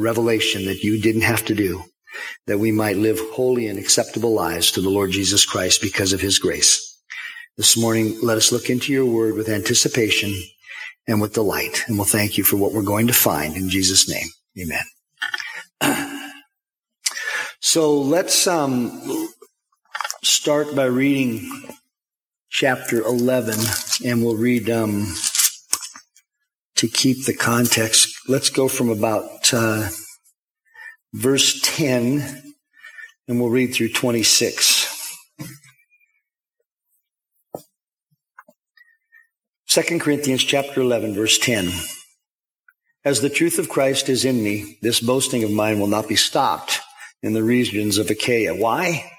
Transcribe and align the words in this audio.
revelation 0.00 0.64
that 0.66 0.82
you 0.82 1.00
didn't 1.00 1.22
have 1.22 1.44
to 1.46 1.54
do, 1.54 1.84
that 2.46 2.58
we 2.58 2.72
might 2.72 2.96
live 2.96 3.20
holy 3.32 3.66
and 3.66 3.78
acceptable 3.78 4.34
lives 4.34 4.72
to 4.72 4.80
the 4.80 4.90
Lord 4.90 5.10
Jesus 5.10 5.44
Christ 5.44 5.80
because 5.80 6.12
of 6.12 6.20
his 6.20 6.38
grace. 6.38 6.86
This 7.56 7.76
morning, 7.76 8.16
let 8.22 8.38
us 8.38 8.52
look 8.52 8.70
into 8.70 8.92
your 8.92 9.04
word 9.04 9.34
with 9.34 9.48
anticipation 9.48 10.34
and 11.06 11.20
with 11.20 11.34
delight. 11.34 11.84
And 11.86 11.96
we'll 11.96 12.06
thank 12.06 12.38
you 12.38 12.44
for 12.44 12.56
what 12.56 12.72
we're 12.72 12.82
going 12.82 13.06
to 13.08 13.12
find 13.12 13.56
in 13.56 13.68
Jesus' 13.68 14.08
name. 14.08 14.28
Amen. 15.82 16.16
So 17.62 18.00
let's 18.00 18.46
um, 18.46 19.28
start 20.24 20.74
by 20.74 20.86
reading 20.86 21.46
chapter 22.48 23.02
11, 23.02 23.54
and 24.04 24.24
we'll 24.24 24.38
read 24.38 24.70
um, 24.70 25.14
to 26.76 26.88
keep 26.88 27.26
the 27.26 27.34
context. 27.34 28.09
Let's 28.28 28.50
go 28.50 28.68
from 28.68 28.90
about 28.90 29.52
uh, 29.52 29.88
verse 31.14 31.60
10, 31.62 32.52
and 33.26 33.40
we'll 33.40 33.48
read 33.48 33.74
through 33.74 33.92
26. 33.92 35.16
2 39.68 39.98
Corinthians 40.00 40.44
chapter 40.44 40.80
11 40.80 41.14
verse 41.14 41.38
10. 41.38 41.70
As 43.04 43.20
the 43.20 43.30
truth 43.30 43.58
of 43.58 43.68
Christ 43.68 44.08
is 44.08 44.24
in 44.24 44.42
me, 44.42 44.78
this 44.82 45.00
boasting 45.00 45.42
of 45.42 45.50
mine 45.50 45.80
will 45.80 45.86
not 45.86 46.08
be 46.08 46.16
stopped 46.16 46.80
in 47.22 47.32
the 47.32 47.42
regions 47.42 47.96
of 47.96 48.10
Achaia. 48.10 48.54
Why? 48.54 49.10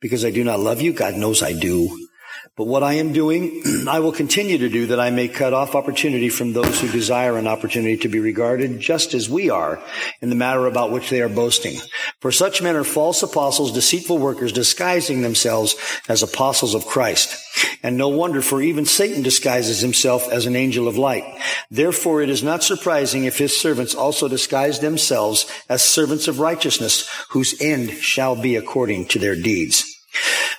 Because 0.00 0.24
I 0.24 0.30
do 0.30 0.44
not 0.44 0.60
love 0.60 0.82
you? 0.82 0.92
God 0.92 1.14
knows 1.14 1.42
I 1.42 1.52
do. 1.52 2.08
But 2.56 2.66
what 2.66 2.82
I 2.82 2.94
am 2.94 3.12
doing, 3.12 3.62
I 3.88 4.00
will 4.00 4.12
continue 4.12 4.58
to 4.58 4.68
do 4.68 4.86
that 4.88 5.00
I 5.00 5.10
may 5.10 5.28
cut 5.28 5.52
off 5.52 5.74
opportunity 5.74 6.28
from 6.28 6.52
those 6.52 6.80
who 6.80 6.88
desire 6.88 7.38
an 7.38 7.46
opportunity 7.46 7.96
to 7.98 8.08
be 8.08 8.18
regarded 8.18 8.80
just 8.80 9.14
as 9.14 9.30
we 9.30 9.50
are 9.50 9.82
in 10.20 10.28
the 10.28 10.34
matter 10.34 10.66
about 10.66 10.90
which 10.92 11.10
they 11.10 11.22
are 11.22 11.28
boasting. 11.28 11.78
For 12.20 12.32
such 12.32 12.60
men 12.60 12.76
are 12.76 12.84
false 12.84 13.22
apostles, 13.22 13.72
deceitful 13.72 14.18
workers, 14.18 14.52
disguising 14.52 15.22
themselves 15.22 15.76
as 16.08 16.22
apostles 16.22 16.74
of 16.74 16.86
Christ. 16.86 17.36
And 17.82 17.96
no 17.96 18.08
wonder, 18.08 18.42
for 18.42 18.60
even 18.60 18.84
Satan 18.84 19.22
disguises 19.22 19.80
himself 19.80 20.28
as 20.30 20.44
an 20.44 20.56
angel 20.56 20.86
of 20.86 20.98
light. 20.98 21.24
Therefore, 21.70 22.20
it 22.20 22.28
is 22.28 22.42
not 22.42 22.62
surprising 22.62 23.24
if 23.24 23.38
his 23.38 23.58
servants 23.58 23.94
also 23.94 24.28
disguise 24.28 24.80
themselves 24.80 25.46
as 25.68 25.82
servants 25.82 26.28
of 26.28 26.40
righteousness, 26.40 27.08
whose 27.30 27.60
end 27.60 27.90
shall 27.90 28.36
be 28.36 28.56
according 28.56 29.06
to 29.06 29.18
their 29.18 29.34
deeds. 29.34 29.84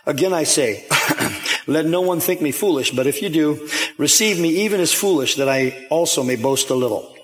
Again, 0.05 0.33
I 0.33 0.45
say, 0.45 0.87
let 1.67 1.85
no 1.85 2.01
one 2.01 2.19
think 2.19 2.41
me 2.41 2.51
foolish, 2.51 2.91
but 2.91 3.07
if 3.07 3.21
you 3.21 3.29
do, 3.29 3.67
receive 3.97 4.39
me 4.39 4.63
even 4.63 4.79
as 4.79 4.93
foolish 4.93 5.35
that 5.35 5.49
I 5.49 5.87
also 5.89 6.23
may 6.23 6.35
boast 6.35 6.69
a 6.69 6.75
little. 6.75 7.15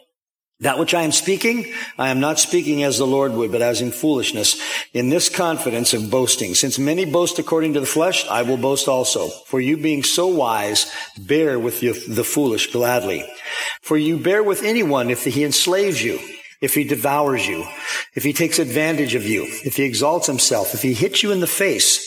That 0.61 0.79
which 0.79 0.95
I 0.95 1.03
am 1.03 1.11
speaking, 1.11 1.71
I 1.99 2.09
am 2.09 2.19
not 2.19 2.39
speaking 2.39 2.81
as 2.81 2.97
the 2.97 3.05
Lord 3.05 3.33
would, 3.33 3.51
but 3.51 3.61
as 3.61 3.79
in 3.79 3.91
foolishness, 3.91 4.59
in 4.91 5.09
this 5.09 5.29
confidence 5.29 5.93
of 5.93 6.09
boasting. 6.09 6.55
Since 6.55 6.79
many 6.79 7.05
boast 7.05 7.37
according 7.37 7.73
to 7.73 7.79
the 7.79 7.85
flesh, 7.85 8.27
I 8.27 8.41
will 8.41 8.57
boast 8.57 8.87
also. 8.87 9.27
For 9.27 9.59
you 9.59 9.77
being 9.77 10.01
so 10.01 10.25
wise, 10.25 10.91
bear 11.15 11.59
with 11.59 11.79
the, 11.79 12.23
foolish 12.23 12.71
gladly. 12.71 13.23
For 13.83 13.97
you 13.97 14.17
bear 14.17 14.41
with 14.41 14.63
anyone 14.63 15.11
if 15.11 15.25
he 15.25 15.43
enslaves 15.43 16.03
you 16.03 16.19
if 16.61 16.73
he 16.73 16.83
devours 16.83 17.47
you, 17.47 17.65
if 18.15 18.23
he 18.23 18.33
takes 18.33 18.59
advantage 18.59 19.15
of 19.15 19.25
you, 19.25 19.43
if 19.63 19.75
he 19.75 19.83
exalts 19.83 20.27
himself, 20.27 20.73
if 20.73 20.81
he 20.81 20.93
hits 20.93 21.21
you 21.21 21.31
in 21.31 21.39
the 21.39 21.47
face, 21.47 22.06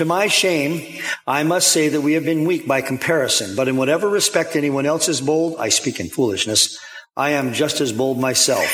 to 0.00 0.06
my 0.06 0.28
shame, 0.28 1.02
I 1.26 1.42
must 1.42 1.68
say 1.68 1.90
that 1.90 2.00
we 2.00 2.14
have 2.14 2.24
been 2.24 2.46
weak 2.46 2.66
by 2.66 2.80
comparison, 2.80 3.54
but 3.54 3.68
in 3.68 3.76
whatever 3.76 4.08
respect 4.08 4.56
anyone 4.56 4.86
else 4.86 5.10
is 5.10 5.20
bold, 5.20 5.56
I 5.58 5.68
speak 5.68 6.00
in 6.00 6.08
foolishness. 6.08 6.78
I 7.18 7.32
am 7.32 7.52
just 7.52 7.82
as 7.82 7.92
bold 7.92 8.18
myself. 8.18 8.66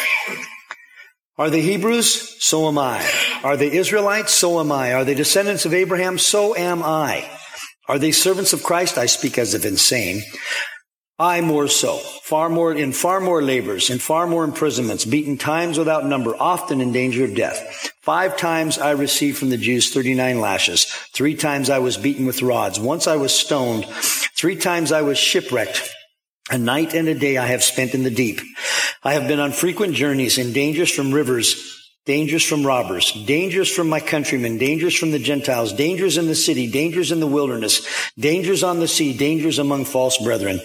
Are 1.36 1.50
they 1.50 1.62
Hebrews? 1.62 2.36
So 2.40 2.68
am 2.68 2.78
I. 2.78 3.04
Are 3.42 3.56
they 3.56 3.72
Israelites? 3.72 4.34
So 4.34 4.60
am 4.60 4.70
I. 4.70 4.94
Are 4.94 5.04
they 5.04 5.14
descendants 5.14 5.66
of 5.66 5.74
Abraham? 5.74 6.16
So 6.16 6.54
am 6.54 6.80
I. 6.84 7.28
Are 7.88 7.98
they 7.98 8.12
servants 8.12 8.52
of 8.52 8.62
Christ? 8.62 8.96
I 8.96 9.06
speak 9.06 9.36
as 9.36 9.52
if 9.52 9.64
insane. 9.64 10.22
I 11.18 11.40
more 11.40 11.66
so, 11.66 11.96
far 11.96 12.50
more, 12.50 12.74
in 12.74 12.92
far 12.92 13.20
more 13.20 13.42
labors, 13.42 13.88
in 13.88 13.98
far 13.98 14.26
more 14.26 14.44
imprisonments, 14.44 15.06
beaten 15.06 15.38
times 15.38 15.78
without 15.78 16.04
number, 16.04 16.36
often 16.38 16.82
in 16.82 16.92
danger 16.92 17.24
of 17.24 17.34
death. 17.34 17.90
Five 18.02 18.36
times 18.36 18.78
I 18.78 18.90
received 18.90 19.38
from 19.38 19.48
the 19.48 19.56
Jews 19.56 19.94
39 19.94 20.40
lashes. 20.40 20.84
Three 20.84 21.34
times 21.34 21.70
I 21.70 21.78
was 21.78 21.96
beaten 21.96 22.26
with 22.26 22.42
rods. 22.42 22.78
Once 22.78 23.06
I 23.06 23.16
was 23.16 23.32
stoned. 23.32 23.86
Three 23.86 24.56
times 24.56 24.92
I 24.92 25.00
was 25.00 25.16
shipwrecked. 25.16 25.90
A 26.50 26.58
night 26.58 26.92
and 26.92 27.08
a 27.08 27.14
day 27.14 27.38
I 27.38 27.46
have 27.46 27.64
spent 27.64 27.94
in 27.94 28.02
the 28.02 28.10
deep. 28.10 28.42
I 29.02 29.14
have 29.14 29.26
been 29.26 29.40
on 29.40 29.52
frequent 29.52 29.94
journeys 29.94 30.36
in 30.36 30.52
dangers 30.52 30.90
from 30.90 31.14
rivers, 31.14 31.75
Dangers 32.06 32.44
from 32.44 32.64
robbers, 32.64 33.10
dangers 33.26 33.68
from 33.68 33.88
my 33.88 33.98
countrymen, 33.98 34.58
dangers 34.58 34.94
from 34.94 35.10
the 35.10 35.18
Gentiles, 35.18 35.72
dangers 35.72 36.16
in 36.16 36.28
the 36.28 36.36
city, 36.36 36.70
dangers 36.70 37.10
in 37.10 37.18
the 37.18 37.26
wilderness, 37.26 37.84
dangers 38.16 38.62
on 38.62 38.78
the 38.78 38.86
sea, 38.86 39.12
dangers 39.12 39.58
among 39.58 39.86
false 39.86 40.16
brethren. 40.18 40.60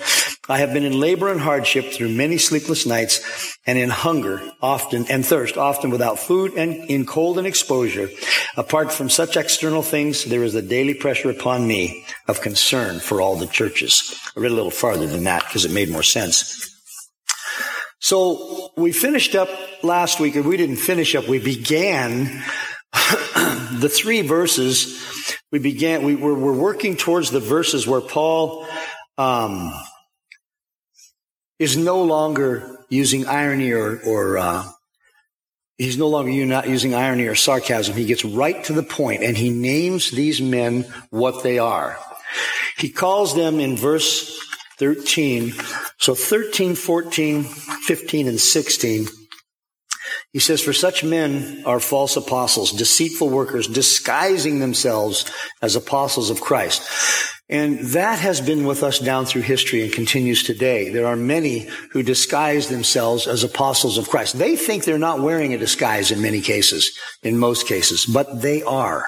I 0.48 0.60
have 0.60 0.72
been 0.72 0.84
in 0.84 1.00
labor 1.00 1.32
and 1.32 1.42
hardship 1.42 1.94
through 1.94 2.10
many 2.10 2.38
sleepless 2.38 2.86
nights 2.86 3.58
and 3.66 3.80
in 3.80 3.90
hunger 3.90 4.40
often 4.62 5.08
and 5.10 5.26
thirst, 5.26 5.58
often 5.58 5.90
without 5.90 6.20
food 6.20 6.54
and 6.54 6.76
in 6.92 7.08
cold 7.08 7.40
and 7.40 7.48
exposure. 7.48 8.10
Apart 8.56 8.94
from 8.94 9.10
such 9.10 9.36
external 9.36 9.82
things, 9.82 10.26
there 10.26 10.44
is 10.44 10.54
a 10.54 10.62
daily 10.62 10.94
pressure 10.94 11.32
upon 11.32 11.68
me 11.68 12.06
of 12.28 12.42
concern 12.42 13.00
for 13.00 13.20
all 13.20 13.36
the 13.36 13.48
churches. 13.48 14.16
I 14.38 14.42
read 14.42 14.52
a 14.52 14.56
little 14.56 14.70
farther 14.70 15.08
than 15.08 15.24
that 15.24 15.44
because 15.46 15.66
it 15.66 15.72
made 15.72 15.90
more 15.90 16.04
sense. 16.04 16.71
So 18.02 18.72
we 18.76 18.92
finished 18.92 19.36
up 19.36 19.48
last 19.84 20.20
week, 20.20 20.36
and 20.36 20.44
we 20.44 20.58
didn't 20.58 20.78
finish 20.78 21.14
up, 21.14 21.28
we 21.28 21.38
began 21.38 22.26
the 22.92 23.92
three 23.94 24.22
verses. 24.24 25.00
We 25.52 25.60
began, 25.60 26.04
we 26.04 26.16
were, 26.16 26.34
we're 26.34 26.58
working 26.58 26.98
towards 26.98 27.30
the 27.30 27.40
verses 27.40 27.86
where 27.86 28.02
Paul, 28.02 28.66
um, 29.20 29.72
is 31.60 31.78
no 31.78 32.04
longer 32.04 32.84
using 32.90 33.28
irony 33.28 33.72
or, 33.72 34.00
or, 34.00 34.40
uh, 34.40 34.64
he's 35.78 35.98
no 35.98 36.08
longer 36.08 36.32
not 36.46 36.68
using 36.68 36.96
irony 36.96 37.28
or 37.28 37.36
sarcasm. 37.36 37.96
He 37.96 38.06
gets 38.06 38.26
right 38.26 38.64
to 38.64 38.74
the 38.74 38.82
point 38.82 39.22
and 39.22 39.38
he 39.38 39.52
names 39.52 40.10
these 40.10 40.42
men 40.42 40.86
what 41.12 41.44
they 41.44 41.60
are. 41.60 42.00
He 42.78 42.90
calls 42.90 43.36
them 43.36 43.60
in 43.60 43.78
verse 43.78 44.40
13. 44.82 45.54
So 46.00 46.16
13, 46.16 46.74
14, 46.74 47.44
15, 47.44 48.28
and 48.28 48.40
16. 48.40 49.06
He 50.34 50.40
says, 50.40 50.60
for 50.60 50.74
such 50.74 51.04
men 51.04 51.62
are 51.68 51.80
false 51.80 52.18
apostles, 52.18 52.72
deceitful 52.72 53.30
workers, 53.30 53.68
disguising 53.68 54.58
themselves 54.58 55.32
as 55.62 55.76
apostles 55.76 56.32
of 56.32 56.42
Christ. 56.42 56.82
And 57.48 57.80
that 57.90 58.18
has 58.18 58.42
been 58.42 58.66
with 58.66 58.82
us 58.82 58.98
down 58.98 59.26
through 59.26 59.44
history 59.44 59.84
and 59.84 59.94
continues 59.94 60.42
today. 60.42 60.90
There 60.90 61.06
are 61.06 61.16
many 61.16 61.68
who 61.92 62.02
disguise 62.02 62.70
themselves 62.70 63.28
as 63.28 63.44
apostles 63.44 64.00
of 64.00 64.10
Christ. 64.10 64.40
They 64.40 64.56
think 64.56 64.84
they're 64.84 64.98
not 64.98 65.22
wearing 65.22 65.54
a 65.54 65.60
disguise 65.60 66.10
in 66.10 66.24
many 66.24 66.42
cases, 66.42 66.98
in 67.22 67.38
most 67.38 67.68
cases, 67.68 68.08
but 68.08 68.42
they 68.42 68.64
are 68.64 69.06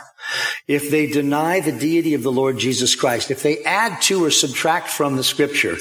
if 0.68 0.90
they 0.90 1.08
deny 1.08 1.60
the 1.60 1.72
deity 1.72 2.14
of 2.14 2.24
the 2.24 2.32
Lord 2.32 2.58
Jesus 2.58 2.96
Christ, 2.96 3.32
if 3.32 3.44
they 3.44 3.64
add 3.64 4.02
to 4.04 4.24
or 4.24 4.32
subtract 4.32 4.90
from 4.90 5.16
the 5.16 5.24
scripture, 5.24 5.78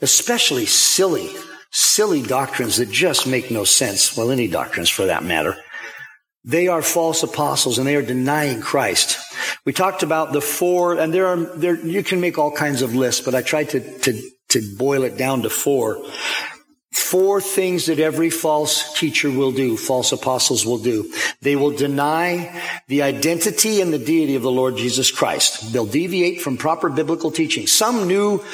especially 0.00 0.66
silly, 0.66 1.30
silly 1.70 2.22
doctrines 2.22 2.76
that 2.76 2.90
just 2.90 3.26
make 3.26 3.50
no 3.50 3.64
sense, 3.64 4.16
well, 4.16 4.30
any 4.30 4.48
doctrines 4.48 4.90
for 4.90 5.06
that 5.06 5.24
matter, 5.24 5.56
they 6.44 6.68
are 6.68 6.82
false 6.82 7.22
apostles 7.22 7.78
and 7.78 7.86
they 7.86 7.96
are 7.96 8.02
denying 8.02 8.60
Christ. 8.60 9.18
We 9.64 9.72
talked 9.72 10.02
about 10.02 10.32
the 10.32 10.40
four, 10.40 10.98
and 10.98 11.12
there 11.12 11.26
are, 11.26 11.36
there, 11.36 11.76
you 11.76 12.02
can 12.02 12.20
make 12.20 12.38
all 12.38 12.52
kinds 12.52 12.80
of 12.82 12.94
lists, 12.94 13.20
but 13.20 13.34
I 13.34 13.42
tried 13.42 13.70
to, 13.70 13.98
to, 14.00 14.30
to 14.50 14.76
boil 14.76 15.02
it 15.02 15.18
down 15.18 15.42
to 15.42 15.50
four 15.50 16.02
Four 16.98 17.40
things 17.40 17.86
that 17.86 18.00
every 18.00 18.28
false 18.28 18.98
teacher 18.98 19.30
will 19.30 19.52
do, 19.52 19.76
false 19.76 20.12
apostles 20.12 20.66
will 20.66 20.78
do. 20.78 21.10
They 21.40 21.56
will 21.56 21.70
deny 21.70 22.60
the 22.88 23.02
identity 23.02 23.80
and 23.80 23.92
the 23.92 23.98
deity 23.98 24.34
of 24.34 24.42
the 24.42 24.50
Lord 24.50 24.76
Jesus 24.76 25.10
Christ. 25.10 25.72
They'll 25.72 25.86
deviate 25.86 26.42
from 26.42 26.56
proper 26.56 26.90
biblical 26.90 27.30
teaching. 27.30 27.66
Some 27.66 28.08
new 28.08 28.44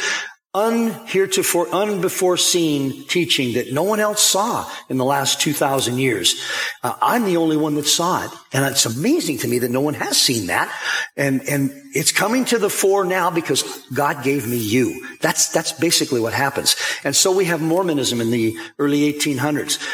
unheretofore, 0.54 1.70
unbeforeseen 1.72 3.04
teaching 3.08 3.54
that 3.54 3.72
no 3.72 3.82
one 3.82 3.98
else 3.98 4.22
saw 4.22 4.70
in 4.88 4.96
the 4.98 5.04
last 5.04 5.40
2,000 5.40 5.98
years. 5.98 6.40
Uh, 6.82 6.94
I'm 7.02 7.24
the 7.24 7.38
only 7.38 7.56
one 7.56 7.74
that 7.74 7.86
saw 7.86 8.24
it. 8.24 8.30
And 8.52 8.64
it's 8.64 8.86
amazing 8.86 9.38
to 9.38 9.48
me 9.48 9.58
that 9.58 9.70
no 9.70 9.80
one 9.80 9.94
has 9.94 10.16
seen 10.16 10.46
that. 10.46 10.72
And, 11.16 11.42
and 11.48 11.72
it's 11.92 12.12
coming 12.12 12.44
to 12.46 12.58
the 12.58 12.70
fore 12.70 13.04
now 13.04 13.30
because 13.30 13.64
God 13.92 14.22
gave 14.22 14.46
me 14.46 14.56
you. 14.56 15.04
That's, 15.20 15.48
that's 15.48 15.72
basically 15.72 16.20
what 16.20 16.32
happens. 16.32 16.76
And 17.02 17.16
so 17.16 17.36
we 17.36 17.46
have 17.46 17.60
Mormonism 17.60 18.20
in 18.20 18.30
the 18.30 18.56
early 18.78 19.12
1800s. 19.12 19.84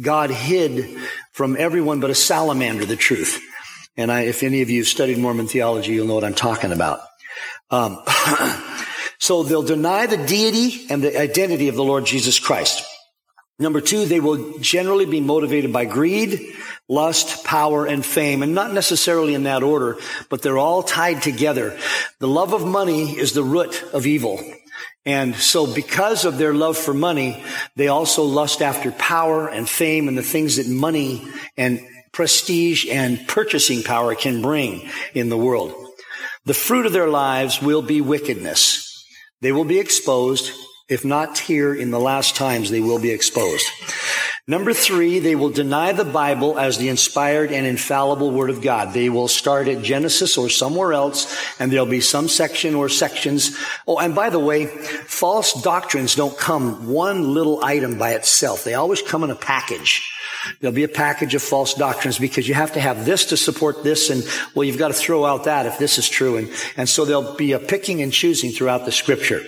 God 0.00 0.30
hid 0.30 0.98
from 1.32 1.56
everyone 1.56 2.00
but 2.00 2.10
a 2.10 2.14
salamander 2.14 2.84
the 2.84 2.96
truth. 2.96 3.40
And 3.96 4.10
I, 4.10 4.22
if 4.22 4.42
any 4.42 4.62
of 4.62 4.70
you 4.70 4.80
have 4.80 4.88
studied 4.88 5.18
Mormon 5.18 5.46
theology, 5.46 5.92
you'll 5.92 6.06
know 6.06 6.14
what 6.14 6.24
I'm 6.24 6.34
talking 6.34 6.72
about. 6.72 7.00
Um, 7.70 8.02
So 9.18 9.42
they'll 9.42 9.62
deny 9.62 10.06
the 10.06 10.16
deity 10.16 10.86
and 10.90 11.02
the 11.02 11.20
identity 11.20 11.68
of 11.68 11.74
the 11.74 11.84
Lord 11.84 12.06
Jesus 12.06 12.38
Christ. 12.38 12.84
Number 13.58 13.80
two, 13.80 14.04
they 14.04 14.20
will 14.20 14.58
generally 14.60 15.06
be 15.06 15.20
motivated 15.20 15.72
by 15.72 15.84
greed, 15.84 16.54
lust, 16.88 17.44
power, 17.44 17.86
and 17.86 18.06
fame, 18.06 18.44
and 18.44 18.54
not 18.54 18.72
necessarily 18.72 19.34
in 19.34 19.42
that 19.42 19.64
order, 19.64 19.98
but 20.28 20.42
they're 20.42 20.58
all 20.58 20.84
tied 20.84 21.22
together. 21.22 21.76
The 22.20 22.28
love 22.28 22.52
of 22.52 22.64
money 22.64 23.18
is 23.18 23.32
the 23.32 23.42
root 23.42 23.82
of 23.92 24.06
evil. 24.06 24.40
And 25.04 25.34
so 25.34 25.72
because 25.72 26.24
of 26.24 26.38
their 26.38 26.54
love 26.54 26.78
for 26.78 26.94
money, 26.94 27.42
they 27.74 27.88
also 27.88 28.22
lust 28.22 28.62
after 28.62 28.92
power 28.92 29.48
and 29.48 29.68
fame 29.68 30.06
and 30.06 30.16
the 30.16 30.22
things 30.22 30.56
that 30.56 30.68
money 30.68 31.26
and 31.56 31.80
prestige 32.12 32.86
and 32.88 33.26
purchasing 33.26 33.82
power 33.82 34.14
can 34.14 34.40
bring 34.40 34.88
in 35.14 35.30
the 35.30 35.36
world. 35.36 35.74
The 36.44 36.54
fruit 36.54 36.86
of 36.86 36.92
their 36.92 37.08
lives 37.08 37.60
will 37.60 37.82
be 37.82 38.00
wickedness. 38.00 38.87
They 39.40 39.52
will 39.52 39.64
be 39.64 39.78
exposed 39.78 40.52
if 40.88 41.04
not 41.04 41.38
here 41.38 41.74
in 41.74 41.90
the 41.90 42.00
last 42.00 42.34
times, 42.34 42.70
they 42.70 42.80
will 42.80 42.98
be 42.98 43.10
exposed. 43.10 43.66
Number 44.46 44.72
three, 44.72 45.18
they 45.18 45.34
will 45.34 45.50
deny 45.50 45.92
the 45.92 46.06
Bible 46.06 46.58
as 46.58 46.78
the 46.78 46.88
inspired 46.88 47.52
and 47.52 47.66
infallible 47.66 48.30
Word 48.30 48.48
of 48.48 48.62
God. 48.62 48.94
They 48.94 49.10
will 49.10 49.28
start 49.28 49.68
at 49.68 49.82
Genesis 49.82 50.38
or 50.38 50.48
somewhere 50.48 50.94
else, 50.94 51.36
and 51.60 51.70
there'll 51.70 51.84
be 51.84 52.00
some 52.00 52.26
section 52.26 52.74
or 52.74 52.88
sections. 52.88 53.54
Oh, 53.86 53.98
and 53.98 54.14
by 54.14 54.30
the 54.30 54.38
way, 54.38 54.64
false 54.64 55.52
doctrines 55.62 56.14
don't 56.14 56.38
come 56.38 56.88
one 56.88 57.34
little 57.34 57.62
item 57.62 57.98
by 57.98 58.12
itself. 58.12 58.64
They 58.64 58.72
always 58.72 59.02
come 59.02 59.22
in 59.22 59.30
a 59.30 59.36
package. 59.36 60.10
There'll 60.60 60.74
be 60.74 60.84
a 60.84 60.88
package 60.88 61.34
of 61.34 61.42
false 61.42 61.74
doctrines 61.74 62.18
because 62.18 62.48
you 62.48 62.54
have 62.54 62.72
to 62.74 62.80
have 62.80 63.04
this 63.04 63.26
to 63.26 63.36
support 63.36 63.84
this, 63.84 64.10
and 64.10 64.24
well, 64.54 64.64
you've 64.64 64.78
got 64.78 64.88
to 64.88 64.94
throw 64.94 65.24
out 65.24 65.44
that 65.44 65.66
if 65.66 65.78
this 65.78 65.98
is 65.98 66.08
true. 66.08 66.36
And, 66.36 66.50
and 66.76 66.88
so 66.88 67.04
there'll 67.04 67.34
be 67.34 67.52
a 67.52 67.58
picking 67.58 68.02
and 68.02 68.12
choosing 68.12 68.50
throughout 68.50 68.84
the 68.84 68.92
scripture. 68.92 69.42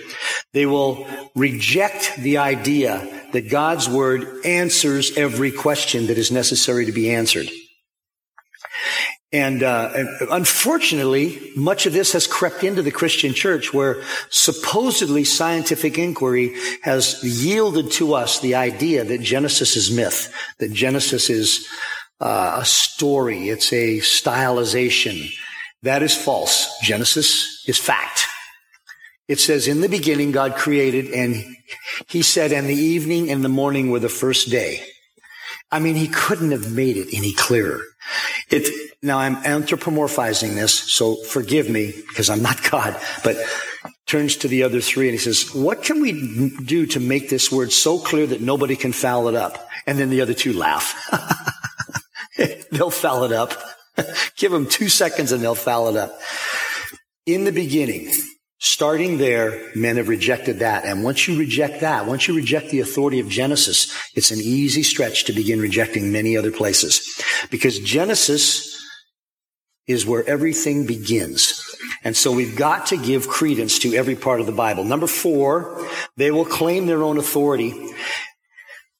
They 0.53 0.65
will 0.65 1.07
reject 1.35 2.15
the 2.17 2.37
idea 2.37 3.07
that 3.33 3.49
God's 3.49 3.89
word 3.89 4.45
answers 4.45 5.17
every 5.17 5.51
question 5.51 6.07
that 6.07 6.17
is 6.17 6.31
necessary 6.31 6.85
to 6.85 6.91
be 6.91 7.11
answered. 7.11 7.49
And, 9.33 9.63
uh, 9.63 9.91
unfortunately, 10.29 11.53
much 11.55 11.85
of 11.85 11.93
this 11.93 12.11
has 12.11 12.27
crept 12.27 12.65
into 12.65 12.81
the 12.81 12.91
Christian 12.91 13.33
church 13.33 13.73
where 13.73 14.03
supposedly 14.29 15.23
scientific 15.23 15.97
inquiry 15.97 16.53
has 16.81 17.23
yielded 17.23 17.91
to 17.91 18.13
us 18.13 18.41
the 18.41 18.55
idea 18.55 19.05
that 19.05 19.21
Genesis 19.21 19.77
is 19.77 19.89
myth, 19.89 20.33
that 20.59 20.73
Genesis 20.73 21.29
is 21.29 21.65
uh, 22.19 22.57
a 22.61 22.65
story, 22.65 23.47
it's 23.47 23.71
a 23.71 23.99
stylization. 23.99 25.31
That 25.83 26.03
is 26.03 26.15
false. 26.15 26.77
Genesis 26.81 27.63
is 27.67 27.77
fact. 27.77 28.27
It 29.29 29.39
says, 29.39 29.65
in 29.65 29.79
the 29.79 29.87
beginning, 29.87 30.33
God 30.33 30.55
created 30.55 31.09
and 31.11 31.55
he 32.09 32.21
said, 32.21 32.51
and 32.51 32.67
the 32.67 32.75
evening 32.75 33.31
and 33.31 33.45
the 33.45 33.49
morning 33.49 33.89
were 33.89 33.99
the 33.99 34.09
first 34.09 34.51
day. 34.51 34.83
I 35.71 35.79
mean, 35.79 35.95
he 35.95 36.09
couldn't 36.09 36.51
have 36.51 36.69
made 36.69 36.97
it 36.97 37.07
any 37.13 37.33
clearer. 37.33 37.79
It, 38.51 38.93
now 39.01 39.17
I'm 39.19 39.37
anthropomorphizing 39.37 40.55
this, 40.55 40.73
so 40.73 41.15
forgive 41.15 41.69
me 41.69 41.93
because 42.09 42.29
I'm 42.29 42.41
not 42.41 42.69
God, 42.69 42.99
but 43.23 43.37
turns 44.05 44.35
to 44.37 44.49
the 44.49 44.63
other 44.63 44.81
three 44.81 45.07
and 45.07 45.13
he 45.13 45.17
says, 45.17 45.55
what 45.55 45.83
can 45.83 46.01
we 46.01 46.51
do 46.65 46.85
to 46.87 46.99
make 46.99 47.29
this 47.29 47.49
word 47.49 47.71
so 47.71 47.97
clear 47.97 48.27
that 48.27 48.41
nobody 48.41 48.75
can 48.75 48.91
foul 48.91 49.29
it 49.29 49.35
up? 49.35 49.69
And 49.87 49.97
then 49.97 50.09
the 50.09 50.21
other 50.21 50.33
two 50.33 50.51
laugh. 50.53 50.95
they'll 52.71 52.91
foul 52.91 53.23
it 53.23 53.31
up. 53.31 53.53
Give 54.35 54.51
them 54.51 54.67
two 54.67 54.89
seconds 54.89 55.31
and 55.31 55.41
they'll 55.41 55.55
foul 55.55 55.87
it 55.89 55.95
up. 55.95 56.19
In 57.25 57.45
the 57.45 57.51
beginning, 57.51 58.11
Starting 58.63 59.17
there, 59.17 59.71
men 59.73 59.97
have 59.97 60.07
rejected 60.07 60.59
that. 60.59 60.85
And 60.85 61.03
once 61.03 61.27
you 61.27 61.35
reject 61.35 61.81
that, 61.81 62.05
once 62.05 62.27
you 62.27 62.35
reject 62.35 62.69
the 62.69 62.79
authority 62.79 63.19
of 63.19 63.27
Genesis, 63.27 63.91
it's 64.13 64.29
an 64.29 64.37
easy 64.39 64.83
stretch 64.83 65.23
to 65.23 65.33
begin 65.33 65.59
rejecting 65.59 66.11
many 66.11 66.37
other 66.37 66.51
places. 66.51 67.01
Because 67.49 67.79
Genesis 67.79 68.79
is 69.87 70.05
where 70.05 70.23
everything 70.29 70.85
begins. 70.85 71.59
And 72.03 72.15
so 72.15 72.31
we've 72.31 72.55
got 72.55 72.85
to 72.87 72.97
give 72.97 73.27
credence 73.27 73.79
to 73.79 73.95
every 73.95 74.15
part 74.15 74.39
of 74.39 74.45
the 74.45 74.51
Bible. 74.51 74.83
Number 74.83 75.07
four, 75.07 75.83
they 76.15 76.29
will 76.29 76.45
claim 76.45 76.85
their 76.85 77.01
own 77.01 77.17
authority 77.17 77.73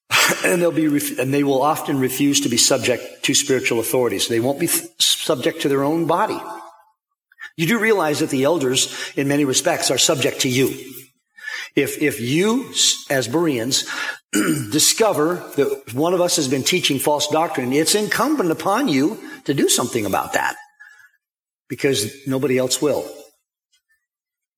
and 0.43 0.59
they'll 0.59 0.71
be, 0.71 0.87
and 1.19 1.31
they 1.31 1.43
will 1.43 1.61
often 1.61 1.99
refuse 1.99 2.41
to 2.41 2.49
be 2.49 2.57
subject 2.57 3.23
to 3.25 3.35
spiritual 3.35 3.79
authorities. 3.79 4.27
They 4.27 4.39
won't 4.39 4.59
be 4.59 4.67
subject 4.67 5.61
to 5.61 5.69
their 5.69 5.83
own 5.83 6.07
body. 6.07 6.41
You 7.61 7.67
do 7.67 7.77
realize 7.77 8.21
that 8.21 8.31
the 8.31 8.45
elders, 8.45 8.91
in 9.15 9.27
many 9.27 9.45
respects, 9.45 9.91
are 9.91 9.99
subject 9.99 10.41
to 10.41 10.49
you. 10.49 10.69
If, 11.75 12.01
if 12.01 12.19
you, 12.19 12.73
as 13.07 13.27
Bereans, 13.27 13.87
discover 14.31 15.35
that 15.57 15.93
one 15.93 16.15
of 16.15 16.21
us 16.21 16.37
has 16.37 16.47
been 16.47 16.63
teaching 16.63 16.97
false 16.97 17.27
doctrine, 17.27 17.71
it's 17.71 17.93
incumbent 17.93 18.49
upon 18.49 18.87
you 18.87 19.19
to 19.45 19.53
do 19.53 19.69
something 19.69 20.07
about 20.07 20.33
that. 20.33 20.55
Because 21.69 22.25
nobody 22.25 22.57
else 22.57 22.81
will. 22.81 23.07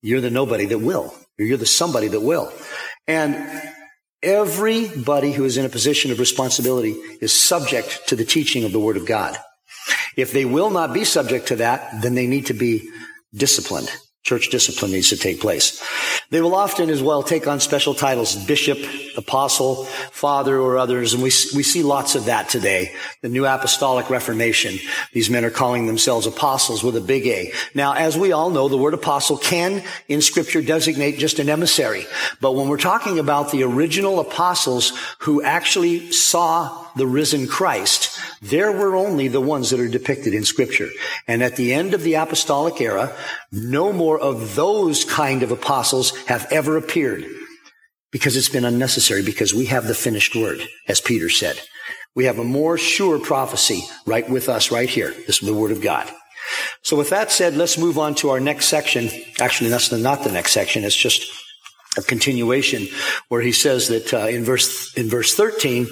You're 0.00 0.22
the 0.22 0.30
nobody 0.30 0.64
that 0.64 0.78
will. 0.78 1.14
You're 1.36 1.58
the 1.58 1.66
somebody 1.66 2.08
that 2.08 2.22
will. 2.22 2.50
And 3.06 3.36
everybody 4.22 5.32
who 5.32 5.44
is 5.44 5.58
in 5.58 5.66
a 5.66 5.68
position 5.68 6.10
of 6.10 6.18
responsibility 6.18 6.92
is 7.20 7.38
subject 7.38 8.08
to 8.08 8.16
the 8.16 8.24
teaching 8.24 8.64
of 8.64 8.72
the 8.72 8.80
Word 8.80 8.96
of 8.96 9.04
God. 9.04 9.36
If 10.16 10.32
they 10.32 10.44
will 10.44 10.70
not 10.70 10.92
be 10.92 11.04
subject 11.04 11.48
to 11.48 11.56
that, 11.56 12.02
then 12.02 12.14
they 12.14 12.26
need 12.26 12.46
to 12.46 12.54
be 12.54 12.88
disciplined. 13.32 13.90
Church 14.24 14.48
discipline 14.48 14.92
needs 14.92 15.10
to 15.10 15.18
take 15.18 15.38
place. 15.38 15.84
They 16.30 16.40
will 16.40 16.54
often 16.54 16.88
as 16.88 17.02
well 17.02 17.22
take 17.22 17.46
on 17.46 17.60
special 17.60 17.92
titles, 17.92 18.34
bishop, 18.46 18.78
apostle, 19.18 19.84
father, 19.84 20.58
or 20.58 20.78
others, 20.78 21.12
and 21.12 21.22
we, 21.22 21.26
we 21.54 21.62
see 21.62 21.82
lots 21.82 22.14
of 22.14 22.24
that 22.24 22.48
today. 22.48 22.94
The 23.20 23.28
New 23.28 23.44
Apostolic 23.44 24.08
Reformation. 24.08 24.78
These 25.12 25.28
men 25.28 25.44
are 25.44 25.50
calling 25.50 25.86
themselves 25.86 26.26
apostles 26.26 26.82
with 26.82 26.96
a 26.96 27.02
big 27.02 27.26
A. 27.26 27.52
Now, 27.74 27.92
as 27.92 28.16
we 28.16 28.32
all 28.32 28.48
know, 28.48 28.68
the 28.68 28.78
word 28.78 28.94
apostle 28.94 29.36
can, 29.36 29.82
in 30.08 30.22
scripture, 30.22 30.62
designate 30.62 31.18
just 31.18 31.38
an 31.38 31.50
emissary. 31.50 32.06
But 32.40 32.52
when 32.52 32.68
we're 32.68 32.78
talking 32.78 33.18
about 33.18 33.50
the 33.50 33.64
original 33.64 34.20
apostles 34.20 34.94
who 35.18 35.42
actually 35.42 36.12
saw 36.12 36.83
the 36.96 37.06
risen 37.06 37.46
Christ, 37.46 38.18
there 38.40 38.72
were 38.72 38.94
only 38.94 39.28
the 39.28 39.40
ones 39.40 39.70
that 39.70 39.80
are 39.80 39.88
depicted 39.88 40.34
in 40.34 40.44
scripture. 40.44 40.88
And 41.26 41.42
at 41.42 41.56
the 41.56 41.72
end 41.72 41.94
of 41.94 42.02
the 42.02 42.14
apostolic 42.14 42.80
era, 42.80 43.14
no 43.52 43.92
more 43.92 44.18
of 44.18 44.54
those 44.54 45.04
kind 45.04 45.42
of 45.42 45.50
apostles 45.50 46.16
have 46.26 46.46
ever 46.50 46.76
appeared 46.76 47.24
because 48.10 48.36
it's 48.36 48.48
been 48.48 48.64
unnecessary 48.64 49.22
because 49.22 49.52
we 49.52 49.66
have 49.66 49.86
the 49.86 49.94
finished 49.94 50.36
word, 50.36 50.60
as 50.86 51.00
Peter 51.00 51.28
said. 51.28 51.60
We 52.14 52.26
have 52.26 52.38
a 52.38 52.44
more 52.44 52.78
sure 52.78 53.18
prophecy 53.18 53.82
right 54.06 54.28
with 54.28 54.48
us 54.48 54.70
right 54.70 54.88
here. 54.88 55.10
This 55.26 55.42
is 55.42 55.48
the 55.48 55.54
word 55.54 55.72
of 55.72 55.82
God. 55.82 56.08
So 56.82 56.96
with 56.96 57.10
that 57.10 57.32
said, 57.32 57.56
let's 57.56 57.78
move 57.78 57.98
on 57.98 58.14
to 58.16 58.30
our 58.30 58.38
next 58.38 58.66
section. 58.66 59.10
Actually, 59.40 59.70
that's 59.70 59.90
not 59.90 60.22
the 60.22 60.30
next 60.30 60.52
section. 60.52 60.84
It's 60.84 60.94
just 60.94 61.43
a 61.96 62.02
continuation 62.02 62.86
where 63.28 63.40
he 63.40 63.52
says 63.52 63.88
that 63.88 64.12
uh, 64.12 64.26
in 64.26 64.44
verse 64.44 64.92
in 64.94 65.08
verse 65.08 65.34
13 65.34 65.86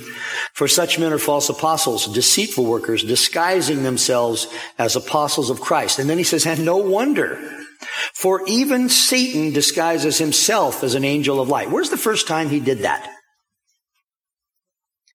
for 0.52 0.68
such 0.68 0.99
men 0.99 1.12
are 1.12 1.18
false 1.18 1.49
apostles 1.49 2.12
deceitful 2.12 2.64
workers 2.64 3.04
disguising 3.04 3.82
themselves 3.82 4.47
as 4.78 4.97
apostles 4.97 5.50
of 5.50 5.61
Christ. 5.61 5.99
And 5.99 6.09
then 6.11 6.18
he 6.18 6.25
says 6.25 6.47
and 6.47 6.64
no 6.64 6.76
wonder 6.76 7.38
for 8.14 8.42
even 8.47 8.88
Satan 8.88 9.52
disguises 9.52 10.18
himself 10.18 10.85
as 10.85 10.94
an 10.94 11.04
angel 11.04 11.40
of 11.40 11.49
light. 11.49 11.71
Where's 11.71 11.90
the 11.90 11.97
first 11.97 12.28
time 12.28 12.49
he 12.49 12.61
did 12.61 12.80
that? 12.80 13.09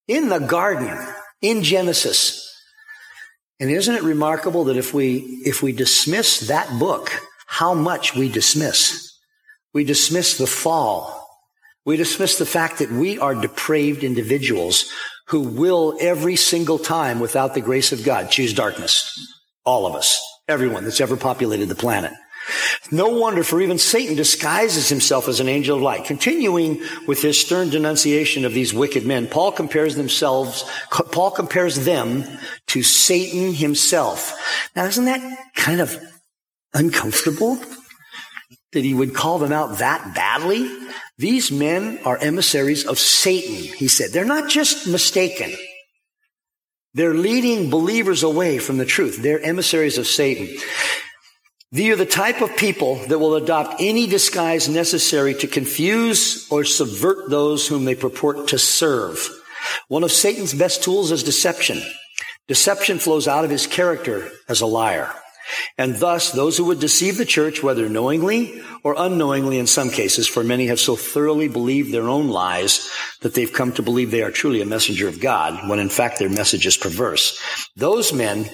In 0.08 0.30
the 0.30 0.40
garden 0.40 0.98
in 1.42 1.64
Genesis. 1.64 2.44
And 3.60 3.72
isn't 3.72 3.96
it 3.96 4.04
remarkable 4.04 4.66
that 4.66 4.78
if 4.78 4.94
we 4.94 5.18
if 5.44 5.64
we 5.64 5.72
dismiss 5.72 6.42
that 6.48 6.80
book 6.80 7.12
how 7.48 7.74
much 7.74 8.14
we 8.16 8.30
dismiss 8.30 9.07
we 9.78 9.84
dismiss 9.84 10.40
the 10.40 10.48
fall. 10.48 11.24
We 11.86 11.98
dismiss 11.98 12.40
the 12.40 12.48
fact 12.48 12.80
that 12.80 12.90
we 12.90 13.20
are 13.20 13.36
depraved 13.36 14.04
individuals 14.04 14.92
who 15.28 15.42
will 15.42 15.96
every 16.02 16.36
single 16.36 16.80
time 16.80 17.20
without 17.20 17.54
the 17.54 17.62
grace 17.62 17.92
of 17.92 18.04
God 18.04 18.32
choose 18.32 18.56
darkness. 18.56 19.16
All 19.66 19.86
of 19.86 19.94
us. 19.94 20.20
Everyone 20.48 20.84
that's 20.84 21.00
ever 21.00 21.16
populated 21.16 21.68
the 21.68 21.76
planet. 21.76 22.12
No 22.92 23.10
wonder 23.10 23.44
for 23.44 23.62
even 23.62 23.78
Satan 23.78 24.16
disguises 24.16 24.90
himself 24.90 25.28
as 25.28 25.40
an 25.40 25.48
angel 25.48 25.78
of 25.78 25.84
light. 25.84 26.06
Continuing 26.06 26.82
with 27.06 27.22
his 27.22 27.40
stern 27.40 27.70
denunciation 27.70 28.46
of 28.46 28.56
these 28.56 28.74
wicked 28.74 29.06
men, 29.06 29.28
Paul 29.28 29.52
compares 29.52 29.96
themselves, 29.96 30.66
Paul 30.90 31.30
compares 31.30 31.86
them 31.86 32.24
to 32.70 32.82
Satan 32.82 33.54
himself. 33.54 34.34
Now 34.76 34.86
isn't 34.86 35.06
that 35.06 35.54
kind 35.54 35.82
of 35.82 35.96
uncomfortable? 36.74 37.60
That 38.78 38.86
he 38.86 38.94
would 38.94 39.16
call 39.16 39.40
them 39.40 39.52
out 39.52 39.80
that 39.80 40.14
badly. 40.14 40.70
These 41.18 41.52
men 41.52 42.00
are 42.06 42.16
emissaries 42.20 42.86
of 42.86 43.00
Satan, 43.00 43.56
he 43.56 43.88
said. 43.88 44.12
They're 44.12 44.24
not 44.24 44.50
just 44.50 44.88
mistaken. 44.88 45.52
They're 46.94 47.16
leading 47.16 47.72
believers 47.72 48.22
away 48.22 48.60
from 48.60 48.78
the 48.78 48.86
truth. 48.86 49.18
They're 49.18 49.42
emissaries 49.42 49.98
of 49.98 50.06
Satan. 50.06 50.48
They 51.72 51.90
are 51.90 51.96
the 51.96 52.06
type 52.06 52.42
of 52.42 52.56
people 52.56 52.96
that 53.08 53.18
will 53.18 53.36
adopt 53.36 53.82
any 53.82 54.06
disguise 54.06 54.70
necessary 54.70 55.34
to 55.36 55.48
confuse 55.48 56.48
or 56.52 56.64
subvert 56.64 57.32
those 57.32 57.68
whom 57.68 57.86
they 57.86 57.96
purport 57.96 58.50
to 58.50 58.60
serve. 58.60 59.28
One 59.88 60.04
of 60.04 60.12
Satan's 60.12 60.54
best 60.54 60.84
tools 60.84 61.12
is 61.12 61.24
deception. 61.24 61.82
Deception 62.48 63.00
flows 63.00 63.28
out 63.28 63.44
of 63.44 63.50
his 63.50 63.66
character 63.66 64.30
as 64.48 64.62
a 64.62 64.68
liar. 64.68 65.12
And 65.78 65.96
thus, 65.96 66.32
those 66.32 66.58
who 66.58 66.66
would 66.66 66.80
deceive 66.80 67.18
the 67.18 67.26
church, 67.26 67.64
whether 67.64 67.90
knowingly 67.90 68.62
or 68.84 68.96
unknowingly 68.98 69.60
in 69.60 69.68
some 69.68 69.90
cases, 69.90 70.28
for 70.28 70.44
many 70.44 70.68
have 70.68 70.80
so 70.80 70.96
thoroughly 70.96 71.48
believed 71.48 71.92
their 71.92 72.10
own 72.10 72.30
lies 72.30 72.90
that 73.22 73.34
they've 73.34 73.52
come 73.52 73.72
to 73.74 73.82
believe 73.82 74.12
they 74.12 74.24
are 74.24 74.32
truly 74.32 74.62
a 74.62 74.66
messenger 74.66 75.08
of 75.08 75.20
God, 75.20 75.70
when 75.70 75.80
in 75.80 75.90
fact 75.90 76.20
their 76.20 76.30
message 76.30 76.66
is 76.66 76.78
perverse. 76.78 77.40
Those 77.76 78.14
men 78.14 78.50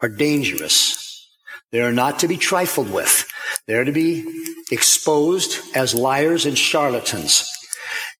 are 0.00 0.08
dangerous. 0.08 1.28
They 1.70 1.80
are 1.80 1.92
not 1.92 2.20
to 2.20 2.28
be 2.28 2.36
trifled 2.36 2.92
with. 2.92 3.26
They 3.66 3.74
are 3.74 3.84
to 3.84 3.92
be 3.92 4.24
exposed 4.70 5.60
as 5.74 5.94
liars 5.94 6.46
and 6.46 6.56
charlatans. 6.56 7.50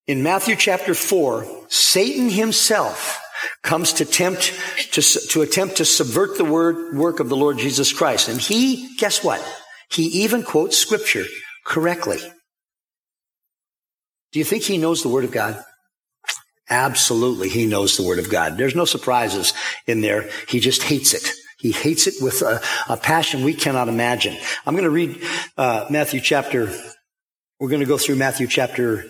In 0.07 0.23
Matthew 0.23 0.57
chapter 0.57 0.95
4, 0.95 1.47
Satan 1.69 2.29
himself 2.31 3.21
comes 3.63 3.95
to 3.95 4.05
tempt, 4.05 4.53
to, 4.93 5.03
to 5.03 5.43
attempt 5.43 5.77
to 5.77 5.85
subvert 5.85 6.37
the 6.37 6.45
word, 6.45 6.97
work 6.97 7.21
of 7.21 7.29
the 7.29 7.37
Lord 7.37 7.59
Jesus 7.59 7.93
Christ. 7.93 8.29
And 8.29 8.41
he, 8.41 8.97
guess 8.97 9.23
what? 9.25 9.43
He 9.91 10.05
even 10.23 10.43
quotes 10.43 10.77
scripture 10.77 11.25
correctly. 11.65 12.19
Do 14.33 14.39
you 14.39 14.45
think 14.45 14.65
he 14.65 14.79
knows 14.79 15.03
the 15.03 15.09
word 15.09 15.25
of 15.25 15.31
God? 15.31 15.63
Absolutely, 16.69 17.49
he 17.49 17.67
knows 17.67 17.97
the 17.97 18.03
word 18.03 18.19
of 18.19 18.31
God. 18.31 18.57
There's 18.57 18.75
no 18.75 18.85
surprises 18.85 19.53
in 19.87 20.01
there. 20.01 20.31
He 20.49 20.61
just 20.61 20.83
hates 20.83 21.13
it. 21.15 21.31
He 21.59 21.73
hates 21.73 22.07
it 22.07 22.15
with 22.21 22.43
a, 22.43 22.61
a 22.89 22.97
passion 22.97 23.45
we 23.45 23.55
cannot 23.55 23.89
imagine. 23.89 24.37
I'm 24.67 24.75
going 24.75 24.85
to 24.85 24.91
read 24.91 25.23
uh, 25.57 25.87
Matthew 25.91 26.21
chapter. 26.21 26.73
We're 27.61 27.69
going 27.69 27.81
to 27.81 27.87
go 27.87 27.99
through 27.99 28.17
Matthew 28.17 28.47
chapter 28.47 29.07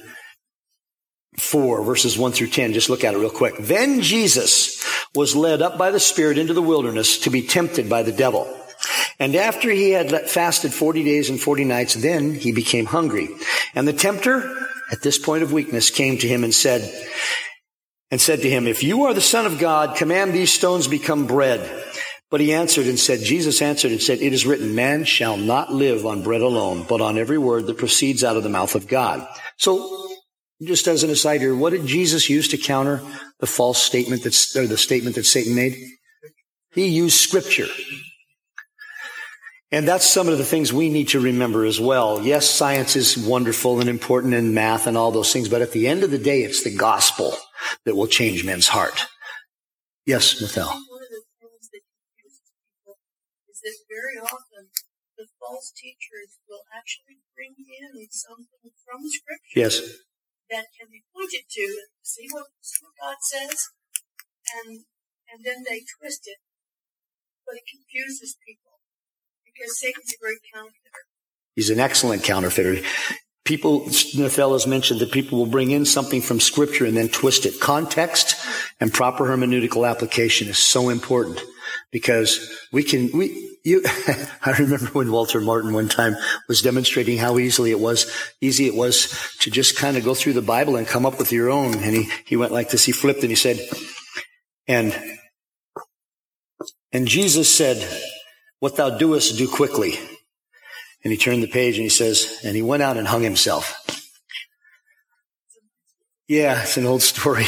4 1.38 1.82
verses 1.82 2.16
1 2.16 2.32
through 2.32 2.48
10. 2.48 2.72
Just 2.72 2.90
look 2.90 3.04
at 3.04 3.14
it 3.14 3.18
real 3.18 3.30
quick. 3.30 3.56
Then 3.58 4.00
Jesus 4.00 4.84
was 5.14 5.36
led 5.36 5.62
up 5.62 5.78
by 5.78 5.90
the 5.90 6.00
Spirit 6.00 6.38
into 6.38 6.54
the 6.54 6.62
wilderness 6.62 7.18
to 7.20 7.30
be 7.30 7.42
tempted 7.42 7.88
by 7.88 8.02
the 8.02 8.12
devil. 8.12 8.52
And 9.18 9.34
after 9.36 9.70
he 9.70 9.90
had 9.90 10.28
fasted 10.28 10.72
40 10.72 11.04
days 11.04 11.30
and 11.30 11.40
40 11.40 11.64
nights, 11.64 11.94
then 11.94 12.34
he 12.34 12.52
became 12.52 12.86
hungry. 12.86 13.28
And 13.74 13.86
the 13.86 13.92
tempter, 13.92 14.68
at 14.90 15.02
this 15.02 15.18
point 15.18 15.42
of 15.42 15.52
weakness, 15.52 15.90
came 15.90 16.18
to 16.18 16.28
him 16.28 16.44
and 16.44 16.52
said, 16.52 16.92
and 18.10 18.20
said 18.20 18.42
to 18.42 18.50
him, 18.50 18.66
if 18.66 18.82
you 18.82 19.04
are 19.04 19.14
the 19.14 19.20
son 19.20 19.46
of 19.46 19.58
God, 19.58 19.96
command 19.96 20.32
these 20.32 20.52
stones 20.52 20.88
become 20.88 21.26
bread. 21.26 21.84
But 22.30 22.40
he 22.40 22.52
answered 22.52 22.86
and 22.86 22.98
said, 22.98 23.20
Jesus 23.20 23.62
answered 23.62 23.92
and 23.92 24.02
said, 24.02 24.18
it 24.20 24.32
is 24.32 24.46
written, 24.46 24.74
man 24.74 25.04
shall 25.04 25.36
not 25.36 25.72
live 25.72 26.04
on 26.04 26.22
bread 26.22 26.40
alone, 26.40 26.84
but 26.88 27.00
on 27.00 27.16
every 27.16 27.38
word 27.38 27.66
that 27.66 27.78
proceeds 27.78 28.24
out 28.24 28.36
of 28.36 28.42
the 28.42 28.48
mouth 28.48 28.74
of 28.74 28.88
God. 28.88 29.26
So 29.56 30.08
just 30.66 30.86
as 30.86 31.02
an 31.02 31.10
aside 31.10 31.40
here, 31.40 31.54
what 31.54 31.70
did 31.70 31.86
Jesus 31.86 32.28
use 32.28 32.48
to 32.48 32.56
counter 32.56 33.02
the 33.40 33.46
false 33.46 33.78
statement 33.78 34.22
that's, 34.22 34.54
or 34.56 34.66
the 34.66 34.76
statement 34.76 35.16
that 35.16 35.24
Satan 35.24 35.54
made? 35.54 35.76
He 36.72 36.88
used 36.88 37.18
scripture. 37.18 37.68
And 39.70 39.88
that's 39.88 40.06
some 40.06 40.28
of 40.28 40.38
the 40.38 40.44
things 40.44 40.72
we 40.72 40.88
need 40.88 41.08
to 41.08 41.20
remember 41.20 41.64
as 41.64 41.80
well. 41.80 42.22
Yes, 42.22 42.48
science 42.48 42.94
is 42.94 43.16
wonderful 43.16 43.80
and 43.80 43.88
important 43.88 44.34
and 44.34 44.54
math 44.54 44.86
and 44.86 44.96
all 44.96 45.10
those 45.10 45.32
things, 45.32 45.48
but 45.48 45.62
at 45.62 45.72
the 45.72 45.88
end 45.88 46.04
of 46.04 46.10
the 46.10 46.18
day, 46.18 46.42
it's 46.42 46.62
the 46.62 46.74
gospel 46.74 47.34
that 47.84 47.96
will 47.96 48.06
change 48.06 48.44
men's 48.44 48.68
heart. 48.68 49.06
Yes, 50.06 50.40
Mathel. 50.40 50.68
One 50.68 51.02
of 51.02 51.10
the 51.10 51.22
things 51.40 51.70
that 51.72 51.80
people 52.22 52.94
is 53.50 53.60
that 53.62 53.74
very 53.88 54.18
often 54.22 54.68
the 55.16 55.26
false 55.40 55.72
teachers 55.74 56.38
will 56.48 56.62
actually 56.76 57.18
bring 57.34 57.54
in 57.58 58.06
something 58.10 58.70
from 58.84 59.00
scripture. 59.08 59.58
Yes 59.58 60.03
that 60.50 60.72
can 60.76 60.88
be 60.90 61.04
pointed 61.14 61.44
to 61.50 61.64
and 61.64 61.92
see 62.02 62.26
what 62.30 62.46
see 62.60 62.84
what 62.84 62.96
God 63.00 63.18
says, 63.20 63.70
and 64.52 64.84
and 65.28 65.44
then 65.44 65.64
they 65.64 65.82
twist 65.98 66.26
it, 66.26 66.38
but 67.46 67.56
it 67.56 67.64
confuses 67.68 68.36
people 68.46 68.80
because 69.44 69.78
Satan's 69.78 70.12
a 70.12 70.20
great 70.20 70.42
counterfeiter. 70.52 71.04
He's 71.56 71.70
an 71.70 71.80
excellent 71.80 72.24
counterfeiter. 72.24 72.82
People, 73.44 73.84
Nathel 74.16 74.58
mentioned 74.66 75.00
that 75.00 75.12
people 75.12 75.38
will 75.38 75.46
bring 75.46 75.70
in 75.70 75.84
something 75.84 76.22
from 76.22 76.40
scripture 76.40 76.86
and 76.86 76.96
then 76.96 77.08
twist 77.08 77.44
it. 77.44 77.60
Context 77.60 78.36
and 78.80 78.92
proper 78.92 79.26
hermeneutical 79.26 79.88
application 79.88 80.48
is 80.48 80.58
so 80.58 80.88
important 80.88 81.42
because 81.90 82.50
we 82.72 82.82
can, 82.82 83.10
we, 83.12 83.58
you, 83.62 83.84
I 84.44 84.52
remember 84.58 84.86
when 84.86 85.12
Walter 85.12 85.42
Martin 85.42 85.74
one 85.74 85.88
time 85.88 86.16
was 86.48 86.62
demonstrating 86.62 87.18
how 87.18 87.38
easily 87.38 87.70
it 87.70 87.80
was, 87.80 88.10
easy 88.40 88.66
it 88.66 88.74
was 88.74 89.36
to 89.40 89.50
just 89.50 89.76
kind 89.76 89.98
of 89.98 90.04
go 90.04 90.14
through 90.14 90.34
the 90.34 90.42
Bible 90.42 90.76
and 90.76 90.86
come 90.86 91.04
up 91.04 91.18
with 91.18 91.30
your 91.30 91.50
own. 91.50 91.74
And 91.74 91.94
he, 91.94 92.08
he 92.24 92.36
went 92.36 92.52
like 92.52 92.70
this. 92.70 92.84
He 92.84 92.92
flipped 92.92 93.20
and 93.20 93.30
he 93.30 93.36
said, 93.36 93.60
and, 94.66 94.98
and 96.92 97.06
Jesus 97.06 97.54
said, 97.54 97.86
what 98.60 98.76
thou 98.76 98.96
doest, 98.96 99.36
do 99.36 99.46
quickly. 99.48 99.98
And 101.04 101.12
he 101.12 101.18
turned 101.18 101.42
the 101.42 101.48
page 101.48 101.74
and 101.76 101.82
he 101.82 101.90
says, 101.90 102.40
and 102.42 102.56
he 102.56 102.62
went 102.62 102.82
out 102.82 102.96
and 102.96 103.06
hung 103.06 103.22
himself. 103.22 103.80
Yeah, 106.26 106.62
it's 106.62 106.76
an 106.76 106.86
old 106.86 107.02
story. 107.14 107.44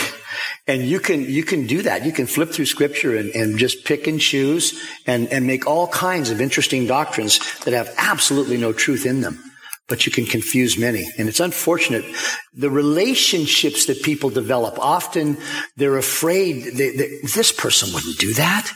And 0.67 0.83
you 0.83 0.99
can, 0.99 1.23
you 1.23 1.45
can 1.45 1.67
do 1.67 1.83
that. 1.83 2.05
You 2.05 2.13
can 2.13 2.27
flip 2.27 2.51
through 2.51 2.67
scripture 2.67 3.17
and, 3.17 3.31
and 3.31 3.57
just 3.57 3.85
pick 3.85 4.07
and 4.07 4.21
choose 4.21 4.81
and, 5.07 5.29
and 5.29 5.47
make 5.47 5.67
all 5.67 5.87
kinds 5.89 6.31
of 6.31 6.41
interesting 6.41 6.87
doctrines 6.87 7.39
that 7.61 7.73
have 7.73 7.93
absolutely 7.97 8.57
no 8.57 8.73
truth 8.73 9.07
in 9.07 9.21
them. 9.21 9.43
But 9.89 10.05
you 10.05 10.11
can 10.11 10.27
confuse 10.27 10.77
many. 10.77 11.09
And 11.17 11.29
it's 11.29 11.39
unfortunate. 11.39 12.05
The 12.53 12.71
relationships 12.71 13.87
that 13.87 14.03
people 14.03 14.31
develop, 14.31 14.81
often 14.81 15.39
they're 15.77 15.97
afraid 15.97 16.65
that 16.65 17.31
this 17.35 17.53
person 17.53 17.95
wouldn't 17.95 18.19
do 18.19 18.35
that. 18.35 18.73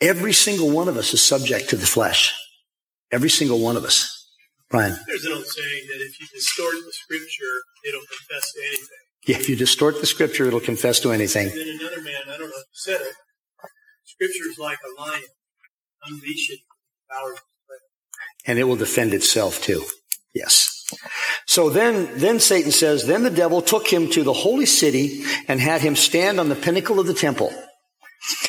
Every 0.00 0.32
single 0.32 0.70
one 0.70 0.88
of 0.88 0.96
us 0.96 1.14
is 1.14 1.22
subject 1.22 1.70
to 1.70 1.76
the 1.76 1.86
flesh. 1.86 2.34
Every 3.12 3.30
single 3.30 3.60
one 3.60 3.76
of 3.76 3.84
us. 3.84 4.18
Brian. 4.70 4.96
There's 5.06 5.24
an 5.26 5.32
old 5.32 5.46
saying 5.46 5.84
that 5.88 6.00
if 6.00 6.18
you 6.18 6.26
distort 6.32 6.74
the 6.74 6.92
scripture, 6.92 7.62
it'll 7.86 8.00
confess 8.00 8.52
to 8.52 8.60
anything. 8.60 9.02
Yeah, 9.26 9.36
if 9.36 9.48
you 9.48 9.54
distort 9.54 10.00
the 10.00 10.06
scripture, 10.06 10.46
it'll 10.46 10.60
confess 10.60 10.98
to 11.00 11.12
anything. 11.12 11.48
And 11.48 11.60
then 11.60 11.78
another 11.78 12.00
man, 12.00 12.22
I 12.26 12.38
don't 12.38 12.48
know 12.48 12.56
who 12.56 12.62
said 12.72 13.00
it, 13.02 13.14
scripture 14.04 14.50
is 14.50 14.58
like 14.58 14.78
a 14.78 15.00
lion. 15.00 15.22
Unleash 16.04 16.50
it, 16.50 16.58
And 18.46 18.58
it 18.58 18.64
will 18.64 18.76
defend 18.76 19.14
itself 19.14 19.62
too. 19.62 19.84
Yes. 20.34 20.84
So 21.46 21.70
then, 21.70 22.18
then 22.18 22.40
Satan 22.40 22.72
says, 22.72 23.06
then 23.06 23.22
the 23.22 23.30
devil 23.30 23.62
took 23.62 23.86
him 23.86 24.10
to 24.10 24.24
the 24.24 24.32
holy 24.32 24.66
city 24.66 25.22
and 25.46 25.60
had 25.60 25.80
him 25.80 25.94
stand 25.94 26.40
on 26.40 26.48
the 26.48 26.56
pinnacle 26.56 26.98
of 26.98 27.06
the 27.06 27.14
temple 27.14 27.52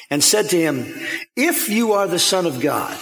and 0.09 0.23
said 0.23 0.49
to 0.49 0.59
him, 0.59 0.85
if 1.35 1.69
you 1.69 1.93
are 1.93 2.07
the 2.07 2.17
son 2.17 2.45
of 2.45 2.59
God, 2.59 2.97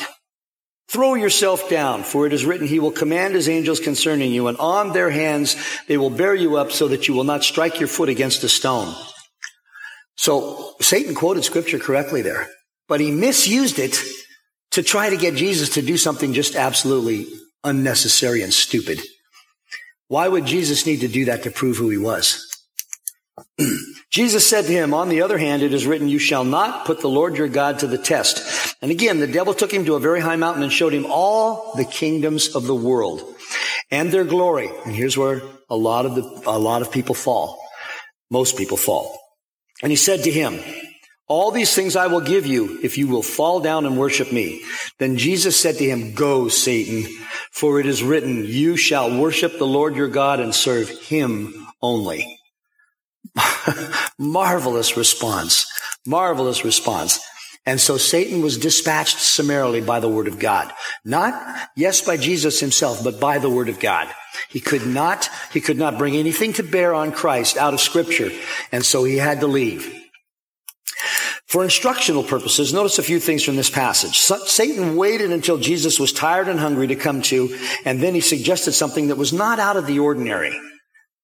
Throw 0.91 1.13
yourself 1.13 1.69
down, 1.69 2.03
for 2.03 2.27
it 2.27 2.33
is 2.33 2.45
written, 2.45 2.67
He 2.67 2.81
will 2.81 2.91
command 2.91 3.33
His 3.33 3.47
angels 3.47 3.79
concerning 3.79 4.33
you, 4.33 4.47
and 4.47 4.57
on 4.57 4.91
their 4.91 5.09
hands 5.09 5.55
they 5.87 5.97
will 5.97 6.09
bear 6.09 6.35
you 6.35 6.57
up 6.57 6.73
so 6.73 6.89
that 6.89 7.07
you 7.07 7.13
will 7.13 7.23
not 7.23 7.45
strike 7.45 7.79
your 7.79 7.87
foot 7.87 8.09
against 8.09 8.43
a 8.43 8.49
stone. 8.49 8.93
So 10.17 10.75
Satan 10.81 11.15
quoted 11.15 11.45
scripture 11.45 11.79
correctly 11.79 12.21
there, 12.21 12.49
but 12.89 12.99
he 12.99 13.09
misused 13.09 13.79
it 13.79 13.97
to 14.71 14.83
try 14.83 15.09
to 15.09 15.15
get 15.15 15.35
Jesus 15.35 15.69
to 15.75 15.81
do 15.81 15.95
something 15.95 16.33
just 16.33 16.55
absolutely 16.55 17.27
unnecessary 17.63 18.41
and 18.41 18.53
stupid. 18.53 18.99
Why 20.09 20.27
would 20.27 20.45
Jesus 20.45 20.85
need 20.85 20.99
to 20.99 21.07
do 21.07 21.23
that 21.25 21.43
to 21.43 21.51
prove 21.51 21.77
who 21.77 21.89
he 21.89 21.97
was? 21.97 22.53
Jesus 24.11 24.47
said 24.47 24.65
to 24.65 24.73
him, 24.73 24.93
on 24.93 25.07
the 25.07 25.21
other 25.21 25.37
hand, 25.37 25.63
it 25.63 25.73
is 25.73 25.87
written, 25.87 26.09
you 26.09 26.19
shall 26.19 26.43
not 26.43 26.85
put 26.85 26.99
the 26.99 27.07
Lord 27.07 27.37
your 27.37 27.47
God 27.47 27.79
to 27.79 27.87
the 27.87 27.97
test. 27.97 28.75
And 28.81 28.91
again, 28.91 29.19
the 29.19 29.27
devil 29.27 29.53
took 29.53 29.73
him 29.73 29.85
to 29.85 29.95
a 29.95 30.01
very 30.01 30.19
high 30.19 30.35
mountain 30.35 30.63
and 30.63 30.71
showed 30.71 30.91
him 30.91 31.05
all 31.07 31.73
the 31.75 31.85
kingdoms 31.85 32.53
of 32.53 32.65
the 32.65 32.75
world 32.75 33.23
and 33.89 34.11
their 34.11 34.25
glory. 34.25 34.69
And 34.85 34.93
here's 34.93 35.17
where 35.17 35.41
a 35.69 35.77
lot 35.77 36.05
of 36.05 36.15
the, 36.15 36.23
a 36.45 36.59
lot 36.59 36.81
of 36.81 36.91
people 36.91 37.15
fall. 37.15 37.57
Most 38.29 38.57
people 38.57 38.75
fall. 38.75 39.17
And 39.81 39.91
he 39.91 39.95
said 39.95 40.23
to 40.23 40.31
him, 40.31 40.59
all 41.27 41.51
these 41.51 41.73
things 41.73 41.95
I 41.95 42.07
will 42.07 42.19
give 42.19 42.45
you 42.45 42.79
if 42.83 42.97
you 42.97 43.07
will 43.07 43.23
fall 43.23 43.61
down 43.61 43.85
and 43.85 43.97
worship 43.97 44.33
me. 44.33 44.61
Then 44.99 45.15
Jesus 45.15 45.55
said 45.55 45.77
to 45.77 45.85
him, 45.85 46.13
go, 46.13 46.49
Satan, 46.49 47.09
for 47.53 47.79
it 47.79 47.85
is 47.85 48.03
written, 48.03 48.43
you 48.45 48.75
shall 48.75 49.17
worship 49.17 49.57
the 49.57 49.65
Lord 49.65 49.95
your 49.95 50.09
God 50.09 50.41
and 50.41 50.53
serve 50.53 50.89
him 50.89 51.67
only. 51.81 52.40
Marvelous 54.19 54.97
response. 54.97 55.65
Marvelous 56.05 56.65
response. 56.65 57.19
And 57.65 57.79
so 57.79 57.97
Satan 57.97 58.41
was 58.41 58.57
dispatched 58.57 59.19
summarily 59.19 59.81
by 59.81 59.99
the 59.99 60.09
word 60.09 60.27
of 60.27 60.39
God. 60.39 60.71
Not, 61.05 61.69
yes, 61.75 62.01
by 62.01 62.17
Jesus 62.17 62.59
himself, 62.59 63.03
but 63.03 63.19
by 63.19 63.37
the 63.37 63.51
word 63.51 63.69
of 63.69 63.79
God. 63.79 64.07
He 64.49 64.59
could 64.59 64.87
not, 64.87 65.29
he 65.53 65.61
could 65.61 65.77
not 65.77 65.97
bring 65.97 66.15
anything 66.15 66.53
to 66.53 66.63
bear 66.63 66.93
on 66.93 67.11
Christ 67.11 67.57
out 67.57 67.73
of 67.73 67.79
scripture. 67.79 68.31
And 68.71 68.83
so 68.83 69.03
he 69.03 69.17
had 69.17 69.41
to 69.41 69.47
leave. 69.47 69.95
For 71.45 71.63
instructional 71.63 72.23
purposes, 72.23 72.73
notice 72.73 72.97
a 72.97 73.03
few 73.03 73.19
things 73.19 73.43
from 73.43 73.57
this 73.57 73.69
passage. 73.69 74.17
Satan 74.17 74.95
waited 74.95 75.31
until 75.31 75.57
Jesus 75.57 75.99
was 75.99 76.13
tired 76.13 76.47
and 76.47 76.59
hungry 76.59 76.87
to 76.87 76.95
come 76.95 77.21
to, 77.23 77.55
and 77.83 78.01
then 78.01 78.15
he 78.15 78.21
suggested 78.21 78.71
something 78.71 79.09
that 79.09 79.17
was 79.17 79.33
not 79.33 79.59
out 79.59 79.75
of 79.75 79.85
the 79.85 79.99
ordinary. 79.99 80.57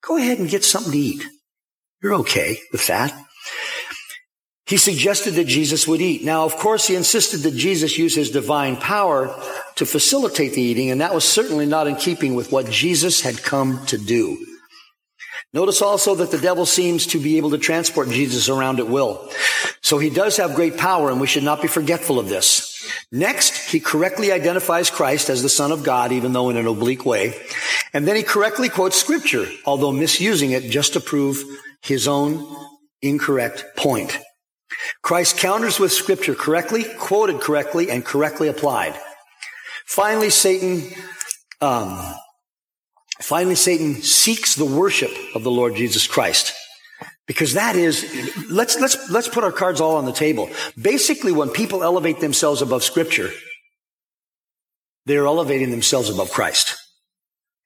Go 0.03 0.17
ahead 0.17 0.37
and 0.37 0.49
get 0.49 0.65
something 0.65 0.91
to 0.91 0.97
eat. 0.97 1.23
You're 2.01 2.15
okay 2.15 2.59
with 2.71 2.87
that. 2.87 3.13
He 4.65 4.77
suggested 4.77 5.31
that 5.35 5.47
Jesus 5.47 5.87
would 5.87 6.01
eat. 6.01 6.25
Now, 6.25 6.43
of 6.43 6.57
course, 6.57 6.87
he 6.87 6.95
insisted 6.95 7.37
that 7.39 7.55
Jesus 7.55 7.97
use 7.97 8.15
his 8.15 8.31
divine 8.31 8.75
power 8.75 9.33
to 9.75 9.85
facilitate 9.85 10.53
the 10.53 10.61
eating, 10.61 10.91
and 10.91 10.99
that 10.99 11.13
was 11.13 11.23
certainly 11.23 11.65
not 11.65 11.87
in 11.87 11.95
keeping 11.95 12.35
with 12.35 12.51
what 12.51 12.69
Jesus 12.69 13.21
had 13.21 13.41
come 13.41 13.85
to 13.85 13.97
do. 13.97 14.37
Notice 15.53 15.81
also 15.81 16.15
that 16.15 16.31
the 16.31 16.37
devil 16.37 16.65
seems 16.65 17.07
to 17.07 17.19
be 17.19 17.37
able 17.37 17.51
to 17.51 17.57
transport 17.57 18.09
Jesus 18.09 18.49
around 18.49 18.79
at 18.79 18.87
will. 18.87 19.29
So 19.81 19.97
he 19.97 20.09
does 20.09 20.35
have 20.37 20.55
great 20.55 20.77
power 20.77 21.09
and 21.09 21.21
we 21.21 21.27
should 21.27 21.43
not 21.43 21.61
be 21.61 21.69
forgetful 21.69 22.19
of 22.19 22.27
this. 22.27 22.85
Next, 23.11 23.71
he 23.71 23.79
correctly 23.79 24.33
identifies 24.33 24.89
Christ 24.89 25.29
as 25.29 25.41
the 25.41 25.49
Son 25.49 25.71
of 25.71 25.83
God, 25.83 26.11
even 26.11 26.33
though 26.33 26.49
in 26.49 26.57
an 26.57 26.67
oblique 26.67 27.05
way. 27.05 27.33
And 27.93 28.05
then 28.05 28.17
he 28.17 28.23
correctly 28.23 28.67
quotes 28.67 28.97
scripture, 28.97 29.47
although 29.65 29.93
misusing 29.93 30.51
it 30.51 30.69
just 30.69 30.93
to 30.93 30.99
prove 30.99 31.41
his 31.87 32.07
own 32.07 32.45
incorrect 33.01 33.65
point. 33.75 34.17
Christ 35.01 35.37
counters 35.37 35.79
with 35.79 35.91
scripture 35.91 36.35
correctly, 36.35 36.85
quoted 36.97 37.41
correctly, 37.41 37.89
and 37.89 38.03
correctly 38.03 38.47
applied. 38.47 38.99
Finally, 39.85 40.29
Satan, 40.29 40.83
um, 41.61 42.15
finally, 43.21 43.55
Satan 43.55 43.95
seeks 43.95 44.55
the 44.55 44.65
worship 44.65 45.11
of 45.33 45.43
the 45.43 45.51
Lord 45.51 45.75
Jesus 45.75 46.07
Christ. 46.07 46.53
Because 47.25 47.53
that 47.53 47.75
is, 47.75 48.05
let's, 48.49 48.79
let's, 48.79 49.09
let's 49.09 49.27
put 49.27 49.43
our 49.43 49.51
cards 49.51 49.81
all 49.81 49.97
on 49.97 50.05
the 50.05 50.13
table. 50.13 50.49
Basically, 50.81 51.31
when 51.31 51.49
people 51.49 51.83
elevate 51.83 52.19
themselves 52.21 52.61
above 52.61 52.83
scripture, 52.83 53.29
they're 55.05 55.25
elevating 55.25 55.71
themselves 55.71 56.09
above 56.09 56.31
Christ. 56.31 56.75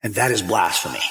And 0.02 0.14
that 0.14 0.32
is 0.32 0.42
blasphemy. 0.42 1.02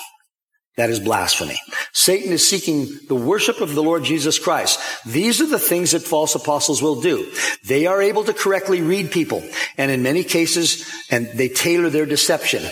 That 0.77 0.89
is 0.89 1.01
blasphemy. 1.01 1.59
Satan 1.91 2.31
is 2.31 2.47
seeking 2.47 2.87
the 3.09 3.15
worship 3.15 3.59
of 3.59 3.75
the 3.75 3.83
Lord 3.83 4.03
Jesus 4.03 4.39
Christ. 4.39 4.79
These 5.05 5.41
are 5.41 5.47
the 5.47 5.59
things 5.59 5.91
that 5.91 6.01
false 6.01 6.33
apostles 6.33 6.81
will 6.81 7.01
do. 7.01 7.29
They 7.65 7.87
are 7.87 8.01
able 8.01 8.23
to 8.23 8.33
correctly 8.33 8.81
read 8.81 9.11
people, 9.11 9.43
and 9.77 9.91
in 9.91 10.01
many 10.01 10.23
cases, 10.23 10.89
and 11.11 11.27
they 11.27 11.49
tailor 11.49 11.89
their 11.89 12.05
deception. 12.05 12.63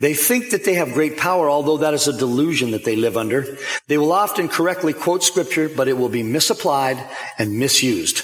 They 0.00 0.14
think 0.14 0.50
that 0.50 0.64
they 0.64 0.74
have 0.74 0.94
great 0.94 1.16
power, 1.16 1.48
although 1.48 1.78
that 1.78 1.94
is 1.94 2.08
a 2.08 2.16
delusion 2.16 2.72
that 2.72 2.84
they 2.84 2.96
live 2.96 3.16
under. 3.16 3.46
They 3.86 3.98
will 3.98 4.12
often 4.12 4.48
correctly 4.48 4.92
quote 4.92 5.22
scripture, 5.22 5.68
but 5.68 5.86
it 5.86 5.96
will 5.96 6.08
be 6.08 6.24
misapplied 6.24 6.98
and 7.38 7.58
misused. 7.58 8.22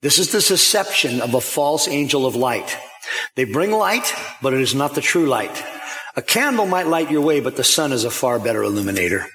This 0.00 0.18
is 0.18 0.32
the 0.32 0.40
deception 0.40 1.20
of 1.20 1.34
a 1.34 1.40
false 1.40 1.86
angel 1.86 2.26
of 2.26 2.34
light. 2.34 2.76
They 3.36 3.44
bring 3.44 3.72
light, 3.72 4.12
but 4.40 4.54
it 4.54 4.60
is 4.60 4.74
not 4.74 4.94
the 4.94 5.00
true 5.00 5.26
light. 5.26 5.62
A 6.14 6.22
candle 6.22 6.66
might 6.66 6.86
light 6.86 7.10
your 7.10 7.22
way, 7.22 7.40
but 7.40 7.56
the 7.56 7.64
sun 7.64 7.92
is 7.92 8.04
a 8.04 8.10
far 8.10 8.38
better 8.38 8.62
illuminator. 8.62 9.26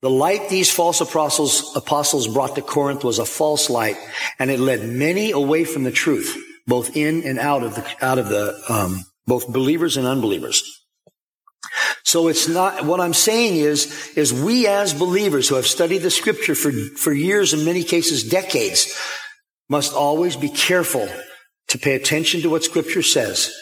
The 0.00 0.10
light 0.10 0.48
these 0.48 0.70
false 0.70 1.00
apostles, 1.00 1.74
apostles 1.76 2.28
brought 2.28 2.54
to 2.54 2.62
Corinth 2.62 3.04
was 3.04 3.18
a 3.18 3.26
false 3.26 3.68
light, 3.68 3.96
and 4.38 4.50
it 4.50 4.60
led 4.60 4.88
many 4.88 5.32
away 5.32 5.64
from 5.64 5.82
the 5.82 5.90
truth, 5.90 6.36
both 6.66 6.96
in 6.96 7.22
and 7.24 7.38
out 7.38 7.62
of 7.62 7.74
the, 7.74 7.86
out 8.00 8.18
of 8.18 8.28
the, 8.28 8.58
um, 8.68 9.04
both 9.26 9.52
believers 9.52 9.96
and 9.96 10.06
unbelievers. 10.06 10.62
So 12.04 12.28
it's 12.28 12.46
not, 12.46 12.84
what 12.84 13.00
I'm 13.00 13.14
saying 13.14 13.56
is, 13.56 14.12
is 14.16 14.32
we 14.32 14.66
as 14.66 14.94
believers 14.94 15.48
who 15.48 15.56
have 15.56 15.66
studied 15.66 15.98
the 15.98 16.10
scripture 16.10 16.54
for, 16.54 16.70
for 16.70 17.12
years, 17.12 17.52
in 17.52 17.64
many 17.64 17.82
cases 17.82 18.28
decades, 18.28 18.96
must 19.68 19.94
always 19.94 20.36
be 20.36 20.48
careful 20.48 21.08
to 21.68 21.78
pay 21.78 21.94
attention 21.94 22.42
to 22.42 22.50
what 22.50 22.62
scripture 22.62 23.02
says, 23.02 23.52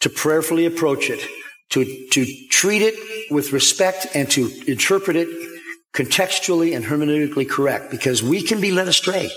to 0.00 0.10
prayerfully 0.10 0.66
approach 0.66 1.08
it, 1.08 1.26
to, 1.70 2.08
to 2.10 2.26
treat 2.50 2.82
it 2.82 2.94
with 3.30 3.52
respect 3.52 4.06
and 4.14 4.30
to 4.30 4.50
interpret 4.66 5.16
it 5.16 5.28
contextually 5.92 6.76
and 6.76 6.84
hermeneutically 6.84 7.48
correct 7.48 7.90
because 7.90 8.22
we 8.22 8.42
can 8.42 8.60
be 8.60 8.70
led 8.70 8.88
astray. 8.88 9.30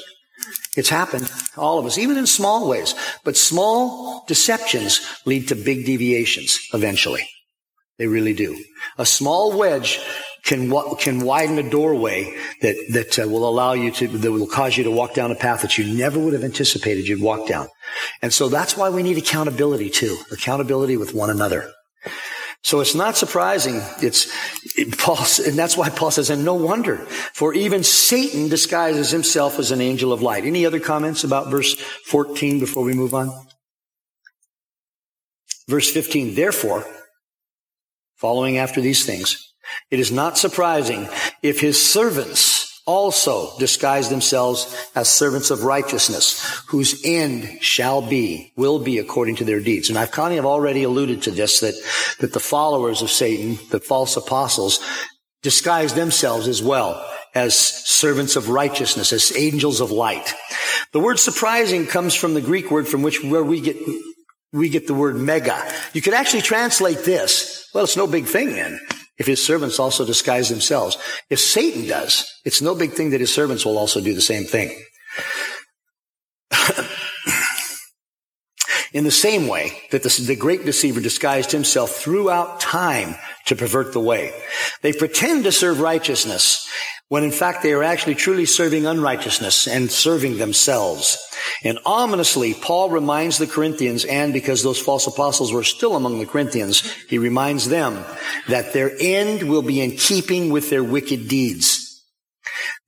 It's 0.78 0.90
happened, 0.90 1.30
all 1.58 1.80
of 1.80 1.86
us, 1.86 1.98
even 1.98 2.18
in 2.18 2.28
small 2.28 2.68
ways. 2.70 2.96
But 3.24 3.36
small 3.36 4.24
deceptions 4.28 5.02
lead 5.26 5.48
to 5.50 5.56
big 5.56 5.86
deviations 5.86 6.60
eventually. 6.74 7.28
They 7.98 8.08
really 8.08 8.34
do. 8.34 8.64
A 8.98 9.06
small 9.06 9.58
wedge 9.58 10.00
can 10.46 10.72
can 10.98 11.20
widen 11.20 11.58
a 11.58 11.70
doorway 11.70 12.34
that 12.62 12.76
that 12.94 13.20
uh, 13.20 13.28
will 13.28 13.48
allow 13.48 13.74
you 13.74 13.92
to 13.92 14.08
that 14.08 14.32
will 14.32 14.48
cause 14.48 14.78
you 14.78 14.86
to 14.86 14.92
walk 14.92 15.14
down 15.14 15.32
a 15.32 15.36
path 15.36 15.64
that 15.64 15.78
you 15.78 15.94
never 15.94 16.18
would 16.18 16.34
have 16.34 16.46
anticipated 16.46 17.08
you'd 17.08 17.22
walk 17.22 17.46
down. 17.48 17.68
And 18.22 18.34
so 18.34 18.48
that's 18.48 18.78
why 18.78 18.90
we 18.90 19.04
need 19.04 19.18
accountability 19.18 19.90
too. 19.90 20.18
Accountability 20.32 20.96
with 20.96 21.14
one 21.14 21.30
another. 21.30 21.70
So 22.62 22.82
it's 22.82 22.96
not 22.96 23.16
surprising. 23.16 23.82
It's 24.02 24.28
it, 24.78 24.98
Paul, 24.98 25.18
and 25.46 25.58
that's 25.58 25.78
why 25.78 25.90
Paul 25.90 26.12
says, 26.12 26.30
and 26.30 26.44
no 26.44 26.56
wonder, 26.56 26.98
for 27.34 27.54
even 27.54 27.84
Satan 27.84 28.50
disguises 28.50 29.12
himself 29.12 29.60
as 29.60 29.72
an 29.72 29.82
angel 29.82 30.12
of 30.12 30.22
light. 30.22 30.44
Any 30.44 30.66
other 30.66 30.80
comments 30.80 31.24
about 31.24 31.50
verse 31.50 31.76
14 32.08 32.60
before 32.60 32.84
we 32.84 32.94
move 32.94 33.14
on? 33.14 33.30
Verse 35.68 35.90
15, 35.92 36.36
therefore, 36.36 36.86
following 38.16 38.58
after 38.58 38.82
these 38.82 39.06
things, 39.06 39.54
it 39.92 40.00
is 40.00 40.12
not 40.12 40.38
surprising 40.38 41.08
if 41.42 41.62
his 41.62 41.82
servants 41.82 42.69
also 42.90 43.56
disguise 43.60 44.10
themselves 44.10 44.76
as 44.96 45.08
servants 45.08 45.52
of 45.52 45.64
righteousness, 45.64 46.64
whose 46.68 47.00
end 47.06 47.62
shall 47.62 48.02
be, 48.02 48.52
will 48.56 48.80
be 48.80 48.98
according 48.98 49.36
to 49.36 49.44
their 49.44 49.60
deeds. 49.60 49.90
And 49.90 49.98
I've 49.98 50.10
kind 50.10 50.38
of 50.40 50.46
already 50.46 50.82
alluded 50.82 51.22
to 51.24 51.32
this, 51.32 51.60
that, 51.60 51.76
that 52.20 52.34
the 52.34 52.40
followers 52.40 53.04
of 53.04 53.12
Satan, 53.12 53.60
the 53.70 53.80
false 53.80 54.18
apostles, 54.18 54.80
disguise 55.44 55.94
themselves 55.94 56.48
as 56.48 56.64
well 56.64 57.06
as 57.36 57.56
servants 57.56 58.36
of 58.36 58.50
righteousness, 58.50 59.14
as 59.14 59.38
angels 59.38 59.82
of 59.82 59.92
light. 59.92 60.34
The 60.92 61.00
word 61.00 61.20
surprising 61.20 61.86
comes 61.86 62.16
from 62.16 62.34
the 62.34 62.42
Greek 62.42 62.72
word 62.72 62.88
from 62.88 63.04
which 63.04 63.24
where 63.24 63.44
we 63.44 63.62
get 63.62 63.78
we 64.52 64.70
get 64.70 64.88
the 64.88 64.96
word 64.96 65.16
mega. 65.16 65.64
You 65.94 66.02
could 66.02 66.16
actually 66.16 66.42
translate 66.42 67.06
this. 67.06 67.70
Well, 67.72 67.84
it's 67.84 67.96
no 67.96 68.08
big 68.08 68.26
thing 68.26 68.54
then 68.54 68.80
if 69.20 69.28
his 69.28 69.46
servants 69.46 69.80
also 69.80 70.06
disguise 70.06 70.50
themselves. 70.50 70.98
If 71.30 71.40
Satan 71.40 71.86
does, 71.88 72.26
it's 72.46 72.62
no 72.62 72.74
big 72.74 72.94
thing 72.94 73.12
that 73.12 73.20
his 73.20 73.34
servants 73.34 73.66
will 73.66 73.78
also 73.78 74.02
do 74.02 74.16
the 74.16 74.22
same 74.22 74.46
thing. 74.46 74.72
In 78.92 79.04
the 79.04 79.12
same 79.12 79.48
way 79.48 79.72
that 79.92 80.02
the, 80.02 80.24
the, 80.26 80.36
great 80.36 80.66
deceiver 80.66 81.00
disguised 81.00 81.52
himself 81.52 81.92
throughout 81.92 82.60
time 82.60 83.16
to 83.46 83.56
pervert 83.56 83.94
the 83.94 84.00
way. 84.00 84.34
They 84.82 84.94
pretend 84.94 85.44
to 85.44 85.52
serve 85.52 85.80
righteousness 85.80 86.68
when 87.08 87.24
in 87.24 87.32
fact 87.32 87.62
they 87.62 87.74
are 87.74 87.84
actually 87.84 88.16
truly 88.16 88.46
serving 88.46 88.86
unrighteousness 88.86 89.68
and 89.68 89.92
serving 89.92 90.38
themselves. 90.38 91.18
And 91.64 91.80
ominously, 91.86 92.54
Paul 92.54 92.90
reminds 92.90 93.38
the 93.38 93.48
Corinthians, 93.48 94.06
and 94.06 94.32
because 94.32 94.64
those 94.64 94.80
false 94.80 95.08
apostles 95.08 95.52
were 95.52 95.64
still 95.64 95.96
among 95.96 96.20
the 96.20 96.26
Corinthians, 96.26 96.82
he 97.08 97.18
reminds 97.18 97.68
them 97.68 98.06
that 98.48 98.74
their 98.74 98.92
end 99.00 99.50
will 99.50 99.64
be 99.64 99.82
in 99.82 99.98
keeping 99.98 100.52
with 100.52 100.70
their 100.70 100.84
wicked 100.84 101.28
deeds. 101.28 101.89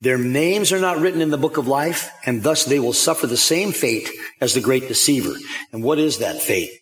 Their 0.00 0.18
names 0.18 0.72
are 0.72 0.80
not 0.80 0.98
written 0.98 1.20
in 1.20 1.30
the 1.30 1.38
book 1.38 1.56
of 1.56 1.68
life, 1.68 2.10
and 2.26 2.42
thus 2.42 2.64
they 2.64 2.78
will 2.78 2.92
suffer 2.92 3.26
the 3.26 3.36
same 3.36 3.72
fate 3.72 4.10
as 4.40 4.54
the 4.54 4.60
great 4.60 4.88
deceiver. 4.88 5.34
And 5.72 5.82
what 5.82 5.98
is 5.98 6.18
that 6.18 6.42
fate? 6.42 6.81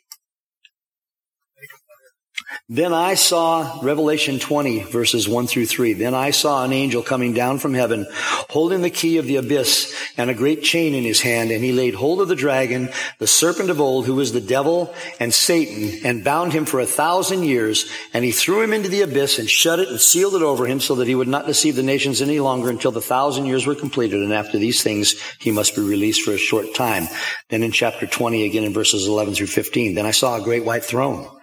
Then 2.72 2.92
I 2.92 3.14
saw 3.14 3.80
Revelation 3.83 4.38
20 4.38 4.85
verses 4.85 5.28
1 5.28 5.48
through 5.48 5.66
3. 5.66 5.94
Then 5.94 6.14
I 6.14 6.30
saw 6.30 6.64
an 6.64 6.72
angel 6.72 7.02
coming 7.02 7.33
down 7.33 7.59
from 7.59 7.74
heaven 7.74 8.06
holding 8.48 8.83
the 8.83 8.90
key 8.90 9.18
of 9.18 9.26
the 9.26 9.37
abyss 9.37 9.92
and 10.16 10.30
a 10.30 10.35
great 10.35 10.62
chain 10.62 10.94
in 10.94 11.02
his 11.02 11.20
hand. 11.20 11.50
And 11.50 11.64
he 11.64 11.72
laid 11.72 11.94
hold 11.96 12.20
of 12.20 12.28
the 12.28 12.37
dragon, 12.37 12.90
the 13.18 13.26
serpent 13.26 13.70
of 13.70 13.80
old, 13.80 14.06
who 14.06 14.20
is 14.20 14.33
the 14.33 14.40
devil 14.40 14.94
and 15.18 15.35
Satan 15.35 16.06
and 16.06 16.22
bound 16.22 16.52
him 16.52 16.64
for 16.64 16.78
a 16.78 16.87
thousand 16.87 17.42
years. 17.42 17.90
And 18.14 18.24
he 18.24 18.30
threw 18.30 18.62
him 18.62 18.72
into 18.72 18.88
the 18.88 19.02
abyss 19.02 19.40
and 19.40 19.50
shut 19.50 19.80
it 19.80 19.88
and 19.88 19.98
sealed 19.98 20.37
it 20.37 20.42
over 20.42 20.64
him 20.64 20.78
so 20.78 20.94
that 20.94 21.09
he 21.09 21.16
would 21.16 21.26
not 21.26 21.48
deceive 21.48 21.74
the 21.74 21.83
nations 21.83 22.22
any 22.22 22.38
longer 22.38 22.70
until 22.70 22.92
the 22.92 23.00
thousand 23.00 23.46
years 23.46 23.66
were 23.66 23.74
completed. 23.74 24.22
And 24.22 24.33
after 24.33 24.59
these 24.59 24.80
things, 24.80 25.20
he 25.40 25.50
must 25.50 25.74
be 25.74 25.83
released 25.83 26.22
for 26.22 26.35
a 26.35 26.38
short 26.38 26.72
time. 26.76 27.09
Then 27.48 27.64
in 27.64 27.72
chapter 27.72 28.06
20 28.06 28.46
again 28.46 28.62
in 28.62 28.72
verses 28.72 29.09
11 29.09 29.35
through 29.35 29.48
15, 29.48 29.96
then 29.96 30.06
I 30.06 30.12
saw 30.12 30.37
a 30.37 30.40
great 30.40 30.64
white 30.64 30.85
throne 30.85 31.39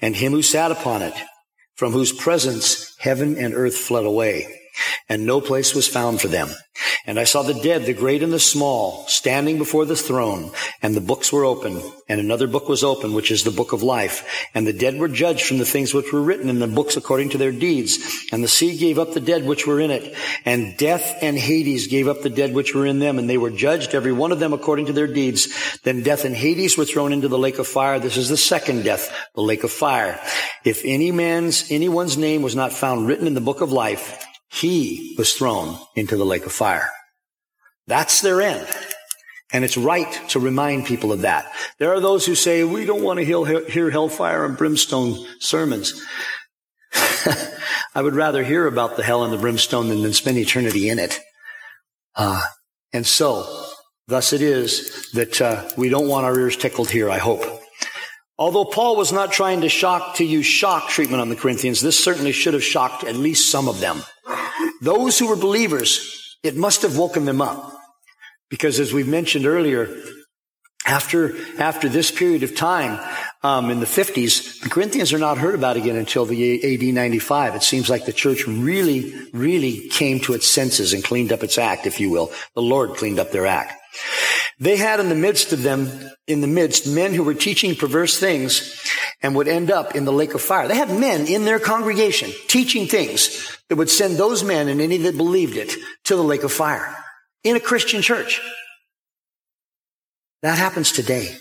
and 0.00 0.16
him 0.16 0.32
who 0.32 0.42
sat 0.42 0.70
upon 0.70 1.02
it, 1.02 1.14
from 1.74 1.92
whose 1.92 2.12
presence 2.12 2.94
heaven 2.98 3.36
and 3.36 3.54
earth 3.54 3.76
fled 3.76 4.04
away, 4.04 4.46
and 5.08 5.26
no 5.26 5.40
place 5.40 5.74
was 5.74 5.88
found 5.88 6.20
for 6.20 6.28
them. 6.28 6.48
And 7.06 7.18
I 7.18 7.24
saw 7.24 7.42
the 7.42 7.54
dead, 7.54 7.86
the 7.86 7.94
great 7.94 8.22
and 8.22 8.32
the 8.32 8.40
small, 8.40 9.06
standing 9.06 9.58
before 9.58 9.84
the 9.84 9.96
throne, 9.96 10.50
and 10.82 10.94
the 10.94 11.00
books 11.00 11.32
were 11.32 11.44
open, 11.44 11.80
and 12.08 12.20
another 12.20 12.46
book 12.46 12.68
was 12.68 12.84
open, 12.84 13.14
which 13.14 13.30
is 13.30 13.44
the 13.44 13.50
book 13.50 13.72
of 13.72 13.82
life. 13.82 14.46
And 14.54 14.66
the 14.66 14.72
dead 14.72 14.98
were 14.98 15.08
judged 15.08 15.46
from 15.46 15.58
the 15.58 15.64
things 15.64 15.94
which 15.94 16.12
were 16.12 16.20
written 16.20 16.48
in 16.48 16.58
the 16.58 16.66
books 16.66 16.96
according 16.96 17.30
to 17.30 17.38
their 17.38 17.52
deeds. 17.52 17.98
And 18.32 18.42
the 18.42 18.48
sea 18.48 18.76
gave 18.76 18.98
up 18.98 19.14
the 19.14 19.20
dead 19.20 19.46
which 19.46 19.66
were 19.66 19.80
in 19.80 19.90
it, 19.90 20.16
and 20.44 20.76
death 20.76 21.16
and 21.22 21.38
Hades 21.38 21.86
gave 21.86 22.08
up 22.08 22.22
the 22.22 22.30
dead 22.30 22.52
which 22.52 22.74
were 22.74 22.86
in 22.86 22.98
them, 22.98 23.18
and 23.18 23.30
they 23.30 23.38
were 23.38 23.50
judged, 23.50 23.94
every 23.94 24.12
one 24.12 24.32
of 24.32 24.40
them 24.40 24.52
according 24.52 24.86
to 24.86 24.92
their 24.92 25.06
deeds. 25.06 25.78
Then 25.84 26.02
death 26.02 26.24
and 26.24 26.36
Hades 26.36 26.76
were 26.76 26.84
thrown 26.84 27.12
into 27.12 27.28
the 27.28 27.38
lake 27.38 27.58
of 27.58 27.68
fire. 27.68 27.98
This 27.98 28.16
is 28.16 28.28
the 28.28 28.36
second 28.36 28.84
death, 28.84 29.14
the 29.34 29.42
lake 29.42 29.64
of 29.64 29.70
fire. 29.70 30.20
If 30.64 30.82
any 30.84 31.12
man's, 31.12 31.70
anyone's 31.70 32.18
name 32.18 32.42
was 32.42 32.56
not 32.56 32.72
found 32.72 33.06
written 33.06 33.26
in 33.26 33.34
the 33.34 33.40
book 33.40 33.60
of 33.60 33.72
life, 33.72 34.25
he 34.48 35.14
was 35.18 35.34
thrown 35.34 35.78
into 35.94 36.16
the 36.16 36.24
lake 36.24 36.46
of 36.46 36.52
fire. 36.52 36.88
That's 37.86 38.20
their 38.20 38.40
end. 38.40 38.66
And 39.52 39.64
it's 39.64 39.76
right 39.76 40.12
to 40.30 40.40
remind 40.40 40.86
people 40.86 41.12
of 41.12 41.20
that. 41.20 41.52
There 41.78 41.92
are 41.94 42.00
those 42.00 42.26
who 42.26 42.34
say, 42.34 42.64
we 42.64 42.84
don't 42.84 43.02
want 43.02 43.20
to 43.20 43.64
hear 43.68 43.90
hellfire 43.90 44.44
and 44.44 44.56
brimstone 44.56 45.24
sermons. 45.38 46.02
I 47.94 48.02
would 48.02 48.14
rather 48.14 48.42
hear 48.42 48.66
about 48.66 48.96
the 48.96 49.04
hell 49.04 49.24
and 49.24 49.32
the 49.32 49.38
brimstone 49.38 49.88
than 49.88 50.12
spend 50.12 50.36
eternity 50.38 50.88
in 50.88 50.98
it. 50.98 51.20
Uh, 52.16 52.42
and 52.92 53.06
so, 53.06 53.66
thus 54.08 54.32
it 54.32 54.42
is 54.42 55.10
that 55.12 55.40
uh, 55.40 55.68
we 55.76 55.88
don't 55.88 56.08
want 56.08 56.26
our 56.26 56.38
ears 56.38 56.56
tickled 56.56 56.90
here, 56.90 57.08
I 57.08 57.18
hope. 57.18 57.44
Although 58.38 58.66
Paul 58.66 58.96
was 58.96 59.12
not 59.12 59.32
trying 59.32 59.62
to 59.62 59.68
shock 59.68 60.16
to 60.16 60.24
use 60.24 60.44
shock 60.44 60.88
treatment 60.88 61.22
on 61.22 61.28
the 61.28 61.36
Corinthians, 61.36 61.80
this 61.80 62.02
certainly 62.02 62.32
should 62.32 62.54
have 62.54 62.64
shocked 62.64 63.04
at 63.04 63.16
least 63.16 63.50
some 63.50 63.68
of 63.68 63.80
them. 63.80 64.02
Those 64.80 65.18
who 65.18 65.28
were 65.28 65.36
believers, 65.36 66.36
it 66.42 66.56
must 66.56 66.82
have 66.82 66.96
woken 66.96 67.24
them 67.24 67.40
up. 67.40 67.72
Because 68.48 68.78
as 68.78 68.92
we've 68.92 69.08
mentioned 69.08 69.46
earlier, 69.46 69.88
after, 70.86 71.36
after 71.58 71.88
this 71.88 72.10
period 72.10 72.44
of 72.44 72.54
time, 72.54 73.00
um, 73.42 73.70
in 73.70 73.80
the 73.80 73.86
50s, 73.86 74.60
the 74.60 74.68
Corinthians 74.68 75.12
are 75.12 75.18
not 75.18 75.38
heard 75.38 75.54
about 75.54 75.76
again 75.76 75.96
until 75.96 76.24
the 76.24 76.74
AD 76.74 76.94
95. 76.94 77.56
It 77.56 77.62
seems 77.62 77.90
like 77.90 78.06
the 78.06 78.12
church 78.12 78.46
really, 78.46 79.12
really 79.32 79.88
came 79.88 80.20
to 80.20 80.34
its 80.34 80.46
senses 80.46 80.92
and 80.92 81.02
cleaned 81.02 81.32
up 81.32 81.42
its 81.42 81.58
act, 81.58 81.86
if 81.86 82.00
you 82.00 82.10
will. 82.10 82.32
The 82.54 82.62
Lord 82.62 82.94
cleaned 82.94 83.18
up 83.18 83.32
their 83.32 83.46
act. 83.46 83.74
They 84.58 84.76
had 84.76 85.00
in 85.00 85.08
the 85.08 85.14
midst 85.14 85.52
of 85.52 85.62
them, 85.62 85.90
in 86.26 86.40
the 86.40 86.46
midst, 86.46 86.86
men 86.86 87.12
who 87.12 87.24
were 87.24 87.34
teaching 87.34 87.74
perverse 87.74 88.18
things 88.18 88.80
and 89.22 89.34
would 89.34 89.48
end 89.48 89.70
up 89.70 89.94
in 89.94 90.04
the 90.04 90.12
lake 90.12 90.34
of 90.34 90.40
fire. 90.40 90.68
They 90.68 90.76
had 90.76 90.90
men 90.90 91.26
in 91.26 91.44
their 91.44 91.58
congregation 91.58 92.30
teaching 92.48 92.86
things 92.86 93.58
that 93.68 93.76
would 93.76 93.90
send 93.90 94.16
those 94.16 94.44
men 94.44 94.68
and 94.68 94.80
any 94.80 94.98
that 94.98 95.16
believed 95.16 95.56
it 95.56 95.74
to 96.04 96.16
the 96.16 96.22
lake 96.22 96.42
of 96.42 96.52
fire 96.52 96.96
in 97.44 97.56
a 97.56 97.60
Christian 97.60 98.02
church. 98.02 98.40
That 100.46 100.58
happens 100.58 100.92
today. 100.92 101.36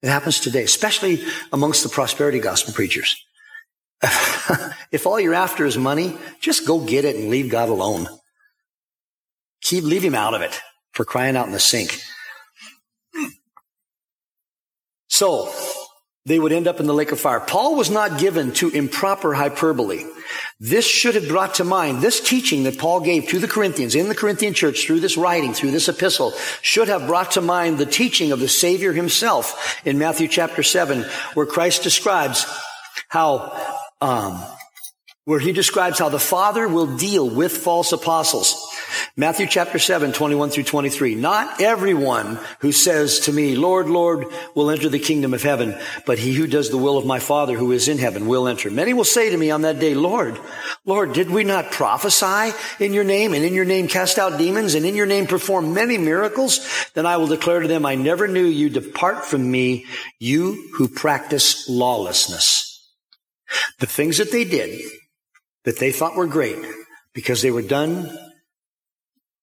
It 0.00 0.08
happens 0.08 0.38
today, 0.38 0.62
especially 0.62 1.24
amongst 1.52 1.82
the 1.82 1.88
prosperity 1.88 2.38
gospel 2.38 2.72
preachers. 2.72 3.16
if 4.92 5.04
all 5.04 5.18
you're 5.18 5.34
after 5.34 5.66
is 5.66 5.76
money, 5.76 6.16
just 6.38 6.64
go 6.64 6.78
get 6.78 7.04
it 7.04 7.16
and 7.16 7.28
leave 7.28 7.50
God 7.50 7.70
alone. 7.70 8.06
Keep, 9.62 9.82
leave 9.82 10.04
him 10.04 10.14
out 10.14 10.32
of 10.32 10.42
it 10.42 10.60
for 10.92 11.04
crying 11.04 11.36
out 11.36 11.46
in 11.46 11.52
the 11.52 11.58
sink. 11.58 11.98
So, 15.08 15.52
they 16.26 16.38
would 16.38 16.52
end 16.52 16.66
up 16.66 16.80
in 16.80 16.86
the 16.86 16.94
lake 16.94 17.12
of 17.12 17.20
fire. 17.20 17.40
Paul 17.40 17.76
was 17.76 17.90
not 17.90 18.18
given 18.18 18.52
to 18.54 18.70
improper 18.70 19.34
hyperbole. 19.34 20.04
This 20.58 20.86
should 20.86 21.16
have 21.16 21.28
brought 21.28 21.56
to 21.56 21.64
mind, 21.64 22.00
this 22.00 22.18
teaching 22.20 22.62
that 22.64 22.78
Paul 22.78 23.00
gave 23.00 23.28
to 23.28 23.38
the 23.38 23.48
Corinthians 23.48 23.94
in 23.94 24.08
the 24.08 24.14
Corinthian 24.14 24.54
church 24.54 24.86
through 24.86 25.00
this 25.00 25.18
writing, 25.18 25.52
through 25.52 25.72
this 25.72 25.88
epistle, 25.88 26.32
should 26.62 26.88
have 26.88 27.06
brought 27.06 27.32
to 27.32 27.42
mind 27.42 27.76
the 27.76 27.86
teaching 27.86 28.32
of 28.32 28.40
the 28.40 28.48
Savior 28.48 28.92
himself 28.94 29.80
in 29.84 29.98
Matthew 29.98 30.26
chapter 30.26 30.62
7, 30.62 31.02
where 31.34 31.46
Christ 31.46 31.82
describes 31.82 32.46
how, 33.08 33.52
um, 34.00 34.42
where 35.26 35.40
he 35.40 35.52
describes 35.52 35.98
how 35.98 36.08
the 36.08 36.18
Father 36.18 36.66
will 36.66 36.96
deal 36.96 37.28
with 37.28 37.54
false 37.54 37.92
apostles. 37.92 38.73
Matthew 39.16 39.46
chapter 39.46 39.78
7, 39.78 40.12
21 40.12 40.50
through 40.50 40.64
23. 40.64 41.14
Not 41.14 41.60
everyone 41.60 42.38
who 42.60 42.72
says 42.72 43.20
to 43.20 43.32
me, 43.32 43.56
Lord, 43.56 43.88
Lord, 43.88 44.26
will 44.54 44.70
enter 44.70 44.88
the 44.88 44.98
kingdom 44.98 45.34
of 45.34 45.42
heaven, 45.42 45.78
but 46.06 46.18
he 46.18 46.34
who 46.34 46.46
does 46.46 46.70
the 46.70 46.78
will 46.78 46.98
of 46.98 47.06
my 47.06 47.18
Father 47.18 47.56
who 47.56 47.72
is 47.72 47.88
in 47.88 47.98
heaven 47.98 48.26
will 48.26 48.48
enter. 48.48 48.70
Many 48.70 48.92
will 48.92 49.04
say 49.04 49.30
to 49.30 49.36
me 49.36 49.50
on 49.50 49.62
that 49.62 49.78
day, 49.78 49.94
Lord, 49.94 50.38
Lord, 50.84 51.12
did 51.12 51.30
we 51.30 51.44
not 51.44 51.70
prophesy 51.70 52.56
in 52.78 52.92
your 52.92 53.04
name 53.04 53.34
and 53.34 53.44
in 53.44 53.54
your 53.54 53.64
name 53.64 53.88
cast 53.88 54.18
out 54.18 54.38
demons 54.38 54.74
and 54.74 54.84
in 54.84 54.94
your 54.94 55.06
name 55.06 55.26
perform 55.26 55.74
many 55.74 55.98
miracles? 55.98 56.60
Then 56.94 57.06
I 57.06 57.16
will 57.16 57.26
declare 57.26 57.60
to 57.60 57.68
them, 57.68 57.86
I 57.86 57.94
never 57.94 58.28
knew 58.28 58.44
you. 58.44 58.68
Depart 58.68 59.24
from 59.24 59.50
me, 59.50 59.86
you 60.18 60.70
who 60.74 60.88
practice 60.88 61.68
lawlessness. 61.68 62.70
The 63.80 63.86
things 63.86 64.18
that 64.18 64.32
they 64.32 64.44
did 64.44 64.80
that 65.64 65.78
they 65.78 65.92
thought 65.92 66.16
were 66.16 66.26
great 66.26 66.58
because 67.14 67.42
they 67.42 67.50
were 67.50 67.62
done 67.62 68.10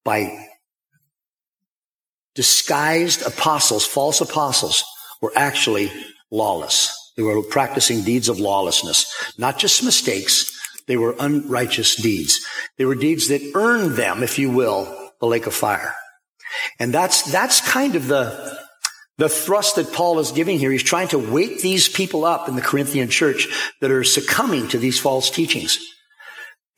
by 0.03 0.47
disguised 2.35 3.21
apostles, 3.23 3.85
false 3.85 4.21
apostles, 4.21 4.83
were 5.21 5.33
actually 5.35 5.91
lawless. 6.31 6.97
They 7.17 7.23
were 7.23 7.43
practicing 7.43 8.03
deeds 8.03 8.29
of 8.29 8.39
lawlessness, 8.39 9.33
not 9.37 9.57
just 9.57 9.83
mistakes. 9.83 10.57
They 10.87 10.97
were 10.97 11.15
unrighteous 11.19 11.95
deeds. 11.95 12.39
They 12.77 12.85
were 12.85 12.95
deeds 12.95 13.27
that 13.27 13.51
earned 13.53 13.91
them, 13.91 14.23
if 14.23 14.39
you 14.39 14.49
will, 14.49 15.11
the 15.19 15.27
lake 15.27 15.45
of 15.45 15.53
fire. 15.53 15.93
And 16.79 16.93
that's, 16.93 17.21
that's 17.31 17.61
kind 17.61 17.95
of 17.95 18.07
the, 18.07 18.57
the 19.17 19.29
thrust 19.29 19.75
that 19.75 19.93
Paul 19.93 20.19
is 20.19 20.31
giving 20.31 20.57
here. 20.57 20.71
He's 20.71 20.83
trying 20.83 21.09
to 21.09 21.19
wake 21.19 21.61
these 21.61 21.87
people 21.87 22.25
up 22.25 22.49
in 22.49 22.55
the 22.55 22.61
Corinthian 22.61 23.09
church 23.09 23.47
that 23.81 23.91
are 23.91 24.03
succumbing 24.03 24.69
to 24.69 24.77
these 24.77 24.99
false 24.99 25.29
teachings. 25.29 25.79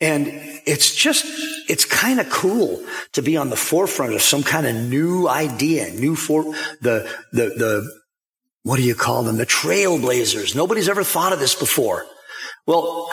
And 0.00 0.26
it's 0.66 0.94
just, 0.94 1.24
it's 1.68 1.84
kind 1.84 2.20
of 2.20 2.28
cool 2.28 2.84
to 3.12 3.22
be 3.22 3.36
on 3.36 3.50
the 3.50 3.56
forefront 3.56 4.14
of 4.14 4.22
some 4.22 4.42
kind 4.42 4.66
of 4.66 4.74
new 4.74 5.28
idea, 5.28 5.90
new 5.92 6.16
for 6.16 6.42
the, 6.80 7.10
the, 7.32 7.48
the, 7.56 8.00
what 8.64 8.76
do 8.76 8.82
you 8.82 8.94
call 8.94 9.22
them? 9.22 9.36
The 9.36 9.46
trailblazers. 9.46 10.56
Nobody's 10.56 10.88
ever 10.88 11.04
thought 11.04 11.32
of 11.32 11.38
this 11.38 11.54
before. 11.54 12.06
Well, 12.66 13.08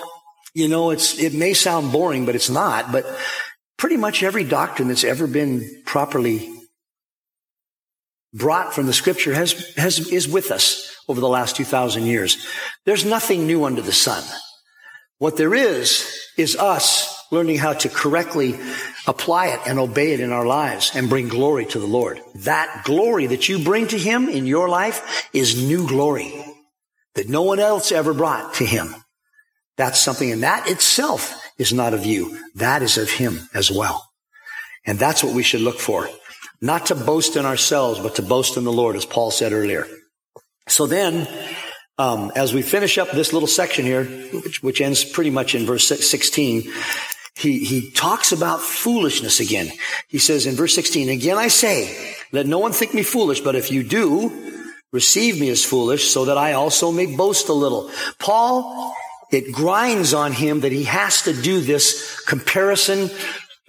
you 0.53 0.67
know, 0.67 0.89
it's, 0.91 1.19
it 1.19 1.33
may 1.33 1.53
sound 1.53 1.91
boring, 1.91 2.25
but 2.25 2.35
it's 2.35 2.49
not, 2.49 2.91
but 2.91 3.05
pretty 3.77 3.97
much 3.97 4.23
every 4.23 4.43
doctrine 4.43 4.87
that's 4.87 5.03
ever 5.03 5.27
been 5.27 5.83
properly 5.85 6.51
brought 8.33 8.73
from 8.73 8.85
the 8.85 8.93
scripture 8.93 9.33
has, 9.33 9.73
has, 9.75 10.07
is 10.09 10.27
with 10.27 10.51
us 10.51 10.95
over 11.07 11.19
the 11.19 11.27
last 11.27 11.55
2,000 11.55 12.03
years. 12.03 12.45
There's 12.85 13.05
nothing 13.05 13.45
new 13.45 13.65
under 13.65 13.81
the 13.81 13.91
sun. 13.91 14.23
What 15.21 15.37
there 15.37 15.53
is, 15.53 16.19
is 16.35 16.55
us 16.55 17.15
learning 17.31 17.59
how 17.59 17.73
to 17.73 17.89
correctly 17.89 18.59
apply 19.05 19.49
it 19.49 19.59
and 19.67 19.77
obey 19.77 20.13
it 20.13 20.19
in 20.19 20.31
our 20.31 20.47
lives 20.47 20.93
and 20.95 21.09
bring 21.09 21.27
glory 21.27 21.67
to 21.67 21.77
the 21.77 21.85
Lord. 21.85 22.19
That 22.37 22.81
glory 22.85 23.27
that 23.27 23.47
you 23.47 23.63
bring 23.63 23.85
to 23.89 23.99
Him 23.99 24.27
in 24.27 24.47
your 24.47 24.67
life 24.67 25.29
is 25.31 25.63
new 25.63 25.87
glory 25.87 26.43
that 27.13 27.29
no 27.29 27.43
one 27.43 27.59
else 27.59 27.91
ever 27.91 28.15
brought 28.15 28.55
to 28.55 28.65
Him. 28.65 28.95
That's 29.77 29.99
something, 29.99 30.31
and 30.31 30.41
that 30.41 30.67
itself 30.67 31.39
is 31.59 31.71
not 31.71 31.93
of 31.93 32.03
you. 32.03 32.39
That 32.55 32.81
is 32.81 32.97
of 32.97 33.11
Him 33.11 33.47
as 33.53 33.69
well. 33.69 34.09
And 34.87 34.97
that's 34.97 35.23
what 35.23 35.35
we 35.35 35.43
should 35.43 35.61
look 35.61 35.77
for. 35.77 36.09
Not 36.61 36.87
to 36.87 36.95
boast 36.95 37.35
in 37.35 37.45
ourselves, 37.45 37.99
but 37.99 38.15
to 38.15 38.23
boast 38.23 38.57
in 38.57 38.63
the 38.63 38.71
Lord, 38.71 38.95
as 38.95 39.05
Paul 39.05 39.29
said 39.29 39.53
earlier. 39.53 39.85
So 40.67 40.87
then, 40.87 41.27
um, 41.97 42.31
as 42.35 42.53
we 42.53 42.61
finish 42.61 42.97
up 42.97 43.11
this 43.11 43.33
little 43.33 43.47
section 43.47 43.85
here, 43.85 44.05
which, 44.05 44.63
which 44.63 44.81
ends 44.81 45.03
pretty 45.03 45.29
much 45.29 45.55
in 45.55 45.65
verse 45.65 45.87
16, 45.87 46.71
he, 47.35 47.63
he 47.63 47.91
talks 47.91 48.31
about 48.31 48.61
foolishness 48.61 49.39
again. 49.39 49.71
He 50.07 50.17
says 50.17 50.45
in 50.45 50.55
verse 50.55 50.75
16, 50.75 51.09
again 51.09 51.37
I 51.37 51.47
say, 51.47 52.15
let 52.31 52.45
no 52.45 52.59
one 52.59 52.71
think 52.71 52.93
me 52.93 53.03
foolish, 53.03 53.41
but 53.41 53.55
if 53.55 53.71
you 53.71 53.83
do, 53.83 54.51
receive 54.91 55.39
me 55.39 55.49
as 55.49 55.63
foolish 55.63 56.09
so 56.09 56.25
that 56.25 56.37
I 56.37 56.53
also 56.53 56.91
may 56.91 57.15
boast 57.15 57.49
a 57.49 57.53
little. 57.53 57.89
Paul, 58.19 58.93
it 59.31 59.53
grinds 59.53 60.13
on 60.13 60.33
him 60.33 60.61
that 60.61 60.71
he 60.71 60.83
has 60.83 61.23
to 61.23 61.33
do 61.33 61.61
this 61.61 62.19
comparison, 62.25 63.09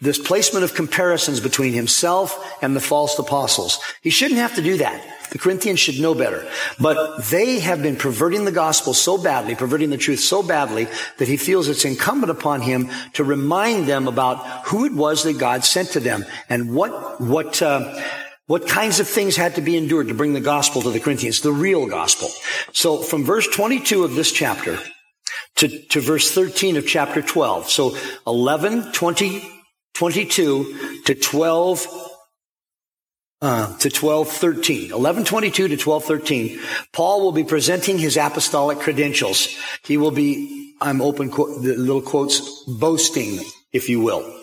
this 0.00 0.18
placement 0.18 0.64
of 0.64 0.74
comparisons 0.74 1.40
between 1.40 1.72
himself 1.72 2.36
and 2.62 2.74
the 2.74 2.80
false 2.80 3.18
apostles. 3.18 3.78
He 4.02 4.10
shouldn't 4.10 4.40
have 4.40 4.56
to 4.56 4.62
do 4.62 4.78
that. 4.78 5.00
The 5.32 5.38
Corinthians 5.38 5.80
should 5.80 5.98
know 5.98 6.14
better. 6.14 6.46
But 6.78 7.24
they 7.30 7.58
have 7.60 7.82
been 7.82 7.96
perverting 7.96 8.44
the 8.44 8.52
gospel 8.52 8.92
so 8.92 9.16
badly, 9.16 9.54
perverting 9.54 9.88
the 9.88 9.96
truth 9.96 10.20
so 10.20 10.42
badly, 10.42 10.86
that 11.16 11.28
he 11.28 11.38
feels 11.38 11.68
it's 11.68 11.86
incumbent 11.86 12.30
upon 12.30 12.60
him 12.60 12.90
to 13.14 13.24
remind 13.24 13.86
them 13.86 14.08
about 14.08 14.66
who 14.66 14.84
it 14.84 14.92
was 14.92 15.24
that 15.24 15.38
God 15.38 15.64
sent 15.64 15.88
to 15.90 16.00
them 16.00 16.26
and 16.50 16.74
what, 16.74 17.18
what, 17.18 17.62
uh, 17.62 17.98
what 18.46 18.68
kinds 18.68 19.00
of 19.00 19.08
things 19.08 19.34
had 19.34 19.54
to 19.54 19.62
be 19.62 19.76
endured 19.78 20.08
to 20.08 20.14
bring 20.14 20.34
the 20.34 20.40
gospel 20.40 20.82
to 20.82 20.90
the 20.90 21.00
Corinthians, 21.00 21.40
the 21.40 21.50
real 21.50 21.86
gospel. 21.86 22.28
So 22.72 22.98
from 22.98 23.24
verse 23.24 23.48
22 23.48 24.04
of 24.04 24.14
this 24.14 24.32
chapter 24.32 24.78
to, 25.56 25.68
to 25.86 26.00
verse 26.00 26.30
13 26.30 26.76
of 26.76 26.86
chapter 26.86 27.22
12. 27.22 27.70
So 27.70 27.96
11, 28.26 28.92
20, 28.92 29.50
22 29.94 31.02
to 31.04 31.14
12, 31.14 32.11
uh, 33.42 33.76
to 33.78 33.90
12, 33.90 34.28
13. 34.28 34.92
11, 34.92 35.24
22 35.24 35.68
to 35.68 35.76
1213, 35.76 36.58
Paul 36.92 37.20
will 37.20 37.32
be 37.32 37.44
presenting 37.44 37.98
his 37.98 38.16
apostolic 38.16 38.78
credentials. 38.78 39.48
He 39.84 39.96
will 39.96 40.12
be, 40.12 40.74
I'm 40.80 41.02
open, 41.02 41.30
quote, 41.30 41.62
the 41.62 41.76
little 41.76 42.00
quotes, 42.00 42.64
boasting, 42.64 43.40
if 43.72 43.88
you 43.88 44.00
will. 44.00 44.41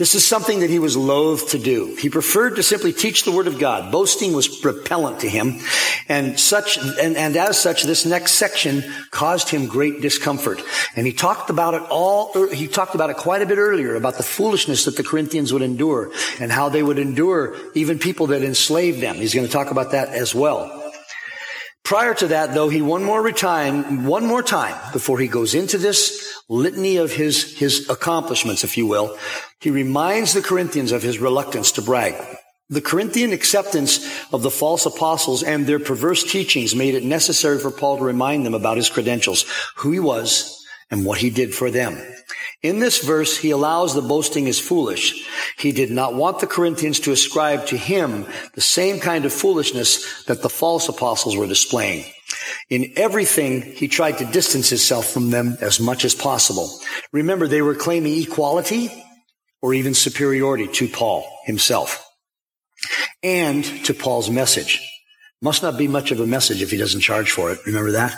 This 0.00 0.14
is 0.14 0.26
something 0.26 0.60
that 0.60 0.70
he 0.70 0.78
was 0.78 0.96
loath 0.96 1.50
to 1.50 1.58
do. 1.58 1.94
He 1.96 2.08
preferred 2.08 2.56
to 2.56 2.62
simply 2.62 2.94
teach 2.94 3.24
the 3.24 3.32
word 3.32 3.46
of 3.46 3.58
God. 3.58 3.92
Boasting 3.92 4.32
was 4.32 4.64
repellent 4.64 5.20
to 5.20 5.28
him. 5.28 5.60
And 6.08 6.40
such, 6.40 6.78
and, 6.78 7.18
and 7.18 7.36
as 7.36 7.60
such, 7.60 7.82
this 7.82 8.06
next 8.06 8.32
section 8.32 8.82
caused 9.10 9.50
him 9.50 9.66
great 9.66 10.00
discomfort. 10.00 10.62
And 10.96 11.06
he 11.06 11.12
talked 11.12 11.50
about 11.50 11.74
it 11.74 11.82
all, 11.90 12.32
er, 12.34 12.48
he 12.50 12.66
talked 12.66 12.94
about 12.94 13.10
it 13.10 13.18
quite 13.18 13.42
a 13.42 13.46
bit 13.46 13.58
earlier 13.58 13.94
about 13.94 14.16
the 14.16 14.22
foolishness 14.22 14.86
that 14.86 14.96
the 14.96 15.04
Corinthians 15.04 15.52
would 15.52 15.60
endure 15.60 16.10
and 16.40 16.50
how 16.50 16.70
they 16.70 16.82
would 16.82 16.98
endure 16.98 17.54
even 17.74 17.98
people 17.98 18.28
that 18.28 18.42
enslaved 18.42 19.02
them. 19.02 19.16
He's 19.16 19.34
going 19.34 19.46
to 19.46 19.52
talk 19.52 19.70
about 19.70 19.90
that 19.90 20.08
as 20.08 20.34
well. 20.34 20.79
Prior 21.90 22.14
to 22.14 22.28
that, 22.28 22.54
though, 22.54 22.68
he 22.68 22.82
one 22.82 23.02
more 23.02 23.32
time, 23.32 24.04
one 24.04 24.24
more 24.24 24.44
time 24.44 24.76
before 24.92 25.18
he 25.18 25.26
goes 25.26 25.56
into 25.56 25.76
this 25.76 26.32
litany 26.48 26.98
of 26.98 27.10
his, 27.10 27.58
his 27.58 27.90
accomplishments, 27.90 28.62
if 28.62 28.78
you 28.78 28.86
will, 28.86 29.18
he 29.58 29.72
reminds 29.72 30.32
the 30.32 30.40
Corinthians 30.40 30.92
of 30.92 31.02
his 31.02 31.18
reluctance 31.18 31.72
to 31.72 31.82
brag. 31.82 32.14
The 32.68 32.80
Corinthian 32.80 33.32
acceptance 33.32 34.08
of 34.32 34.42
the 34.42 34.52
false 34.52 34.86
apostles 34.86 35.42
and 35.42 35.66
their 35.66 35.80
perverse 35.80 36.22
teachings 36.22 36.76
made 36.76 36.94
it 36.94 37.02
necessary 37.02 37.58
for 37.58 37.72
Paul 37.72 37.98
to 37.98 38.04
remind 38.04 38.46
them 38.46 38.54
about 38.54 38.76
his 38.76 38.88
credentials, 38.88 39.44
who 39.74 39.90
he 39.90 39.98
was, 39.98 40.59
and 40.90 41.04
what 41.04 41.18
he 41.18 41.30
did 41.30 41.54
for 41.54 41.70
them. 41.70 41.98
In 42.62 42.78
this 42.78 43.04
verse, 43.04 43.38
he 43.38 43.50
allows 43.50 43.94
the 43.94 44.02
boasting 44.02 44.46
as 44.46 44.58
foolish. 44.58 45.26
He 45.56 45.72
did 45.72 45.90
not 45.90 46.14
want 46.14 46.40
the 46.40 46.46
Corinthians 46.46 47.00
to 47.00 47.12
ascribe 47.12 47.66
to 47.66 47.76
him 47.76 48.26
the 48.54 48.60
same 48.60 49.00
kind 49.00 49.24
of 49.24 49.32
foolishness 49.32 50.24
that 50.24 50.42
the 50.42 50.50
false 50.50 50.88
apostles 50.88 51.36
were 51.36 51.46
displaying. 51.46 52.04
In 52.68 52.92
everything, 52.96 53.62
he 53.62 53.88
tried 53.88 54.18
to 54.18 54.24
distance 54.26 54.68
himself 54.68 55.06
from 55.06 55.30
them 55.30 55.56
as 55.60 55.80
much 55.80 56.04
as 56.04 56.14
possible. 56.14 56.70
Remember, 57.12 57.48
they 57.48 57.62
were 57.62 57.74
claiming 57.74 58.20
equality 58.20 58.90
or 59.62 59.74
even 59.74 59.94
superiority 59.94 60.68
to 60.68 60.88
Paul 60.88 61.26
himself 61.46 62.06
and 63.22 63.64
to 63.84 63.94
Paul's 63.94 64.30
message. 64.30 64.86
Must 65.42 65.62
not 65.62 65.78
be 65.78 65.88
much 65.88 66.10
of 66.10 66.20
a 66.20 66.26
message 66.26 66.62
if 66.62 66.70
he 66.70 66.76
doesn't 66.76 67.00
charge 67.00 67.30
for 67.30 67.50
it. 67.50 67.58
Remember 67.66 67.92
that? 67.92 68.14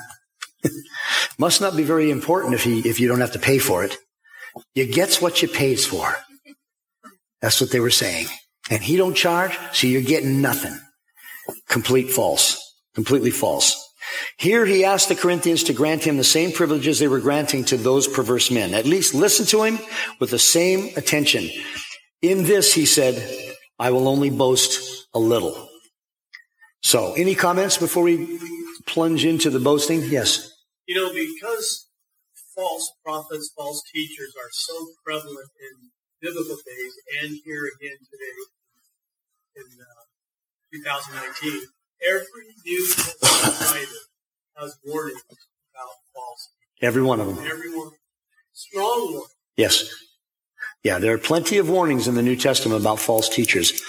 Must 1.39 1.61
not 1.61 1.77
be 1.77 1.83
very 1.83 2.11
important 2.11 2.55
if 2.55 2.65
he, 2.65 2.81
if 2.81 3.01
you 3.01 3.09
don't 3.09 3.21
have 3.21 3.33
to 3.33 3.39
pay 3.39 3.59
for 3.59 3.85
it. 3.85 3.97
You 4.75 4.87
gets 4.87 5.21
what 5.21 5.43
you 5.43 5.49
pays 5.49 5.87
for. 5.87 6.17
That's 7.41 7.61
what 7.61 7.71
they 7.71 7.81
were 7.81 7.91
saying. 7.91 8.27
And 8.71 8.83
he 8.83 8.97
don't 8.97 9.15
charge, 9.15 9.59
so 9.73 9.87
you're 9.87 10.03
getting 10.03 10.41
nothing. 10.41 10.79
Complete 11.69 12.11
false. 12.11 12.59
Completely 12.95 13.31
false. 13.31 13.79
Here 14.39 14.67
he 14.67 14.85
asked 14.85 15.09
the 15.09 15.15
Corinthians 15.15 15.65
to 15.65 15.73
grant 15.73 16.05
him 16.05 16.17
the 16.17 16.25
same 16.25 16.53
privileges 16.53 16.99
they 16.99 17.09
were 17.09 17.21
granting 17.21 17.65
to 17.67 17.77
those 17.77 18.07
perverse 18.07 18.51
men. 18.51 18.75
At 18.75 18.87
least 18.87 19.15
listen 19.15 19.47
to 19.47 19.63
him 19.63 19.79
with 20.21 20.31
the 20.31 20.39
same 20.39 20.91
attention. 20.97 21.49
In 22.21 22.45
this, 22.45 22.73
he 22.73 22.87
said, 22.87 23.15
I 23.79 23.91
will 23.91 24.09
only 24.09 24.31
boast 24.31 25.07
a 25.15 25.19
little. 25.19 25.69
So, 26.83 27.15
any 27.15 27.35
comments 27.35 27.79
before 27.79 28.03
we 28.03 28.39
plunge 28.87 29.25
into 29.25 29.51
the 29.51 29.61
boasting? 29.61 30.03
Yes. 30.03 30.53
You 30.87 30.97
know, 30.97 31.13
because 31.13 31.89
false 32.55 32.93
prophets, 33.05 33.53
false 33.57 33.83
teachers 33.93 34.35
are 34.37 34.51
so 34.51 34.89
prevalent 35.05 35.49
in 35.61 35.91
biblical 36.21 36.57
days 36.57 36.93
and 37.23 37.39
here 37.45 37.69
again 37.77 37.99
today 38.11 38.37
in 39.57 39.65
uh, 39.81 40.03
2019. 40.73 41.61
Every 42.09 42.27
New 42.65 42.87
Testament 42.87 43.61
writer 43.61 44.01
has 44.57 44.77
warnings 44.85 45.23
about 45.75 45.91
false. 46.15 46.49
Teachers. 46.49 46.89
Every 46.89 47.03
one 47.03 47.21
of 47.21 47.27
them. 47.27 47.39
Every 47.39 47.77
one. 47.77 47.91
Strong 48.53 49.15
one. 49.15 49.29
Yes. 49.57 49.89
Yeah, 50.83 50.99
there 50.99 51.15
are 51.15 51.19
plenty 51.19 51.59
of 51.59 51.69
warnings 51.69 52.09
in 52.09 52.15
the 52.15 52.23
New 52.23 52.37
Testament 52.37 52.81
about 52.81 52.99
false 52.99 53.29
teachers. 53.29 53.81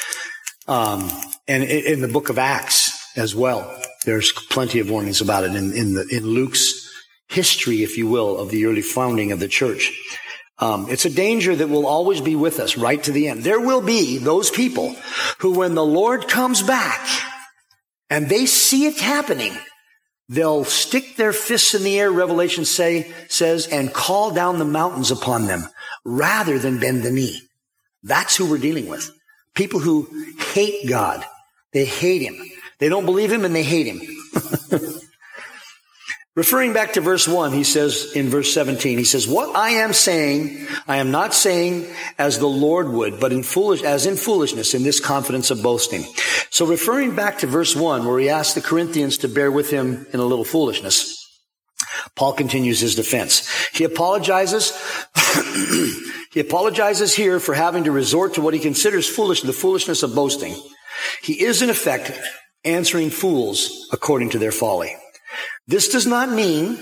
Um, 0.67 1.09
and 1.47 1.63
in, 1.63 1.93
in 1.93 2.01
the 2.01 2.07
book 2.07 2.29
of 2.29 2.37
Acts 2.37 3.17
as 3.17 3.35
well, 3.35 3.81
there's 4.05 4.31
plenty 4.31 4.79
of 4.79 4.89
warnings 4.89 5.21
about 5.21 5.43
it 5.43 5.55
in, 5.55 5.73
in, 5.73 5.93
the, 5.93 6.07
in 6.11 6.25
Luke's 6.25 6.82
history, 7.27 7.83
if 7.83 7.97
you 7.97 8.07
will, 8.07 8.37
of 8.37 8.49
the 8.49 8.65
early 8.65 8.81
founding 8.81 9.31
of 9.31 9.39
the 9.39 9.47
church. 9.47 9.91
Um, 10.59 10.87
it's 10.89 11.05
a 11.05 11.09
danger 11.09 11.55
that 11.55 11.69
will 11.69 11.87
always 11.87 12.21
be 12.21 12.35
with 12.35 12.59
us 12.59 12.77
right 12.77 13.01
to 13.03 13.11
the 13.11 13.27
end. 13.27 13.43
There 13.43 13.59
will 13.59 13.81
be 13.81 14.17
those 14.17 14.49
people 14.49 14.95
who, 15.39 15.57
when 15.57 15.75
the 15.75 15.85
Lord 15.85 16.27
comes 16.27 16.61
back 16.61 17.05
and 18.09 18.29
they 18.29 18.45
see 18.45 18.85
it 18.85 18.99
happening, 18.99 19.53
they'll 20.29 20.63
stick 20.63 21.15
their 21.15 21.33
fists 21.33 21.73
in 21.73 21.83
the 21.83 21.99
air, 21.99 22.11
Revelation 22.11 22.65
say, 22.65 23.11
says, 23.29 23.67
and 23.67 23.93
call 23.93 24.31
down 24.31 24.59
the 24.59 24.65
mountains 24.65 25.11
upon 25.11 25.47
them 25.47 25.67
rather 26.05 26.59
than 26.59 26.79
bend 26.79 27.03
the 27.03 27.11
knee. 27.11 27.41
That's 28.03 28.35
who 28.35 28.49
we're 28.49 28.57
dealing 28.57 28.87
with. 28.87 29.09
People 29.55 29.79
who 29.79 30.07
hate 30.53 30.87
God. 30.87 31.25
They 31.71 31.85
hate 31.85 32.21
Him. 32.21 32.35
They 32.79 32.89
don't 32.89 33.05
believe 33.05 33.31
Him 33.31 33.45
and 33.45 33.55
they 33.55 33.63
hate 33.63 33.87
Him. 33.87 34.01
Referring 36.35 36.73
back 36.73 36.93
to 36.93 37.01
verse 37.01 37.27
1, 37.27 37.51
he 37.51 37.63
says 37.63 38.11
in 38.15 38.27
verse 38.27 38.51
17, 38.51 38.97
he 38.97 39.03
says, 39.03 39.27
What 39.27 39.55
I 39.55 39.69
am 39.69 39.93
saying, 39.93 40.65
I 40.87 40.97
am 40.97 41.11
not 41.11 41.31
saying 41.35 41.85
as 42.17 42.39
the 42.39 42.47
Lord 42.47 42.89
would, 42.89 43.19
but 43.19 43.31
in 43.31 43.43
foolish, 43.43 43.83
as 43.83 44.07
in 44.07 44.15
foolishness, 44.15 44.73
in 44.73 44.81
this 44.81 44.99
confidence 44.99 45.51
of 45.51 45.61
boasting. 45.61 46.05
So 46.49 46.65
referring 46.65 47.15
back 47.15 47.39
to 47.39 47.47
verse 47.47 47.75
1, 47.75 48.05
where 48.05 48.17
he 48.17 48.29
asked 48.29 48.55
the 48.55 48.61
Corinthians 48.61 49.19
to 49.19 49.27
bear 49.27 49.51
with 49.51 49.69
him 49.69 50.07
in 50.11 50.19
a 50.19 50.25
little 50.25 50.43
foolishness, 50.43 51.19
Paul 52.15 52.33
continues 52.33 52.79
his 52.79 52.95
defense. 52.95 53.47
He 53.71 53.83
apologizes, 53.83 54.73
he 56.31 56.39
apologizes 56.39 57.13
here 57.13 57.39
for 57.39 57.53
having 57.53 57.83
to 57.83 57.91
resort 57.91 58.33
to 58.35 58.41
what 58.41 58.55
he 58.55 58.59
considers 58.59 59.07
foolish, 59.07 59.43
the 59.43 59.53
foolishness 59.53 60.01
of 60.01 60.15
boasting. 60.15 60.55
He 61.21 61.43
is 61.43 61.61
in 61.61 61.69
effect 61.69 62.11
answering 62.63 63.11
fools 63.11 63.87
according 63.91 64.31
to 64.31 64.39
their 64.39 64.51
folly. 64.51 64.95
This 65.67 65.89
does 65.89 66.05
not 66.05 66.29
mean, 66.29 66.77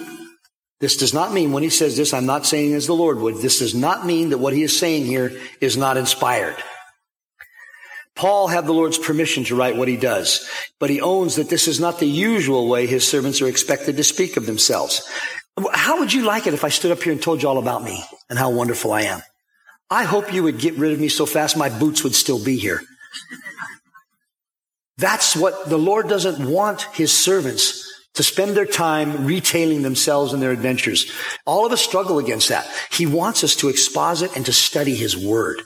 this 0.79 0.97
does 0.97 1.13
not 1.13 1.33
mean 1.33 1.51
when 1.51 1.63
he 1.63 1.69
says 1.69 1.95
this, 1.95 2.13
I'm 2.13 2.25
not 2.25 2.45
saying 2.45 2.73
as 2.73 2.87
the 2.87 2.93
Lord 2.93 3.19
would, 3.19 3.37
this 3.37 3.59
does 3.59 3.75
not 3.75 4.05
mean 4.05 4.29
that 4.29 4.39
what 4.39 4.53
he 4.53 4.63
is 4.63 4.77
saying 4.77 5.05
here 5.05 5.31
is 5.59 5.77
not 5.77 5.97
inspired. 5.97 6.55
Paul 8.15 8.47
had 8.47 8.65
the 8.65 8.73
Lord's 8.73 8.97
permission 8.97 9.43
to 9.45 9.55
write 9.55 9.77
what 9.77 9.87
he 9.87 9.97
does, 9.97 10.47
but 10.79 10.89
he 10.89 11.01
owns 11.01 11.35
that 11.35 11.49
this 11.49 11.67
is 11.67 11.79
not 11.79 11.99
the 11.99 12.07
usual 12.07 12.67
way 12.67 12.85
his 12.85 13.07
servants 13.07 13.41
are 13.41 13.47
expected 13.47 13.97
to 13.97 14.03
speak 14.03 14.37
of 14.37 14.45
themselves. 14.45 15.07
How 15.73 15.99
would 15.99 16.13
you 16.13 16.23
like 16.23 16.47
it 16.47 16.53
if 16.53 16.63
I 16.63 16.69
stood 16.69 16.91
up 16.91 17.01
here 17.01 17.13
and 17.13 17.21
told 17.21 17.41
you 17.41 17.49
all 17.49 17.57
about 17.57 17.83
me 17.83 18.03
and 18.29 18.37
how 18.37 18.49
wonderful 18.49 18.91
I 18.91 19.03
am? 19.03 19.21
I 19.89 20.03
hope 20.03 20.33
you 20.33 20.43
would 20.43 20.59
get 20.59 20.75
rid 20.75 20.93
of 20.93 20.99
me 20.99 21.09
so 21.09 21.25
fast 21.25 21.57
my 21.57 21.69
boots 21.69 22.03
would 22.03 22.15
still 22.15 22.43
be 22.43 22.57
here. 22.57 22.81
That's 24.97 25.35
what 25.35 25.69
the 25.69 25.77
Lord 25.77 26.07
doesn't 26.07 26.47
want 26.47 26.83
his 26.93 27.11
servants 27.11 27.80
to 28.21 28.27
spend 28.27 28.55
their 28.55 28.67
time 28.67 29.25
retailing 29.25 29.81
themselves 29.81 30.31
and 30.31 30.43
their 30.43 30.51
adventures. 30.51 31.11
All 31.47 31.65
of 31.65 31.71
us 31.71 31.81
struggle 31.81 32.19
against 32.19 32.49
that. 32.49 32.69
He 32.91 33.07
wants 33.07 33.43
us 33.43 33.55
to 33.55 33.69
exposit 33.69 34.35
and 34.35 34.45
to 34.45 34.53
study 34.53 34.93
his 34.93 35.17
word 35.17 35.63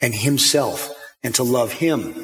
and 0.00 0.14
himself 0.14 0.90
and 1.22 1.34
to 1.34 1.42
love 1.42 1.70
him. 1.70 2.14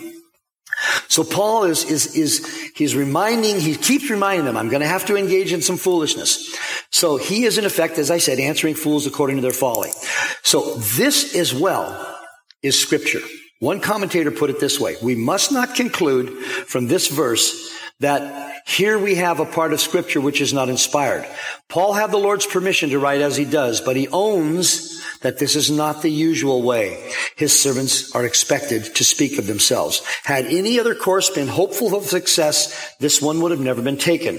So 1.09 1.23
Paul 1.23 1.65
is, 1.65 1.85
is, 1.85 2.17
is, 2.17 2.71
he's 2.75 2.97
reminding, 2.97 3.61
he 3.61 3.77
keeps 3.77 4.09
reminding 4.09 4.47
them, 4.47 4.57
I'm 4.57 4.71
going 4.71 4.81
to 4.81 4.89
have 4.89 5.05
to 5.05 5.17
engage 5.17 5.53
in 5.53 5.61
some 5.61 5.77
foolishness. 5.77 6.57
So 6.89 7.19
he 7.19 7.45
is 7.45 7.59
in 7.59 7.67
effect, 7.67 7.99
as 7.99 8.11
I 8.11 8.17
said, 8.17 8.41
answering 8.41 8.77
fools 8.77 9.07
according 9.07 9.37
to 9.37 9.43
their 9.43 9.53
folly. 9.53 9.91
So 10.43 10.77
this 10.77 11.37
as 11.37 11.53
well 11.53 12.19
is 12.63 12.81
scripture. 12.81 13.21
One 13.61 13.81
commentator 13.81 14.31
put 14.31 14.49
it 14.49 14.61
this 14.61 14.81
way. 14.81 14.97
We 15.03 15.15
must 15.15 15.53
not 15.53 15.75
conclude 15.75 16.31
from 16.39 16.87
this 16.87 17.09
verse 17.09 17.71
that 18.01 18.63
here 18.67 18.99
we 18.99 19.17
have 19.17 19.41
a 19.41 19.47
part 19.47 19.73
of 19.73 19.81
scripture 19.81 20.21
which 20.21 20.41
is 20.41 20.53
not 20.53 20.69
inspired. 20.69 21.27
Paul 21.69 21.93
had 21.93 22.11
the 22.11 22.19
Lord's 22.19 22.47
permission 22.47 22.91
to 22.91 22.99
write 22.99 23.21
as 23.21 23.37
he 23.37 23.45
does, 23.45 23.81
but 23.81 23.97
he 23.97 24.09
owns 24.09 25.03
that 25.21 25.39
this 25.39 25.57
is 25.57 25.71
not 25.71 26.03
the 26.03 26.11
usual 26.11 26.63
way. 26.63 27.11
His 27.37 27.59
servants 27.59 28.15
are 28.15 28.25
expected 28.27 28.95
to 28.97 29.05
speak 29.05 29.39
of 29.39 29.47
themselves. 29.47 30.03
Had 30.25 30.47
any 30.47 30.79
other 30.79 30.95
course 30.95 31.31
been 31.31 31.49
hopeful 31.49 31.97
of 31.97 32.05
success, 32.05 32.95
this 32.99 33.23
one 33.23 33.41
would 33.41 33.51
have 33.51 33.61
never 33.61 33.81
been 33.81 33.97
taken. 33.97 34.39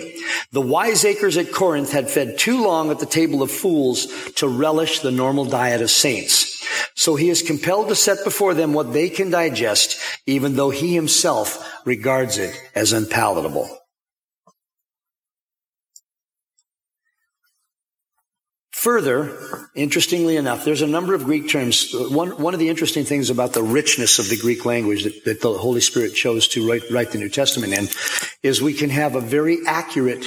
The 0.52 0.62
wiseacres 0.62 1.38
at 1.38 1.52
Corinth 1.52 1.91
had 1.91 2.10
fed 2.10 2.38
too 2.38 2.63
long 2.63 2.91
at 2.91 3.00
the 3.00 3.06
table 3.06 3.41
of 3.41 3.52
fools 3.52 4.08
to 4.34 4.48
relish 4.48 5.00
the 5.00 5.12
normal 5.12 5.46
diet 5.46 5.82
of 5.82 5.89
saints. 5.89 6.55
So 6.93 7.15
he 7.15 7.30
is 7.30 7.41
compelled 7.41 7.89
to 7.89 7.95
set 7.95 8.24
before 8.24 8.54
them 8.54 8.74
what 8.74 8.93
they 8.93 9.10
can 9.10 9.30
digest, 9.30 10.00
even 10.26 10.56
though 10.56 10.69
he 10.69 10.93
himself 10.93 11.82
regards 11.86 12.38
it 12.38 12.56
as 12.76 12.93
unpalatable. 12.93 13.69
Further, 18.86 19.36
interestingly 19.74 20.38
enough, 20.38 20.63
there's 20.63 20.84
a 20.84 20.88
number 20.88 21.15
of 21.15 21.24
Greek 21.24 21.50
terms. 21.50 21.89
One, 21.91 22.39
one 22.39 22.54
of 22.54 22.60
the 22.60 22.69
interesting 22.69 23.04
things 23.04 23.32
about 23.32 23.54
the 23.54 23.63
richness 23.63 24.19
of 24.19 24.30
the 24.30 24.38
Greek 24.38 24.63
language 24.63 25.06
that, 25.06 25.26
that 25.26 25.41
the 25.41 25.54
Holy 25.54 25.82
Spirit 25.82 26.13
chose 26.13 26.48
to 26.50 26.69
write, 26.69 26.84
write 26.91 27.12
the 27.12 27.17
New 27.17 27.30
Testament 27.30 27.74
in 27.74 27.88
is 28.43 28.62
we 28.62 28.74
can 28.74 28.91
have 28.91 29.15
a 29.15 29.21
very 29.21 29.58
accurate 29.65 30.24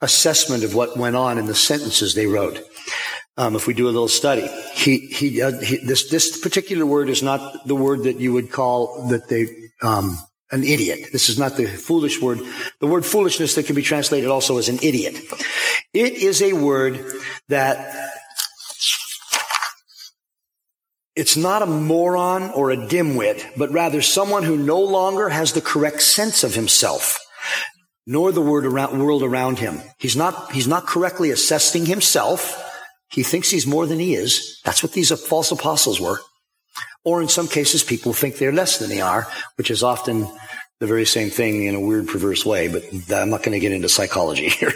assessment 0.00 0.62
of 0.62 0.76
what 0.76 0.96
went 0.96 1.16
on 1.16 1.36
in 1.36 1.46
the 1.46 1.54
sentences 1.54 2.14
they 2.14 2.26
wrote. 2.26 2.62
Um, 3.40 3.56
if 3.56 3.66
we 3.66 3.72
do 3.72 3.86
a 3.86 3.94
little 3.96 4.06
study, 4.06 4.46
he, 4.74 4.98
he, 4.98 5.40
uh, 5.40 5.58
he, 5.60 5.78
this, 5.78 6.10
this 6.10 6.38
particular 6.38 6.84
word 6.84 7.08
is 7.08 7.22
not 7.22 7.66
the 7.66 7.74
word 7.74 8.02
that 8.02 8.20
you 8.20 8.34
would 8.34 8.52
call 8.52 9.08
that 9.08 9.30
they, 9.30 9.46
um, 9.80 10.18
an 10.50 10.62
idiot. 10.62 11.08
This 11.10 11.30
is 11.30 11.38
not 11.38 11.56
the 11.56 11.66
foolish 11.66 12.20
word. 12.20 12.40
The 12.80 12.86
word 12.86 13.06
foolishness 13.06 13.54
that 13.54 13.64
can 13.64 13.74
be 13.74 13.80
translated 13.80 14.28
also 14.28 14.58
as 14.58 14.68
an 14.68 14.78
idiot. 14.82 15.16
It 15.94 16.12
is 16.12 16.42
a 16.42 16.52
word 16.52 17.02
that 17.48 18.10
it's 21.16 21.38
not 21.38 21.62
a 21.62 21.66
moron 21.66 22.50
or 22.50 22.70
a 22.70 22.76
dimwit, 22.76 23.56
but 23.56 23.72
rather 23.72 24.02
someone 24.02 24.42
who 24.42 24.58
no 24.58 24.80
longer 24.80 25.30
has 25.30 25.54
the 25.54 25.62
correct 25.62 26.02
sense 26.02 26.44
of 26.44 26.54
himself, 26.54 27.18
nor 28.06 28.32
the 28.32 28.42
around, 28.42 29.02
world 29.02 29.22
around 29.22 29.60
him. 29.60 29.80
He's 29.96 30.14
not, 30.14 30.52
he's 30.52 30.68
not 30.68 30.86
correctly 30.86 31.30
assessing 31.30 31.86
himself. 31.86 32.66
He 33.10 33.22
thinks 33.22 33.50
he's 33.50 33.66
more 33.66 33.86
than 33.86 33.98
he 33.98 34.14
is. 34.14 34.60
That's 34.64 34.82
what 34.82 34.92
these 34.92 35.10
false 35.26 35.50
apostles 35.50 36.00
were. 36.00 36.20
Or 37.04 37.22
in 37.22 37.28
some 37.28 37.48
cases, 37.48 37.82
people 37.82 38.12
think 38.12 38.36
they're 38.36 38.52
less 38.52 38.78
than 38.78 38.88
they 38.90 39.00
are, 39.00 39.26
which 39.56 39.70
is 39.70 39.82
often 39.82 40.28
the 40.80 40.86
very 40.86 41.06
same 41.06 41.30
thing 41.30 41.64
in 41.64 41.74
a 41.74 41.80
weird, 41.80 42.08
perverse 42.08 42.44
way, 42.44 42.68
but 42.68 42.84
I'm 43.12 43.30
not 43.30 43.42
going 43.42 43.52
to 43.52 43.60
get 43.60 43.72
into 43.72 43.88
psychology 43.88 44.48
here. 44.60 44.72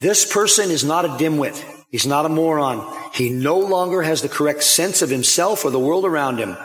this 0.00 0.30
person 0.30 0.70
is 0.70 0.84
not 0.84 1.04
a 1.04 1.08
dimwit. 1.08 1.62
He's 1.90 2.06
not 2.06 2.26
a 2.26 2.28
moron. 2.28 2.94
He 3.14 3.30
no 3.30 3.58
longer 3.58 4.02
has 4.02 4.22
the 4.22 4.28
correct 4.28 4.62
sense 4.62 5.00
of 5.02 5.10
himself 5.10 5.64
or 5.64 5.70
the 5.70 5.78
world 5.78 6.04
around 6.04 6.38
him. 6.38 6.56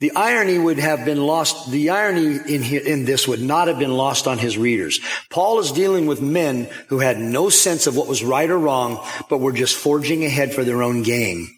The 0.00 0.12
irony 0.12 0.58
would 0.58 0.78
have 0.78 1.06
been 1.06 1.22
lost. 1.24 1.70
The 1.70 1.90
irony 1.90 2.36
in, 2.36 2.62
in 2.62 3.04
this 3.06 3.26
would 3.26 3.40
not 3.40 3.68
have 3.68 3.78
been 3.78 3.96
lost 3.96 4.26
on 4.28 4.38
his 4.38 4.58
readers. 4.58 5.00
Paul 5.30 5.58
is 5.58 5.72
dealing 5.72 6.06
with 6.06 6.20
men 6.20 6.68
who 6.88 6.98
had 6.98 7.18
no 7.18 7.48
sense 7.48 7.86
of 7.86 7.96
what 7.96 8.08
was 8.08 8.22
right 8.22 8.50
or 8.50 8.58
wrong, 8.58 9.02
but 9.30 9.38
were 9.38 9.52
just 9.52 9.74
forging 9.74 10.24
ahead 10.24 10.52
for 10.52 10.64
their 10.64 10.82
own 10.82 11.02
gain 11.02 11.48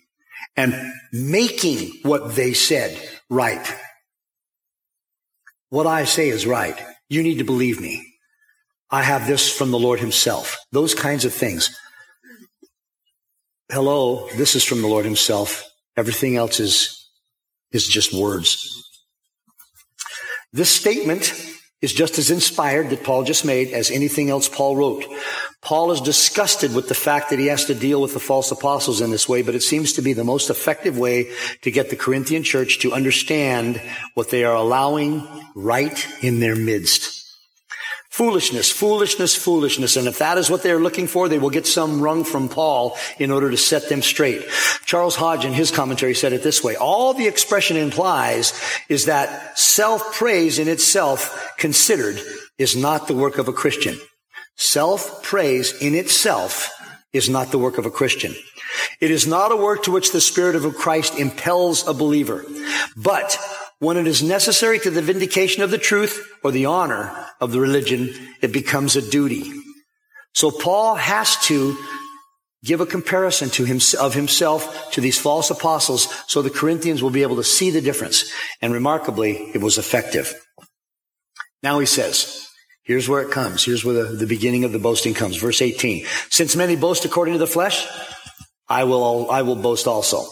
and 0.57 0.75
making 1.13 1.93
what 2.03 2.37
they 2.37 2.53
said 2.53 2.97
right. 3.29 3.67
What 5.71 5.87
I 5.87 6.05
say 6.05 6.29
is 6.29 6.47
right. 6.47 6.81
You 7.09 7.23
need 7.23 7.39
to 7.39 7.45
believe 7.45 7.81
me. 7.81 8.05
I 8.91 9.03
have 9.03 9.27
this 9.27 9.51
from 9.51 9.71
the 9.71 9.79
Lord 9.79 10.01
himself. 10.01 10.57
Those 10.73 10.95
kinds 10.95 11.25
of 11.25 11.35
things. 11.35 11.77
Hello, 13.71 14.29
this 14.37 14.55
is 14.55 14.65
from 14.65 14.81
the 14.81 14.89
Lord 14.89 15.05
himself. 15.05 15.65
Everything 15.97 16.37
else 16.37 16.59
is, 16.59 17.08
is 17.73 17.87
just 17.87 18.13
words. 18.13 18.75
This 20.53 20.71
statement 20.71 21.33
is 21.81 21.93
just 21.93 22.19
as 22.19 22.31
inspired 22.31 22.91
that 22.91 23.05
Paul 23.05 23.23
just 23.23 23.45
made 23.45 23.73
as 23.73 23.91
anything 23.91 24.31
else 24.31 24.49
Paul 24.49 24.77
wrote. 24.77 25.05
Paul 25.61 25.93
is 25.93 26.01
disgusted 26.01 26.75
with 26.75 26.89
the 26.89 26.95
fact 26.95 27.31
that 27.31 27.39
he 27.39 27.47
has 27.47 27.67
to 27.67 27.75
deal 27.75 28.01
with 28.01 28.15
the 28.15 28.21
false 28.21 28.51
apostles 28.51 29.01
in 29.01 29.11
this 29.11 29.29
way, 29.29 29.43
but 29.43 29.55
it 29.55 29.63
seems 29.63 29.93
to 29.95 30.03
be 30.03 30.13
the 30.13 30.25
most 30.25 30.51
effective 30.51 30.99
way 30.99 31.31
to 31.63 31.71
get 31.71 31.91
the 31.91 31.97
Corinthian 31.97 32.43
church 32.43 32.79
to 32.81 32.93
understand 32.93 33.81
what 34.15 34.31
they 34.31 34.45
are 34.45 34.55
allowing 34.55 35.27
right 35.55 36.07
in 36.23 36.41
their 36.41 36.57
midst. 36.57 37.18
Foolishness, 38.19 38.73
foolishness, 38.73 39.37
foolishness. 39.37 39.97
And 39.97 40.09
if 40.09 40.19
that 40.19 40.39
is 40.39 40.51
what 40.51 40.65
they're 40.65 40.81
looking 40.81 41.07
for, 41.07 41.29
they 41.29 41.39
will 41.39 41.51
get 41.51 41.69
some 41.69 42.01
rung 42.01 42.25
from 42.25 42.49
Paul 42.49 42.97
in 43.21 43.31
order 43.31 43.49
to 43.49 43.57
set 43.57 43.89
them 43.89 44.03
straight. 44.03 44.45
Charles 44.85 45.15
Hodge 45.15 45.45
in 45.45 45.53
his 45.53 45.71
commentary 45.71 46.17
said 46.17 46.33
it 46.33 46.43
this 46.43 46.65
way. 46.65 46.75
All 46.75 47.15
the 47.15 47.29
expression 47.29 47.77
implies 47.77 48.61
is 48.89 49.05
that 49.05 49.57
self-praise 49.57 50.59
in 50.59 50.67
itself 50.67 51.55
considered 51.59 52.21
is 52.59 52.75
not 52.75 53.07
the 53.07 53.15
work 53.15 53.39
of 53.39 53.47
a 53.47 53.53
Christian. 53.53 53.97
Self-praise 54.57 55.81
in 55.81 55.95
itself 55.95 56.73
is 57.13 57.29
not 57.29 57.53
the 57.53 57.59
work 57.59 57.79
of 57.79 57.87
a 57.87 57.91
Christian. 57.91 58.35
It 59.01 59.13
is 59.13 59.29
not 59.29 59.53
a 59.53 59.57
work 59.57 59.85
to 59.85 59.93
which 59.93 60.11
the 60.11 60.21
Spirit 60.21 60.57
of 60.57 60.75
Christ 60.75 61.17
impels 61.21 61.87
a 61.87 61.95
believer. 61.95 62.45
But 62.97 63.39
when 63.81 63.97
it 63.97 64.07
is 64.07 64.23
necessary 64.23 64.79
to 64.81 64.91
the 64.91 65.03
vindication 65.03 65.63
of 65.63 65.71
the 65.71 65.79
truth 65.79 66.33
or 66.43 66.51
the 66.51 66.67
honor 66.67 67.27
of 67.41 67.53
the 67.53 67.61
religion, 67.61 68.13
it 68.41 68.53
becomes 68.53 68.97
a 68.97 69.11
duty. 69.11 69.53
So 70.35 70.51
Paul 70.51 70.97
has 70.97 71.37
to 71.47 71.77
give 72.65 72.81
a 72.81 72.87
comparison 72.87 73.51
to 73.51 73.65
him, 73.65 73.79
of 74.01 74.15
himself 74.15 74.91
to 74.93 75.01
these 75.01 75.19
false 75.19 75.51
apostles 75.51 76.09
so 76.27 76.43
the 76.43 76.51
Corinthians 76.51 77.03
will 77.03 77.11
be 77.11 77.23
able 77.23 77.37
to 77.37 77.45
see 77.45 77.71
the 77.71 77.81
difference. 77.81 78.33
And 78.61 78.73
remarkably, 78.73 79.37
it 79.55 79.61
was 79.61 79.79
effective. 79.79 80.35
Now 81.63 81.79
he 81.79 81.87
says, 81.87 82.49
here's 82.83 83.09
where 83.09 83.23
it 83.23 83.31
comes. 83.31 83.65
Here's 83.65 83.85
where 83.85 83.95
the, 83.95 84.17
the 84.17 84.27
beginning 84.27 84.65
of 84.65 84.73
the 84.73 84.79
boasting 84.79 85.15
comes. 85.15 85.37
Verse 85.37 85.63
18. 85.63 86.05
Since 86.31 86.57
many 86.57 86.75
boast 86.75 87.05
according 87.05 87.35
to 87.35 87.39
the 87.39 87.47
flesh, 87.47 87.87
I 88.69 88.85
will, 88.85 89.31
I 89.31 89.43
will 89.43 89.57
boast 89.57 89.87
also. 89.87 90.27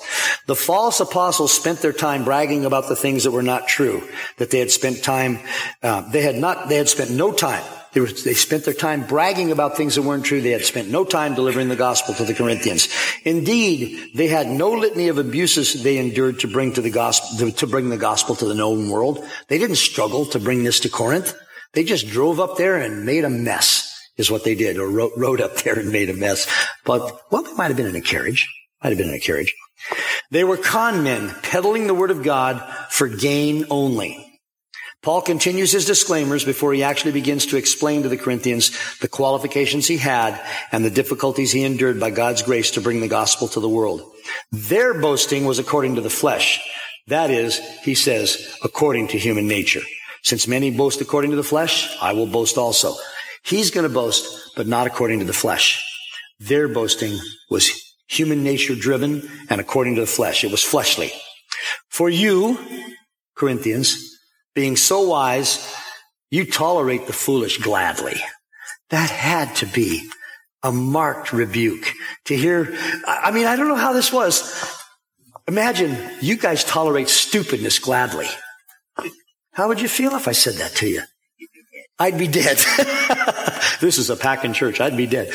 The 0.46 0.54
false 0.54 1.00
apostles 1.00 1.52
spent 1.52 1.80
their 1.80 1.92
time 1.92 2.24
bragging 2.24 2.66
about 2.66 2.88
the 2.88 2.96
things 2.96 3.24
that 3.24 3.30
were 3.30 3.42
not 3.42 3.66
true, 3.66 4.06
that 4.36 4.50
they 4.50 4.58
had 4.58 4.70
spent 4.70 5.02
time, 5.02 5.38
uh, 5.82 6.08
they 6.10 6.22
had 6.22 6.36
not, 6.36 6.68
they 6.68 6.76
had 6.76 6.88
spent 6.88 7.10
no 7.10 7.32
time. 7.32 7.64
They, 7.94 8.00
were, 8.00 8.08
they 8.08 8.34
spent 8.34 8.66
their 8.66 8.74
time 8.74 9.06
bragging 9.06 9.52
about 9.52 9.78
things 9.78 9.94
that 9.94 10.02
weren't 10.02 10.26
true. 10.26 10.42
They 10.42 10.50
had 10.50 10.66
spent 10.66 10.90
no 10.90 11.02
time 11.02 11.34
delivering 11.34 11.70
the 11.70 11.76
gospel 11.76 12.14
to 12.16 12.24
the 12.24 12.34
Corinthians. 12.34 12.88
Indeed, 13.24 14.10
they 14.14 14.26
had 14.26 14.48
no 14.48 14.72
litany 14.72 15.08
of 15.08 15.16
abuses 15.16 15.82
they 15.82 15.96
endured 15.96 16.40
to 16.40 16.46
bring 16.46 16.74
to 16.74 16.82
the 16.82 16.90
gospel, 16.90 17.50
to 17.50 17.66
bring 17.66 17.88
the 17.88 17.96
gospel 17.96 18.34
to 18.34 18.44
the 18.44 18.54
known 18.54 18.90
world. 18.90 19.24
They 19.48 19.56
didn't 19.56 19.76
struggle 19.76 20.26
to 20.26 20.38
bring 20.38 20.62
this 20.62 20.80
to 20.80 20.90
Corinth. 20.90 21.34
They 21.72 21.84
just 21.84 22.08
drove 22.08 22.38
up 22.38 22.58
there 22.58 22.76
and 22.76 23.06
made 23.06 23.24
a 23.24 23.30
mess 23.30 23.85
is 24.16 24.30
what 24.30 24.44
they 24.44 24.54
did, 24.54 24.78
or 24.78 24.88
rode, 24.88 25.12
rode 25.16 25.40
up 25.40 25.56
there 25.56 25.78
and 25.78 25.92
made 25.92 26.10
a 26.10 26.14
mess. 26.14 26.46
But, 26.84 27.20
well, 27.30 27.42
they 27.42 27.52
might 27.54 27.68
have 27.68 27.76
been 27.76 27.86
in 27.86 27.96
a 27.96 28.00
carriage. 28.00 28.48
Might 28.82 28.90
have 28.90 28.98
been 28.98 29.08
in 29.08 29.14
a 29.14 29.20
carriage. 29.20 29.54
They 30.30 30.44
were 30.44 30.56
con 30.56 31.02
men 31.02 31.34
peddling 31.42 31.86
the 31.86 31.94
word 31.94 32.10
of 32.10 32.22
God 32.22 32.62
for 32.90 33.08
gain 33.08 33.66
only. 33.70 34.22
Paul 35.02 35.22
continues 35.22 35.70
his 35.70 35.84
disclaimers 35.84 36.44
before 36.44 36.72
he 36.72 36.82
actually 36.82 37.12
begins 37.12 37.46
to 37.46 37.56
explain 37.56 38.02
to 38.02 38.08
the 38.08 38.16
Corinthians 38.16 38.98
the 38.98 39.06
qualifications 39.08 39.86
he 39.86 39.98
had 39.98 40.40
and 40.72 40.84
the 40.84 40.90
difficulties 40.90 41.52
he 41.52 41.62
endured 41.62 42.00
by 42.00 42.10
God's 42.10 42.42
grace 42.42 42.72
to 42.72 42.80
bring 42.80 43.00
the 43.00 43.06
gospel 43.06 43.46
to 43.48 43.60
the 43.60 43.68
world. 43.68 44.02
Their 44.50 45.00
boasting 45.00 45.44
was 45.44 45.60
according 45.60 45.94
to 45.94 46.00
the 46.00 46.10
flesh. 46.10 46.60
That 47.06 47.30
is, 47.30 47.60
he 47.82 47.94
says, 47.94 48.58
according 48.64 49.08
to 49.08 49.18
human 49.18 49.46
nature. 49.46 49.82
Since 50.24 50.48
many 50.48 50.72
boast 50.72 51.00
according 51.00 51.30
to 51.30 51.36
the 51.36 51.44
flesh, 51.44 51.96
I 52.02 52.12
will 52.12 52.26
boast 52.26 52.58
also. 52.58 52.96
He's 53.46 53.70
going 53.70 53.86
to 53.86 53.92
boast, 53.92 54.56
but 54.56 54.66
not 54.66 54.88
according 54.88 55.20
to 55.20 55.24
the 55.24 55.32
flesh. 55.32 55.80
Their 56.40 56.66
boasting 56.66 57.16
was 57.48 57.70
human 58.08 58.42
nature 58.42 58.74
driven 58.74 59.30
and 59.48 59.60
according 59.60 59.94
to 59.94 60.00
the 60.00 60.06
flesh. 60.06 60.42
It 60.42 60.50
was 60.50 60.64
fleshly. 60.64 61.12
For 61.88 62.10
you, 62.10 62.58
Corinthians, 63.36 64.18
being 64.56 64.76
so 64.76 65.08
wise, 65.08 65.72
you 66.28 66.44
tolerate 66.44 67.06
the 67.06 67.12
foolish 67.12 67.58
gladly. 67.58 68.16
That 68.90 69.10
had 69.10 69.54
to 69.56 69.66
be 69.66 70.08
a 70.64 70.72
marked 70.72 71.32
rebuke 71.32 71.92
to 72.24 72.36
hear. 72.36 72.76
I 73.06 73.30
mean, 73.30 73.46
I 73.46 73.54
don't 73.54 73.68
know 73.68 73.76
how 73.76 73.92
this 73.92 74.12
was. 74.12 74.76
Imagine 75.46 75.96
you 76.20 76.36
guys 76.36 76.64
tolerate 76.64 77.08
stupidness 77.08 77.78
gladly. 77.78 78.26
How 79.52 79.68
would 79.68 79.80
you 79.80 79.88
feel 79.88 80.16
if 80.16 80.26
I 80.26 80.32
said 80.32 80.54
that 80.54 80.72
to 80.76 80.88
you? 80.88 81.02
I'd 81.98 82.18
be 82.18 82.28
dead. 82.28 82.58
this 83.80 83.98
is 83.98 84.10
a 84.10 84.16
packing 84.16 84.52
church. 84.52 84.80
I'd 84.80 84.96
be 84.96 85.06
dead. 85.06 85.32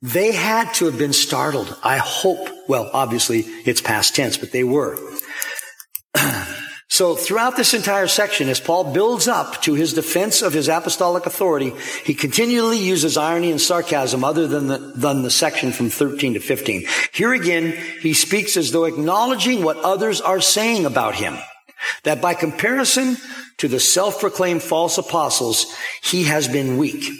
they 0.00 0.32
had 0.32 0.72
to 0.74 0.84
have 0.84 0.98
been 0.98 1.12
startled. 1.12 1.76
I 1.82 1.96
hope, 1.96 2.48
well, 2.68 2.88
obviously 2.92 3.40
it's 3.40 3.80
past 3.80 4.14
tense, 4.14 4.36
but 4.36 4.52
they 4.52 4.62
were. 4.62 4.96
so 6.88 7.16
throughout 7.16 7.56
this 7.56 7.74
entire 7.74 8.06
section, 8.06 8.48
as 8.48 8.60
Paul 8.60 8.92
builds 8.92 9.26
up 9.26 9.60
to 9.62 9.74
his 9.74 9.92
defense 9.92 10.40
of 10.40 10.52
his 10.52 10.68
apostolic 10.68 11.26
authority, 11.26 11.72
he 12.04 12.14
continually 12.14 12.78
uses 12.78 13.16
irony 13.16 13.50
and 13.50 13.60
sarcasm 13.60 14.22
other 14.22 14.46
than 14.46 14.68
the, 14.68 14.78
than 14.78 15.22
the 15.22 15.30
section 15.32 15.72
from 15.72 15.90
13 15.90 16.34
to 16.34 16.40
15. 16.40 16.86
Here 17.12 17.32
again, 17.32 17.72
he 18.00 18.14
speaks 18.14 18.56
as 18.56 18.70
though 18.70 18.84
acknowledging 18.84 19.64
what 19.64 19.78
others 19.78 20.20
are 20.20 20.40
saying 20.40 20.86
about 20.86 21.16
him. 21.16 21.36
That 22.04 22.20
by 22.20 22.34
comparison 22.34 23.16
to 23.58 23.68
the 23.68 23.80
self-proclaimed 23.80 24.62
false 24.62 24.98
apostles, 24.98 25.66
he 26.02 26.24
has 26.24 26.48
been 26.48 26.78
weak. 26.78 27.10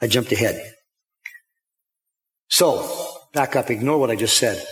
I 0.00 0.06
jumped 0.06 0.32
ahead. 0.32 0.72
So, 2.48 2.88
back 3.32 3.56
up, 3.56 3.70
ignore 3.70 3.98
what 3.98 4.10
I 4.10 4.16
just 4.16 4.36
said. 4.36 4.64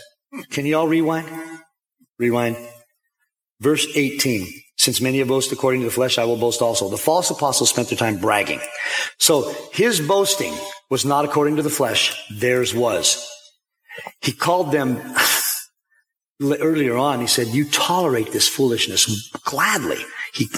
Can 0.50 0.66
you 0.66 0.76
all 0.76 0.88
rewind? 0.88 1.28
Rewind. 2.18 2.56
Verse 3.60 3.86
18. 3.94 4.46
Since 4.76 5.00
many 5.00 5.18
have 5.18 5.28
boasted 5.28 5.58
according 5.58 5.80
to 5.80 5.86
the 5.86 5.92
flesh, 5.92 6.18
I 6.18 6.24
will 6.24 6.36
boast 6.36 6.62
also. 6.62 6.88
The 6.88 6.96
false 6.96 7.30
apostles 7.30 7.70
spent 7.70 7.88
their 7.88 7.98
time 7.98 8.18
bragging. 8.18 8.60
So 9.18 9.52
his 9.72 10.00
boasting 10.00 10.54
was 10.88 11.04
not 11.04 11.24
according 11.24 11.56
to 11.56 11.62
the 11.62 11.70
flesh. 11.70 12.16
Theirs 12.30 12.74
was. 12.74 13.28
He 14.20 14.32
called 14.32 14.70
them 14.70 15.00
earlier 16.40 16.96
on. 16.96 17.20
He 17.20 17.26
said, 17.26 17.48
you 17.48 17.64
tolerate 17.64 18.32
this 18.32 18.48
foolishness 18.48 19.30
gladly. 19.44 19.98
He, 20.34 20.48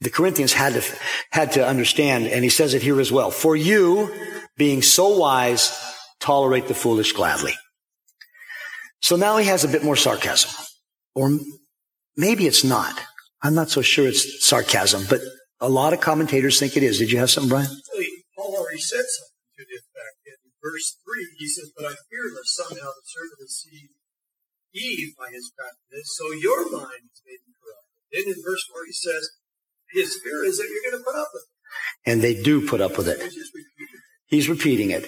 the 0.00 0.10
Corinthians 0.10 0.52
had 0.52 0.74
to, 0.74 0.82
had 1.30 1.52
to 1.52 1.66
understand, 1.66 2.26
and 2.26 2.44
he 2.44 2.50
says 2.50 2.74
it 2.74 2.82
here 2.82 3.00
as 3.00 3.10
well. 3.10 3.30
For 3.30 3.56
you, 3.56 4.12
being 4.56 4.82
so 4.82 5.16
wise, 5.16 5.76
tolerate 6.20 6.68
the 6.68 6.74
foolish 6.74 7.12
gladly. 7.12 7.52
So 9.00 9.16
now 9.16 9.36
he 9.36 9.46
has 9.46 9.64
a 9.64 9.68
bit 9.68 9.84
more 9.84 9.96
sarcasm. 9.96 10.50
Or 11.14 11.38
maybe 12.16 12.46
it's 12.46 12.64
not. 12.64 12.98
I'm 13.42 13.54
not 13.54 13.70
so 13.70 13.82
sure 13.82 14.06
it's 14.06 14.46
sarcasm, 14.46 15.04
but 15.08 15.20
a 15.60 15.68
lot 15.68 15.92
of 15.92 16.00
commentators 16.00 16.58
think 16.58 16.76
it 16.76 16.82
is. 16.82 16.98
Did 16.98 17.12
you 17.12 17.18
have 17.18 17.30
something, 17.30 17.50
Brian? 17.50 17.68
Paul 18.36 18.56
already 18.56 18.80
said 18.80 19.04
something 19.04 19.56
to 19.58 19.64
the 19.64 19.76
effect. 19.76 20.16
In 20.26 20.52
verse 20.62 20.98
3, 21.04 21.36
he 21.38 21.48
says, 21.48 21.72
But 21.76 21.86
I 21.86 21.94
fear 22.10 22.24
lest 22.34 22.56
somehow 22.56 22.90
the 22.92 23.04
servant 23.04 23.30
serpent 23.32 23.48
deceive 23.48 23.88
Eve 24.76 25.16
by 25.18 25.30
his 25.32 25.50
craftiness, 25.56 26.16
so 26.16 26.32
your 26.32 26.70
mind 26.70 27.08
is 27.12 27.22
made 27.24 27.40
corrupt. 27.56 27.88
Then 28.12 28.24
in 28.26 28.42
verse 28.44 28.64
4, 28.72 28.84
he 28.86 28.92
says, 28.92 29.30
His 29.92 30.20
fear 30.22 30.44
is 30.44 30.58
that 30.58 30.68
you're 30.68 30.90
going 30.90 31.02
to 31.02 31.04
put 31.04 31.18
up 31.18 31.28
with 31.32 31.42
it. 31.42 32.10
And 32.10 32.22
they 32.22 32.40
do 32.40 32.66
put 32.66 32.80
up 32.80 32.96
with 32.96 33.08
it. 33.08 33.20
He's 34.26 34.48
repeating 34.48 34.90
it. 34.90 35.04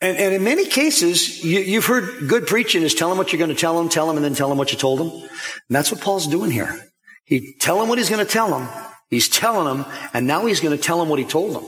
And, 0.00 0.16
and 0.16 0.34
in 0.34 0.42
many 0.42 0.66
cases, 0.66 1.44
you, 1.44 1.80
have 1.80 1.86
heard 1.86 2.28
good 2.28 2.46
preaching 2.46 2.82
is 2.82 2.94
tell 2.94 3.08
them 3.08 3.18
what 3.18 3.32
you're 3.32 3.38
going 3.38 3.54
to 3.54 3.56
tell 3.56 3.76
them, 3.76 3.88
tell 3.88 4.06
them, 4.06 4.16
and 4.16 4.24
then 4.24 4.34
tell 4.34 4.48
them 4.48 4.58
what 4.58 4.72
you 4.72 4.78
told 4.78 4.98
them. 4.98 5.10
And 5.10 5.30
that's 5.70 5.92
what 5.92 6.00
Paul's 6.00 6.26
doing 6.26 6.50
here. 6.50 6.80
He 7.24 7.54
tell 7.60 7.78
them 7.78 7.88
what 7.88 7.98
he's 7.98 8.10
going 8.10 8.24
to 8.24 8.30
tell 8.30 8.50
them. 8.50 8.68
He's 9.08 9.28
telling 9.28 9.66
them, 9.66 9.86
and 10.12 10.26
now 10.26 10.46
he's 10.46 10.60
going 10.60 10.76
to 10.76 10.82
tell 10.82 10.98
them 10.98 11.08
what 11.08 11.18
he 11.18 11.24
told 11.24 11.54
them. 11.54 11.64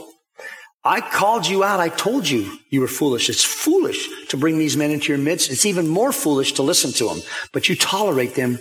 I 0.85 1.01
called 1.01 1.47
you 1.47 1.65
out. 1.65 1.81
I 1.81 1.89
told 1.89 2.29
you 2.29 2.59
you 2.69 2.81
were 2.81 2.89
foolish. 2.89 3.31
It's 3.31 3.43
foolish 3.43 4.27
to 4.29 4.37
bring 4.37 4.59
these 4.59 4.77
men 4.77 4.91
into 4.91 5.09
your 5.09 5.23
midst. 5.23 5.51
It's 5.51 5.65
even 5.65 5.89
more 5.89 6.13
foolish 6.13 6.53
to 6.55 6.63
listen 6.63 6.93
to 6.93 7.09
them, 7.09 7.23
but 7.53 7.69
you 7.69 7.77
tolerate 7.77 8.35
them 8.35 8.59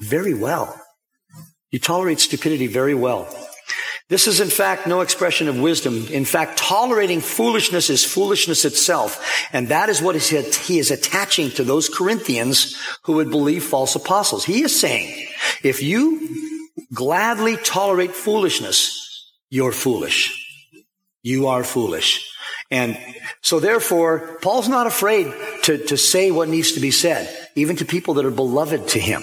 very 0.00 0.32
well. 0.32 0.80
You 1.70 1.78
tolerate 1.78 2.20
stupidity 2.20 2.68
very 2.68 2.94
well. 2.94 3.28
This 4.08 4.28
is 4.28 4.40
in 4.40 4.50
fact 4.50 4.86
no 4.86 5.00
expression 5.00 5.48
of 5.48 5.58
wisdom. 5.58 6.06
In 6.08 6.24
fact, 6.24 6.58
tolerating 6.58 7.20
foolishness 7.20 7.90
is 7.90 8.04
foolishness 8.04 8.64
itself. 8.64 9.48
And 9.52 9.68
that 9.68 9.88
is 9.88 10.00
what 10.00 10.14
he 10.14 10.78
is 10.78 10.92
attaching 10.92 11.50
to 11.50 11.64
those 11.64 11.88
Corinthians 11.88 12.80
who 13.02 13.14
would 13.14 13.30
believe 13.30 13.64
false 13.64 13.96
apostles. 13.96 14.44
He 14.44 14.62
is 14.62 14.78
saying, 14.78 15.26
if 15.64 15.82
you 15.82 16.28
gladly 16.94 17.56
tolerate 17.56 18.12
foolishness, 18.12 19.02
you're 19.50 19.72
foolish. 19.72 20.45
You 21.26 21.48
are 21.48 21.64
foolish. 21.64 22.08
And 22.70 22.96
so 23.42 23.58
therefore, 23.58 24.38
Paul's 24.42 24.68
not 24.68 24.86
afraid 24.86 25.26
to, 25.64 25.78
to 25.86 25.96
say 25.96 26.30
what 26.30 26.48
needs 26.48 26.72
to 26.72 26.80
be 26.80 26.92
said, 26.92 27.22
even 27.56 27.74
to 27.76 27.84
people 27.84 28.14
that 28.14 28.24
are 28.24 28.30
beloved 28.30 28.88
to 28.88 29.00
him 29.00 29.22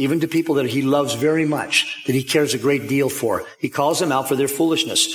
even 0.00 0.20
to 0.20 0.28
people 0.28 0.54
that 0.54 0.66
he 0.66 0.80
loves 0.80 1.14
very 1.14 1.44
much, 1.44 2.04
that 2.06 2.14
he 2.14 2.22
cares 2.22 2.54
a 2.54 2.58
great 2.58 2.88
deal 2.88 3.08
for. 3.08 3.44
He 3.58 3.68
calls 3.68 3.98
them 3.98 4.12
out 4.12 4.28
for 4.28 4.36
their 4.36 4.46
foolishness. 4.46 5.12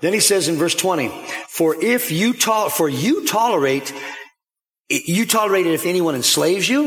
Then 0.00 0.12
he 0.12 0.20
says 0.20 0.46
in 0.46 0.54
verse 0.54 0.76
20, 0.76 1.08
for 1.48 1.74
if 1.82 2.12
you 2.12 2.32
to- 2.32 2.70
for 2.70 2.88
you 2.88 3.26
tolerate, 3.26 3.92
you 4.88 5.26
tolerate 5.26 5.66
it 5.66 5.74
if 5.74 5.86
anyone 5.86 6.14
enslaves 6.14 6.68
you, 6.68 6.86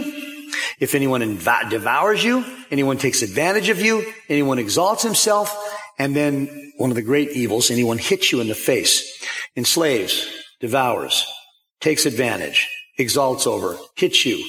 if 0.80 0.96
anyone 0.96 1.22
inv- 1.22 1.70
devours 1.70 2.24
you, 2.24 2.46
anyone 2.72 2.98
takes 2.98 3.22
advantage 3.22 3.68
of 3.68 3.82
you, 3.82 4.14
anyone 4.30 4.58
exalts 4.58 5.04
himself, 5.04 5.65
and 5.98 6.16
then 6.16 6.74
one 6.78 6.90
of 6.90 6.96
the 6.96 7.02
great 7.02 7.32
evils, 7.32 7.72
anyone 7.72 7.98
hits 7.98 8.32
you 8.32 8.42
in 8.42 8.48
the 8.48 8.56
face, 8.56 9.24
enslaves, 9.56 10.28
devours, 10.60 11.26
takes 11.80 12.06
advantage, 12.06 12.68
exalts 12.98 13.48
over, 13.48 13.78
hits 13.96 14.26
you. 14.26 14.44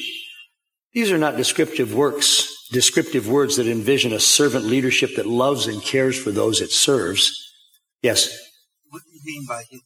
These 0.92 1.12
are 1.12 1.18
not 1.18 1.36
descriptive 1.36 1.94
works 1.94 2.52
descriptive 2.70 3.28
words 3.28 3.56
that 3.56 3.66
envision 3.66 4.12
a 4.12 4.20
servant 4.20 4.64
leadership 4.64 5.16
that 5.16 5.26
loves 5.26 5.66
and 5.66 5.82
cares 5.82 6.18
for 6.18 6.30
those 6.30 6.60
it 6.60 6.70
serves. 6.70 7.52
Yes? 8.02 8.28
What 8.90 9.02
do 9.02 9.10
you 9.12 9.20
mean 9.24 9.46
by 9.46 9.62
hit 9.68 9.80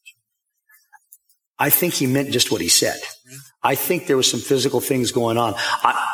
I 1.59 1.69
think 1.69 1.95
he 1.95 2.07
meant 2.07 2.31
just 2.31 2.51
what 2.51 2.63
he 2.63 2.69
said. 2.69 2.99
I 3.63 3.75
think 3.75 4.07
there 4.07 4.17
was 4.17 4.31
some 4.31 4.41
physical 4.41 4.81
things 4.81 5.13
going 5.13 5.37
on. 5.37 5.55
I, 5.57 6.07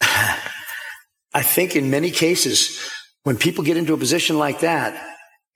I 1.34 1.42
think 1.42 1.74
in 1.74 1.90
many 1.90 2.12
cases, 2.12 2.80
when 3.28 3.36
people 3.36 3.62
get 3.62 3.76
into 3.76 3.92
a 3.92 3.98
position 3.98 4.38
like 4.38 4.60
that, 4.60 4.96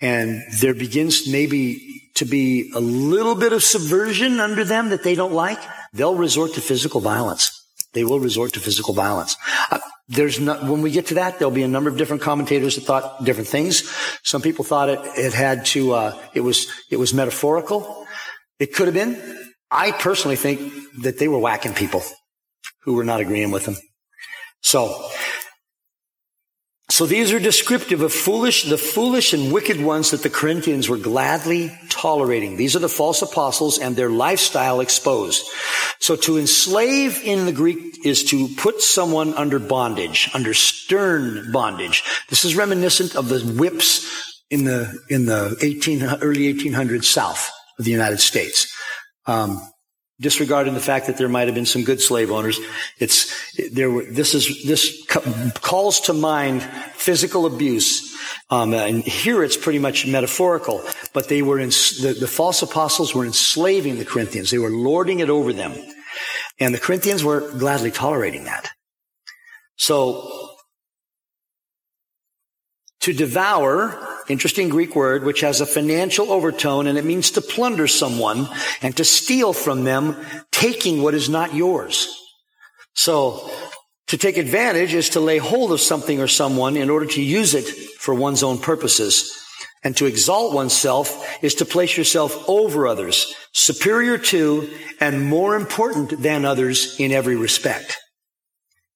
and 0.03 0.43
there 0.61 0.75
begins 0.75 1.27
maybe 1.27 2.03
to 2.17 2.27
be 2.27 2.71
a 2.75 2.81
little 2.81 3.35
bit 3.35 3.55
of 3.55 3.63
subversion 3.63 4.41
under 4.41 4.63
them 4.63 4.91
that 4.91 5.03
they 5.03 5.15
don't 5.15 5.33
like, 5.33 5.59
they'll 5.95 6.15
resort 6.15 6.53
to 6.53 6.61
physical 6.61 7.01
violence. 7.01 7.51
They 7.95 8.05
will 8.05 8.21
resort 8.21 8.53
to 8.53 8.61
physical 8.61 8.93
violence. 8.93 9.39
Uh, 9.71 9.79
there's 10.07 10.39
not, 10.39 10.65
when 10.65 10.83
we 10.83 10.91
get 10.91 11.07
to 11.07 11.15
that, 11.15 11.39
there'll 11.39 11.55
be 11.55 11.63
a 11.63 11.75
number 11.77 11.89
of 11.89 11.97
different 11.97 12.21
commentators 12.21 12.75
that 12.75 12.83
thought 12.83 13.25
different 13.25 13.49
things. 13.49 13.89
Some 14.23 14.43
people 14.43 14.67
thought 14.67 14.91
it, 14.91 15.01
it 15.17 15.33
had 15.33 15.65
to, 15.73 15.95
uh, 15.95 16.19
it 16.35 16.41
was, 16.41 16.67
it 16.91 16.99
was 16.99 17.15
metaphorical. 17.15 18.07
It 18.59 18.75
could 18.75 18.87
have 18.87 18.95
been. 18.95 19.17
I 19.71 19.93
personally 19.93 20.37
think 20.37 20.61
that 21.05 21.19
they 21.19 21.27
were 21.27 21.39
whacking 21.39 21.73
people 21.73 22.03
who 22.83 22.97
were 22.97 23.05
not 23.05 23.21
agreeing 23.21 23.51
with 23.51 23.65
them. 23.65 23.77
So, 24.61 25.09
so 26.93 27.07
these 27.07 27.33
are 27.33 27.39
descriptive 27.39 28.03
of 28.03 28.13
foolish, 28.13 28.65
the 28.65 28.77
foolish 28.77 29.33
and 29.33 29.51
wicked 29.51 29.81
ones 29.81 30.11
that 30.11 30.23
the 30.23 30.29
Corinthians 30.29 30.91
were 30.91 30.99
gladly 30.99 31.73
tolerating. 31.89 32.59
These 32.59 32.77
are 32.77 32.81
the 32.81 32.89
false 32.91 33.23
apostles 33.23 33.79
and 33.79 33.97
their 33.97 34.11
lifestyle 34.11 34.81
exposed. 34.81 35.43
So 36.01 36.17
to 36.17 36.37
enslave 36.37 37.19
in 37.25 37.47
the 37.47 37.53
Greek 37.53 38.05
is 38.05 38.25
to 38.25 38.47
put 38.59 38.83
someone 38.83 39.33
under 39.33 39.59
bondage, 39.59 40.29
under 40.35 40.53
stern 40.53 41.51
bondage. 41.51 42.05
This 42.29 42.45
is 42.45 42.57
reminiscent 42.57 43.17
of 43.17 43.31
the 43.31 43.41
whips 43.41 44.45
in 44.51 44.65
the, 44.65 44.95
in 45.09 45.25
the 45.25 45.57
18, 45.63 46.03
early 46.21 46.53
1800s 46.53 47.05
south 47.05 47.51
of 47.79 47.87
the 47.87 47.91
United 47.91 48.21
States. 48.21 48.71
Um, 49.25 49.63
disregarding 50.23 50.75
the 50.75 50.81
fact 50.81 51.07
that 51.09 51.19
there 51.19 51.29
might 51.29 51.49
have 51.49 51.55
been 51.55 51.67
some 51.67 51.85
good 51.85 52.01
slave 52.01 52.31
owners. 52.31 52.59
It's 52.99 53.35
there. 53.73 53.91
This 54.11 54.35
is 54.35 54.65
this 54.65 55.05
calls 55.61 56.01
to 56.03 56.13
mind 56.13 56.63
physical 56.95 57.45
abuse, 57.45 58.17
um, 58.49 58.73
and 58.73 59.03
here 59.03 59.43
it's 59.43 59.57
pretty 59.57 59.79
much 59.81 60.07
metaphorical. 60.07 60.83
But 61.13 61.29
they 61.29 61.43
were 61.43 61.59
in 61.59 61.69
the, 61.69 62.17
the 62.19 62.29
false 62.29 62.63
apostles 62.63 63.15
were 63.15 63.27
enslaving 63.27 63.99
the 63.99 64.05
Corinthians. 64.05 64.51
They 64.51 64.59
were 64.59 64.71
lording 64.71 65.21
it 65.21 65.29
over 65.29 65.53
them, 65.53 65.75
and 66.59 66.73
the 66.73 66.81
Corinthians 66.81 67.25
were 67.25 67.51
gladly 67.59 67.91
tolerating 67.91 68.45
that. 68.45 68.71
So 69.77 70.52
to 73.03 73.13
devour 73.13 73.99
interesting 74.29 74.69
Greek 74.69 74.95
word, 74.97 75.25
which 75.25 75.41
has 75.41 75.61
a 75.61 75.67
financial 75.67 76.31
overtone 76.31 76.87
and 76.87 76.97
it 76.97 77.05
means 77.05 77.33
to 77.33 77.41
plunder 77.41 77.87
someone 77.87 78.49
and 78.81 78.97
to 78.97 79.05
steal 79.05 79.53
from 79.53 79.85
them, 79.85 80.17
taking 80.51 81.03
what 81.03 81.15
is 81.15 81.29
not 81.29 81.55
yours. 81.55 82.09
So, 82.95 83.51
to 84.09 84.19
take 84.19 84.37
advantage 84.37 84.93
is 84.93 85.11
to 85.11 85.21
lay 85.21 85.39
hold 85.39 85.73
of 85.73 85.81
something 85.81 86.21
or 86.21 86.29
someone 86.29 86.77
in 86.77 86.91
order 86.91 87.07
to 87.07 87.23
use 87.23 87.55
it 87.55 87.67
for 87.67 88.15
one's 88.15 88.43
own 88.43 88.59
purposes. 88.59 89.39
And 89.85 89.97
to 89.97 90.07
exalt 90.07 90.55
oneself 90.55 91.43
is 91.43 91.57
to 91.57 91.65
place 91.65 91.97
yourself 91.97 92.49
over 92.49 92.87
others, 92.87 93.35
superior 93.53 94.19
to 94.19 94.71
and 95.01 95.27
more 95.27 95.57
important 95.57 96.23
than 96.23 96.45
others 96.45 97.01
in 97.01 97.11
every 97.11 97.37
respect. 97.37 97.99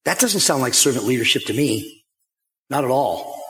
That 0.05 0.21
doesn't 0.21 0.41
sound 0.41 0.63
like 0.63 0.75
servant 0.75 1.07
leadership 1.07 1.45
to 1.47 1.55
me. 1.55 2.05
Not 2.71 2.85
at 2.85 2.91
all. 2.91 3.46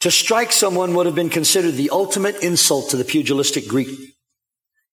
To 0.00 0.10
strike 0.10 0.50
someone 0.50 0.94
would 0.94 1.06
have 1.06 1.14
been 1.14 1.28
considered 1.28 1.72
the 1.72 1.90
ultimate 1.90 2.42
insult 2.42 2.90
to 2.90 2.96
the 2.96 3.04
pugilistic 3.04 3.68
Greek. 3.68 4.16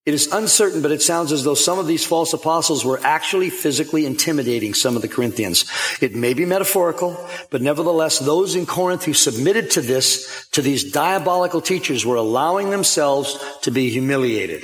It 0.06 0.14
is 0.14 0.32
uncertain, 0.32 0.82
but 0.82 0.92
it 0.92 1.02
sounds 1.02 1.32
as 1.32 1.44
though 1.44 1.54
some 1.54 1.80
of 1.80 1.88
these 1.88 2.06
false 2.06 2.34
apostles 2.34 2.86
were 2.86 3.00
actually 3.04 3.50
physically 3.50 4.06
intimidating 4.06 4.74
some 4.74 4.96
of 4.96 5.02
the 5.02 5.08
Corinthians. 5.08 5.66
It 6.02 6.16
may 6.16 6.34
be 6.34 6.46
metaphorical, 6.46 7.18
but 7.52 7.62
nevertheless, 7.62 8.20
those 8.20 8.56
in 8.56 8.66
Corinth 8.66 9.04
who 9.04 9.14
submitted 9.14 9.72
to 9.72 9.82
this, 9.82 10.48
to 10.52 10.62
these 10.62 10.92
diabolical 10.92 11.60
teachers, 11.60 12.06
were 12.06 12.16
allowing 12.16 12.70
themselves 12.70 13.38
to 13.64 13.72
be 13.72 13.90
humiliated. 13.90 14.64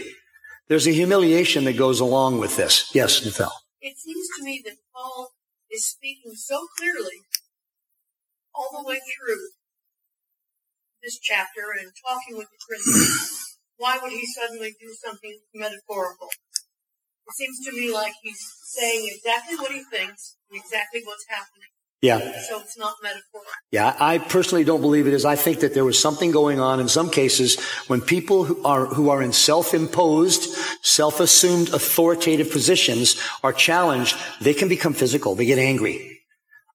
There's 0.70 0.88
a 0.88 0.92
humiliation 0.92 1.66
that 1.66 1.78
goes 1.78 2.00
along 2.00 2.40
with 2.40 2.56
this. 2.56 2.90
Yes, 2.94 3.26
Nathal. 3.26 3.52
It 3.82 3.98
seems 3.98 4.28
to 4.38 4.44
me 4.44 4.62
that 4.66 4.76
Paul 4.94 5.34
is 5.70 5.86
speaking 5.86 6.36
so 6.36 6.68
clearly 6.78 7.22
all 8.56 8.70
the 8.82 8.88
way 8.88 8.96
through 8.96 9.50
this 11.04 11.20
chapter 11.20 11.76
and 11.80 11.92
talking 12.00 12.38
with 12.38 12.48
the 12.48 12.60
Corinthians, 12.66 13.60
why 13.78 14.00
would 14.02 14.12
he 14.12 14.26
suddenly 14.26 14.74
do 14.80 14.90
something 15.04 15.38
metaphorical? 15.54 16.30
It 17.28 17.36
seems 17.36 17.60
to 17.66 17.72
me 17.74 17.94
like 17.94 18.14
he's 18.22 18.42
saying 18.64 19.10
exactly 19.14 19.58
what 19.58 19.72
he 19.72 19.84
thinks 19.92 20.36
and 20.50 20.60
exactly 20.60 21.02
what's 21.04 21.26
happening. 21.28 21.70
Yeah. 22.02 22.20
So 22.50 22.60
it's 22.60 22.78
not 22.78 22.96
metaphorical. 23.02 23.54
Yeah, 23.72 23.96
I 23.98 24.18
personally 24.18 24.66
don't 24.66 24.82
believe 24.82 25.08
it 25.08 25.14
is. 25.14 25.24
I 25.24 25.38
think 25.38 25.62
that 25.62 25.74
there 25.74 25.86
was 25.86 25.98
something 25.98 26.32
going 26.32 26.60
on 26.60 26.82
in 26.82 26.90
some 26.90 27.10
cases 27.10 27.58
when 27.88 28.02
people 28.02 28.44
who 28.44 28.62
are, 28.66 28.88
who 28.88 29.10
are 29.10 29.22
in 29.22 29.32
self-imposed, 29.32 30.54
self-assumed 30.82 31.70
authoritative 31.70 32.52
positions 32.52 33.16
are 33.42 33.54
challenged, 33.54 34.18
they 34.42 34.54
can 34.54 34.68
become 34.68 34.94
physical. 34.94 35.36
They 35.36 35.46
get 35.46 35.60
angry. 35.60 36.20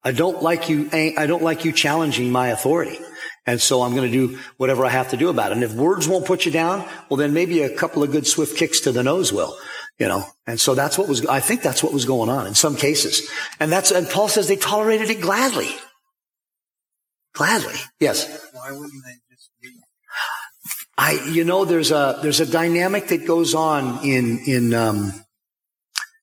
I 0.03 0.13
don't 0.13 0.43
like 0.43 0.71
you, 0.71 0.89
I 0.93 1.27
don't 1.27 1.43
like 1.43 1.67
you 1.67 1.73
challenging 1.73 2.33
my 2.33 2.49
authority. 2.49 2.99
And 3.49 3.59
so 3.63 3.81
I'm 3.81 3.95
going 3.97 4.13
to 4.13 4.13
do 4.13 4.39
whatever 4.59 4.85
I 4.85 4.91
have 4.91 5.09
to 5.09 5.17
do 5.17 5.31
about 5.31 5.53
it. 5.53 5.55
And 5.55 5.65
if 5.65 5.73
words 5.73 6.07
won't 6.07 6.27
put 6.27 6.45
you 6.45 6.53
down, 6.53 6.87
well, 7.09 7.17
then 7.17 7.33
maybe 7.33 7.63
a 7.63 7.75
couple 7.75 8.03
of 8.03 8.13
good 8.13 8.27
swift 8.27 8.59
kicks 8.59 8.81
to 8.81 8.93
the 8.93 9.03
nose 9.03 9.33
will 9.33 9.57
you 9.99 10.07
know 10.07 10.23
and 10.47 10.61
so 10.61 10.75
that's 10.75 10.97
what 10.97 11.09
was 11.09 11.27
i 11.27 11.41
think 11.41 11.61
that's 11.61 11.83
what 11.83 11.93
was 11.93 12.05
going 12.05 12.31
on 12.31 12.47
in 12.47 12.55
some 12.55 12.77
cases 12.77 13.29
and 13.59 13.73
that's 13.73 13.91
and 13.91 14.09
paul 14.09 14.29
says 14.29 14.47
they 14.47 14.55
tolerated 14.55 15.11
it 15.11 15.21
gladly 15.21 15.69
gladly 17.33 17.75
yes 17.99 18.49
Why 18.53 18.71
wouldn't 18.71 19.05
they 19.05 19.17
just 19.29 19.51
leave? 19.61 19.73
i 20.97 21.13
you 21.33 21.43
know 21.43 21.65
there's 21.65 21.91
a 21.91 22.21
there's 22.23 22.39
a 22.39 22.47
dynamic 22.47 23.09
that 23.09 23.27
goes 23.27 23.57
on 23.57 24.05
in 24.05 24.39
in 24.47 24.73
um, 24.75 25.13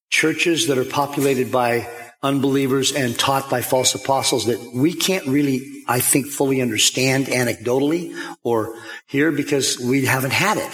churches 0.09 0.67
that 0.67 0.77
are 0.77 0.85
populated 0.85 1.51
by 1.51 1.85
unbelievers 2.25 2.91
and 2.91 3.17
taught 3.17 3.49
by 3.49 3.61
false 3.61 3.95
apostles 3.95 4.45
that 4.47 4.59
we 4.73 4.93
can't 4.93 5.25
really 5.27 5.61
i 5.87 5.99
think 5.99 6.25
fully 6.25 6.61
understand 6.61 7.27
anecdotally 7.27 8.13
or 8.43 8.75
hear 9.07 9.31
because 9.31 9.79
we 9.79 10.05
haven't 10.05 10.33
had 10.33 10.57
it 10.57 10.71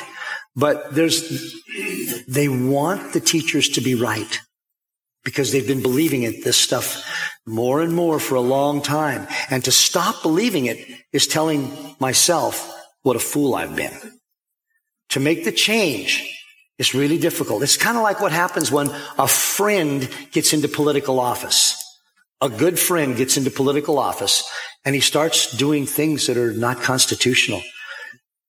but 0.55 0.93
there's, 0.93 1.55
they 2.27 2.49
want 2.49 3.13
the 3.13 3.19
teachers 3.19 3.69
to 3.69 3.81
be 3.81 3.95
right 3.95 4.39
because 5.23 5.51
they've 5.51 5.67
been 5.67 5.81
believing 5.81 6.23
it, 6.23 6.43
this 6.43 6.57
stuff 6.57 7.39
more 7.45 7.81
and 7.81 7.93
more 7.93 8.19
for 8.19 8.35
a 8.35 8.41
long 8.41 8.81
time. 8.81 9.27
And 9.49 9.63
to 9.65 9.71
stop 9.71 10.21
believing 10.21 10.65
it 10.65 10.85
is 11.13 11.27
telling 11.27 11.95
myself 11.99 12.69
what 13.03 13.15
a 13.15 13.19
fool 13.19 13.55
I've 13.55 13.75
been. 13.75 13.93
To 15.09 15.19
make 15.19 15.45
the 15.45 15.51
change 15.51 16.37
is 16.81 16.95
really 16.95 17.19
difficult. 17.19 17.61
It's 17.61 17.77
kind 17.77 17.95
of 17.95 18.01
like 18.01 18.19
what 18.19 18.31
happens 18.31 18.71
when 18.71 18.89
a 19.19 19.27
friend 19.27 20.09
gets 20.31 20.51
into 20.51 20.67
political 20.67 21.19
office. 21.19 21.77
A 22.41 22.49
good 22.49 22.79
friend 22.79 23.15
gets 23.15 23.37
into 23.37 23.51
political 23.51 23.99
office 23.99 24.43
and 24.83 24.95
he 24.95 25.01
starts 25.01 25.55
doing 25.55 25.85
things 25.85 26.25
that 26.25 26.37
are 26.37 26.53
not 26.53 26.81
constitutional. 26.81 27.61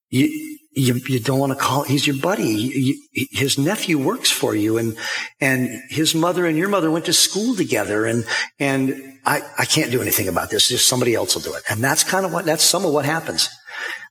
You, 0.09 0.27
you, 0.73 0.95
you 1.07 1.21
don't 1.21 1.39
want 1.39 1.53
to 1.53 1.59
call, 1.59 1.83
he's 1.83 2.07
your 2.07 2.17
buddy. 2.17 2.49
You, 2.49 2.97
you, 3.13 3.27
his 3.33 3.59
nephew 3.59 3.99
works 3.99 4.31
for 4.31 4.55
you 4.55 4.79
and, 4.79 4.97
and 5.39 5.69
his 5.91 6.15
mother 6.15 6.47
and 6.47 6.57
your 6.57 6.71
mother 6.71 6.91
went 6.91 7.05
to 7.05 7.13
school 7.13 7.55
together 7.55 8.07
and, 8.07 8.25
and 8.59 9.19
I, 9.27 9.43
I 9.59 9.67
can't 9.67 9.93
do 9.93 10.01
anything 10.01 10.29
about 10.29 10.49
this. 10.49 10.69
Just 10.69 10.89
somebody 10.89 11.15
else 11.15 11.35
will 11.35 11.43
do 11.43 11.55
it. 11.55 11.65
And 11.69 11.85
that's 11.85 12.03
kind 12.03 12.25
of 12.25 12.33
what, 12.33 12.47
that's 12.47 12.65
some 12.65 12.87
of 12.87 12.95
what 12.95 13.05
happens. 13.05 13.51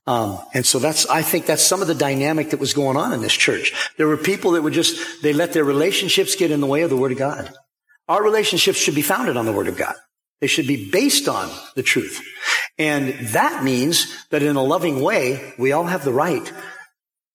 Um, 0.06 0.38
and 0.52 0.66
so 0.66 0.78
that's, 0.78 1.06
I 1.06 1.22
think 1.22 1.46
that's 1.46 1.62
some 1.62 1.80
of 1.80 1.88
the 1.88 1.94
dynamic 1.94 2.50
that 2.50 2.60
was 2.60 2.74
going 2.74 2.96
on 2.96 3.12
in 3.12 3.20
this 3.20 3.32
church. 3.32 3.72
There 3.98 4.08
were 4.08 4.16
people 4.16 4.52
that 4.52 4.62
would 4.62 4.72
just, 4.72 5.22
they 5.22 5.32
let 5.32 5.52
their 5.52 5.64
relationships 5.64 6.34
get 6.34 6.50
in 6.50 6.60
the 6.60 6.66
way 6.66 6.82
of 6.82 6.90
the 6.90 6.96
Word 6.96 7.12
of 7.12 7.18
God. 7.18 7.52
Our 8.08 8.22
relationships 8.22 8.78
should 8.78 8.96
be 8.96 9.02
founded 9.02 9.36
on 9.36 9.46
the 9.46 9.52
Word 9.52 9.68
of 9.68 9.76
God. 9.76 9.94
They 10.40 10.48
should 10.48 10.66
be 10.66 10.90
based 10.90 11.28
on 11.28 11.50
the 11.76 11.84
truth. 11.84 12.20
And 12.76 13.14
that 13.28 13.62
means 13.62 14.26
that 14.30 14.42
in 14.42 14.56
a 14.56 14.62
loving 14.62 15.00
way, 15.00 15.54
we 15.56 15.70
all 15.70 15.84
have 15.84 16.04
the 16.04 16.12
right 16.12 16.52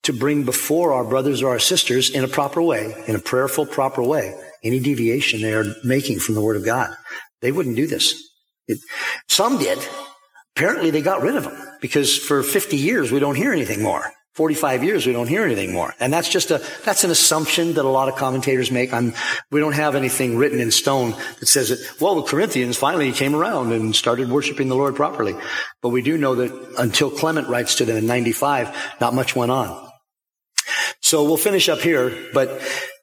to 0.03 0.13
bring 0.13 0.43
before 0.43 0.93
our 0.93 1.05
brothers 1.05 1.41
or 1.41 1.49
our 1.49 1.59
sisters 1.59 2.09
in 2.09 2.23
a 2.25 2.28
proper 2.28 2.61
way, 2.61 2.93
in 3.07 3.15
a 3.15 3.19
prayerful, 3.19 3.65
proper 3.65 4.03
way, 4.03 4.36
any 4.63 4.80
deviation 4.80 5.41
they 5.41 5.53
are 5.53 5.65
making 5.86 6.19
from 6.19 6.36
the 6.36 6.41
Word 6.41 6.57
of 6.57 6.65
God. 6.65 6.95
They 7.41 7.51
wouldn't 7.53 7.75
do 7.78 7.88
this. 7.88 8.30
It, 8.67 8.80
some 9.30 9.57
did. 9.57 9.80
Apparently 10.58 10.89
they 10.89 11.03
got 11.03 11.22
rid 11.22 11.36
of 11.36 11.43
them 11.43 11.55
because 11.82 12.18
for 12.18 12.41
50 12.41 12.78
years 12.78 13.12
we 13.12 13.20
don't 13.20 13.36
hear 13.36 13.53
anything 13.53 13.84
more. 13.84 14.12
45 14.34 14.84
years, 14.84 15.05
we 15.05 15.14
don't 15.14 15.28
hear 15.28 15.43
anything 15.43 15.72
more. 15.72 15.93
And 15.99 16.12
that's 16.12 16.30
just 16.30 16.49
a, 16.49 16.64
that's 16.84 17.03
an 17.03 17.12
assumption 17.12 17.76
that 17.76 17.86
a 17.86 17.89
lot 17.89 18.10
of 18.10 18.16
commentators 18.16 18.72
make. 18.72 18.91
I'm, 18.91 19.14
we 19.51 19.60
don't 19.60 19.74
have 19.74 19.93
anything 19.93 20.36
written 20.36 20.60
in 20.60 20.72
stone 20.72 21.12
that 21.39 21.45
says 21.45 21.70
that, 21.70 22.01
well, 22.01 22.16
the 22.16 22.24
Corinthians 22.24 22.76
finally 22.76 23.12
came 23.12 23.36
around 23.36 23.72
and 23.72 23.95
started 23.95 24.32
worshiping 24.32 24.68
the 24.68 24.76
Lord 24.76 24.95
properly. 24.95 25.36
But 25.84 25.89
we 25.89 26.01
do 26.01 26.18
know 26.18 26.34
that 26.34 26.76
until 26.80 27.12
Clement 27.12 27.49
writes 27.49 27.76
to 27.76 27.86
them 27.86 27.97
in 27.97 28.08
95, 28.08 28.95
not 28.99 29.14
much 29.14 29.36
went 29.36 29.51
on. 29.51 29.91
So 31.01 31.24
we'll 31.24 31.38
finish 31.38 31.70
up 31.70 31.82
here, 31.82 32.30
but 32.34 32.62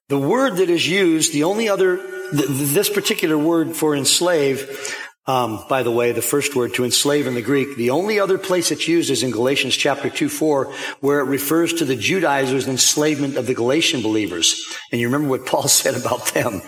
the 0.09 0.19
word 0.19 0.57
that 0.57 0.71
is 0.71 0.89
used, 0.89 1.33
the 1.33 1.45
only 1.45 1.69
other, 1.69 2.01
this 2.33 2.91
particular 2.91 3.39
word 3.39 3.77
for 3.77 3.95
enslave, 3.95 5.04
um, 5.27 5.64
by 5.68 5.83
the 5.83 5.91
way, 5.91 6.12
the 6.12 6.20
first 6.20 6.55
word 6.55 6.75
to 6.75 6.85
enslave 6.85 7.27
in 7.27 7.35
the 7.35 7.41
Greek, 7.41 7.77
the 7.77 7.91
only 7.91 8.20
other 8.20 8.37
place 8.37 8.70
it's 8.70 8.87
used 8.87 9.11
is 9.11 9.22
in 9.22 9.31
Galatians 9.31 9.75
chapter 9.75 10.11
2, 10.11 10.29
4, 10.29 10.72
where 11.01 11.20
it 11.20 11.25
refers 11.25 11.72
to 11.75 11.87
the 11.87 11.97
Judaizers' 11.97 12.68
enslavement 12.68 13.37
of 13.37 13.47
the 13.47 13.55
Galatian 13.55 14.03
believers. 14.03 14.62
And 14.93 15.01
you 15.01 15.07
remember 15.07 15.29
what 15.29 15.47
Paul 15.47 15.62
said 15.68 15.95
about 15.95 16.27
them. 16.35 16.61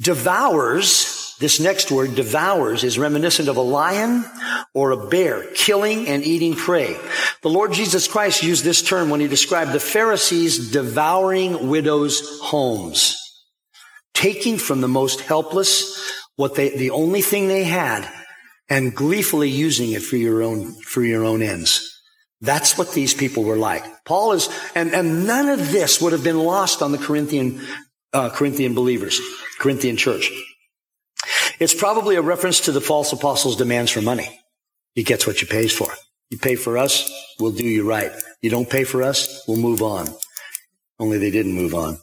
Devours, 0.00 1.36
this 1.38 1.60
next 1.60 1.92
word, 1.92 2.16
devours, 2.16 2.82
is 2.82 2.98
reminiscent 2.98 3.48
of 3.48 3.56
a 3.56 3.62
lion 3.62 4.24
or 4.74 4.90
a 4.90 5.06
bear 5.06 5.44
killing 5.54 6.08
and 6.08 6.24
eating 6.24 6.56
prey. 6.56 6.96
The 7.42 7.50
Lord 7.50 7.72
Jesus 7.72 8.08
Christ 8.08 8.42
used 8.42 8.64
this 8.64 8.82
term 8.82 9.10
when 9.10 9.20
he 9.20 9.28
described 9.28 9.72
the 9.72 9.78
Pharisees 9.78 10.72
devouring 10.72 11.68
widows' 11.68 12.40
homes, 12.42 13.16
taking 14.12 14.58
from 14.58 14.80
the 14.80 14.88
most 14.88 15.20
helpless, 15.20 16.19
what 16.40 16.54
they, 16.54 16.70
the 16.70 16.90
only 16.90 17.20
thing 17.20 17.48
they 17.48 17.64
had 17.64 18.10
and 18.70 18.94
gleefully 18.94 19.50
using 19.50 19.92
it 19.92 20.00
for 20.00 20.16
your 20.16 20.42
own, 20.42 20.72
for 20.80 21.02
your 21.02 21.22
own 21.22 21.42
ends. 21.42 22.02
That's 22.40 22.78
what 22.78 22.92
these 22.92 23.12
people 23.12 23.44
were 23.44 23.58
like. 23.58 23.84
Paul 24.06 24.32
is, 24.32 24.48
and, 24.74 24.94
and 24.94 25.26
none 25.26 25.50
of 25.50 25.70
this 25.70 26.00
would 26.00 26.14
have 26.14 26.24
been 26.24 26.38
lost 26.38 26.80
on 26.80 26.92
the 26.92 26.98
Corinthian, 26.98 27.60
uh, 28.14 28.30
Corinthian 28.30 28.74
believers, 28.74 29.20
Corinthian 29.58 29.98
church. 29.98 30.32
It's 31.58 31.74
probably 31.74 32.16
a 32.16 32.22
reference 32.22 32.60
to 32.60 32.72
the 32.72 32.80
false 32.80 33.12
apostles' 33.12 33.56
demands 33.56 33.90
for 33.90 34.00
money. 34.00 34.40
He 34.94 35.02
gets 35.02 35.26
what 35.26 35.42
you 35.42 35.46
pays 35.46 35.76
for. 35.76 35.88
You 36.30 36.38
pay 36.38 36.54
for 36.54 36.78
us, 36.78 37.12
we'll 37.38 37.52
do 37.52 37.66
you 37.66 37.86
right. 37.86 38.12
You 38.40 38.48
don't 38.48 38.70
pay 38.70 38.84
for 38.84 39.02
us, 39.02 39.44
we'll 39.46 39.58
move 39.58 39.82
on. 39.82 40.08
Only 40.98 41.18
they 41.18 41.30
didn't 41.30 41.52
move 41.52 41.74
on. 41.74 41.98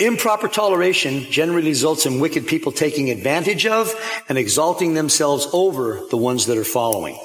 Improper 0.00 0.48
toleration 0.48 1.30
generally 1.30 1.68
results 1.68 2.06
in 2.06 2.20
wicked 2.20 2.46
people 2.46 2.72
taking 2.72 3.10
advantage 3.10 3.66
of 3.66 3.94
and 4.28 4.38
exalting 4.38 4.94
themselves 4.94 5.46
over 5.52 6.00
the 6.10 6.16
ones 6.16 6.46
that 6.46 6.58
are 6.58 6.64
following. 6.64 7.18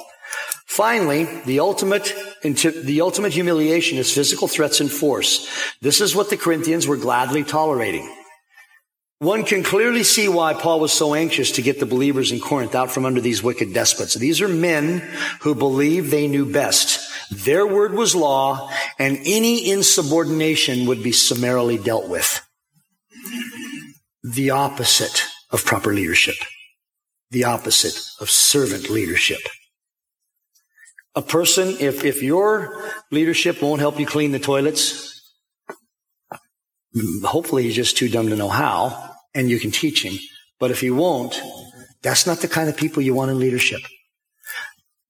Finally, 0.66 1.24
the 1.46 1.60
ultimate, 1.60 2.14
the 2.42 3.00
ultimate 3.00 3.32
humiliation 3.32 3.98
is 3.98 4.12
physical 4.12 4.46
threats 4.46 4.80
and 4.80 4.90
force. 4.90 5.48
This 5.80 6.00
is 6.00 6.14
what 6.14 6.30
the 6.30 6.36
Corinthians 6.36 6.86
were 6.86 6.96
gladly 6.96 7.44
tolerating. 7.44 8.14
One 9.18 9.44
can 9.44 9.62
clearly 9.62 10.02
see 10.02 10.28
why 10.28 10.54
Paul 10.54 10.80
was 10.80 10.92
so 10.92 11.14
anxious 11.14 11.52
to 11.52 11.62
get 11.62 11.78
the 11.78 11.86
believers 11.86 12.32
in 12.32 12.40
Corinth 12.40 12.74
out 12.74 12.90
from 12.90 13.04
under 13.04 13.20
these 13.20 13.42
wicked 13.42 13.74
despots. 13.74 14.14
These 14.14 14.40
are 14.40 14.48
men 14.48 15.00
who 15.40 15.54
believed 15.54 16.10
they 16.10 16.26
knew 16.26 16.50
best. 16.50 17.00
Their 17.30 17.66
word 17.66 17.92
was 17.92 18.14
law, 18.14 18.70
and 18.98 19.18
any 19.26 19.70
insubordination 19.70 20.86
would 20.86 21.02
be 21.02 21.12
summarily 21.12 21.76
dealt 21.76 22.08
with. 22.08 22.40
The 24.22 24.50
opposite 24.50 25.24
of 25.50 25.64
proper 25.64 25.94
leadership. 25.94 26.36
The 27.30 27.44
opposite 27.44 27.98
of 28.20 28.28
servant 28.28 28.90
leadership. 28.90 29.40
A 31.14 31.22
person, 31.22 31.76
if, 31.80 32.04
if 32.04 32.22
your 32.22 32.90
leadership 33.10 33.62
won't 33.62 33.80
help 33.80 33.98
you 33.98 34.06
clean 34.06 34.32
the 34.32 34.38
toilets, 34.38 35.32
hopefully 37.24 37.64
he's 37.64 37.74
just 37.74 37.96
too 37.96 38.08
dumb 38.08 38.28
to 38.28 38.36
know 38.36 38.48
how, 38.48 39.14
and 39.34 39.48
you 39.48 39.58
can 39.58 39.70
teach 39.70 40.04
him. 40.04 40.18
But 40.58 40.70
if 40.70 40.80
he 40.80 40.90
won't, 40.90 41.40
that's 42.02 42.26
not 42.26 42.38
the 42.38 42.48
kind 42.48 42.68
of 42.68 42.76
people 42.76 43.02
you 43.02 43.14
want 43.14 43.30
in 43.30 43.38
leadership. 43.38 43.80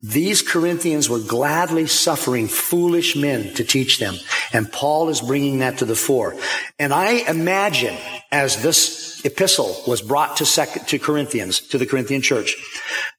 These 0.02 0.40
Corinthians 0.40 1.10
were 1.10 1.18
gladly 1.18 1.86
suffering 1.86 2.48
foolish 2.48 3.16
men 3.16 3.52
to 3.54 3.64
teach 3.64 3.98
them. 3.98 4.14
And 4.52 4.72
Paul 4.72 5.10
is 5.10 5.20
bringing 5.20 5.58
that 5.58 5.78
to 5.78 5.84
the 5.84 5.94
fore. 5.94 6.36
And 6.78 6.92
I 6.94 7.10
imagine 7.28 7.96
as 8.32 8.62
this 8.62 9.22
epistle 9.26 9.76
was 9.86 10.00
brought 10.00 10.38
to, 10.38 10.46
second, 10.46 10.88
to 10.88 10.98
Corinthians, 10.98 11.60
to 11.68 11.78
the 11.78 11.84
Corinthian 11.84 12.22
church, 12.22 12.56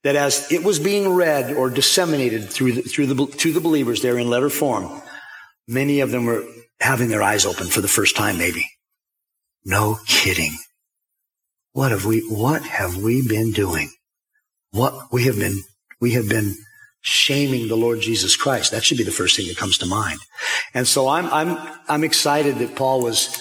that 0.04 0.16
as 0.16 0.52
it 0.52 0.64
was 0.64 0.80
being 0.80 1.10
read 1.10 1.54
or 1.54 1.70
disseminated 1.70 2.50
through 2.50 2.72
the, 2.72 2.82
through 2.82 3.06
the, 3.06 3.28
to 3.28 3.54
the 3.54 3.62
believers 3.62 4.02
there 4.02 4.18
in 4.18 4.28
letter 4.28 4.50
form, 4.50 5.04
many 5.68 6.00
of 6.00 6.10
them 6.10 6.26
were 6.26 6.44
having 6.80 7.10
their 7.10 7.22
eyes 7.22 7.46
open 7.46 7.68
for 7.68 7.82
the 7.82 7.88
first 7.88 8.18
time, 8.18 8.40
maybe. 8.40 8.68
No 9.64 10.00
kidding. 10.08 10.58
What 11.74 11.92
have 11.92 12.06
we, 12.06 12.22
what 12.22 12.64
have 12.64 12.98
we 12.98 13.28
been 13.28 13.52
doing? 13.52 13.92
What 14.72 15.14
we 15.14 15.26
have 15.26 15.38
been, 15.38 15.62
we 16.00 16.14
have 16.14 16.28
been 16.28 16.56
shaming 17.02 17.68
the 17.68 17.76
Lord 17.76 18.00
Jesus 18.00 18.36
Christ. 18.36 18.72
That 18.72 18.84
should 18.84 18.98
be 18.98 19.04
the 19.04 19.12
first 19.12 19.36
thing 19.36 19.48
that 19.48 19.58
comes 19.58 19.78
to 19.80 19.86
mind. 19.86 20.20
And 20.74 20.88
so 20.88 21.08
I'm, 21.08 21.26
I'm, 21.28 21.58
I'm 21.88 22.04
excited 22.04 22.58
that 22.58 22.76
Paul 22.76 23.02
was 23.02 23.38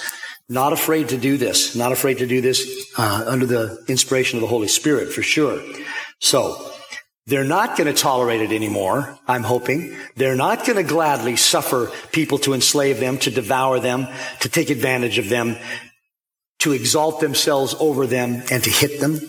Not 0.51 0.73
afraid 0.73 1.11
to 1.11 1.17
do 1.17 1.37
this. 1.37 1.77
Not 1.77 1.93
afraid 1.93 2.19
to 2.19 2.27
do 2.27 2.41
this 2.41 2.93
uh, 2.99 3.25
under 3.29 3.47
the 3.47 3.85
inspiration 3.87 4.37
of 4.37 4.41
the 4.41 4.49
Holy 4.49 4.67
Spirit, 4.67 5.13
for 5.13 5.23
sure. 5.23 5.63
So, 6.19 6.73
they're 7.27 7.45
not 7.45 7.77
going 7.77 7.87
to 7.87 8.03
tolerate 8.03 8.41
it 8.41 8.51
anymore, 8.51 9.17
I'm 9.29 9.45
hoping. 9.45 9.97
They're 10.17 10.35
not 10.35 10.67
going 10.67 10.77
to 10.77 10.83
gladly 10.83 11.37
suffer 11.37 11.93
people 12.11 12.39
to 12.39 12.53
enslave 12.53 12.99
them, 12.99 13.19
to 13.19 13.31
devour 13.31 13.79
them, 13.79 14.09
to 14.41 14.49
take 14.49 14.71
advantage 14.71 15.19
of 15.19 15.29
them, 15.29 15.57
to 16.59 16.73
exalt 16.73 17.21
themselves 17.21 17.77
over 17.79 18.09
them, 18.09 18.43
and 18.51 18.65
to 18.65 18.71
hit 18.71 18.99
them. 18.99 19.21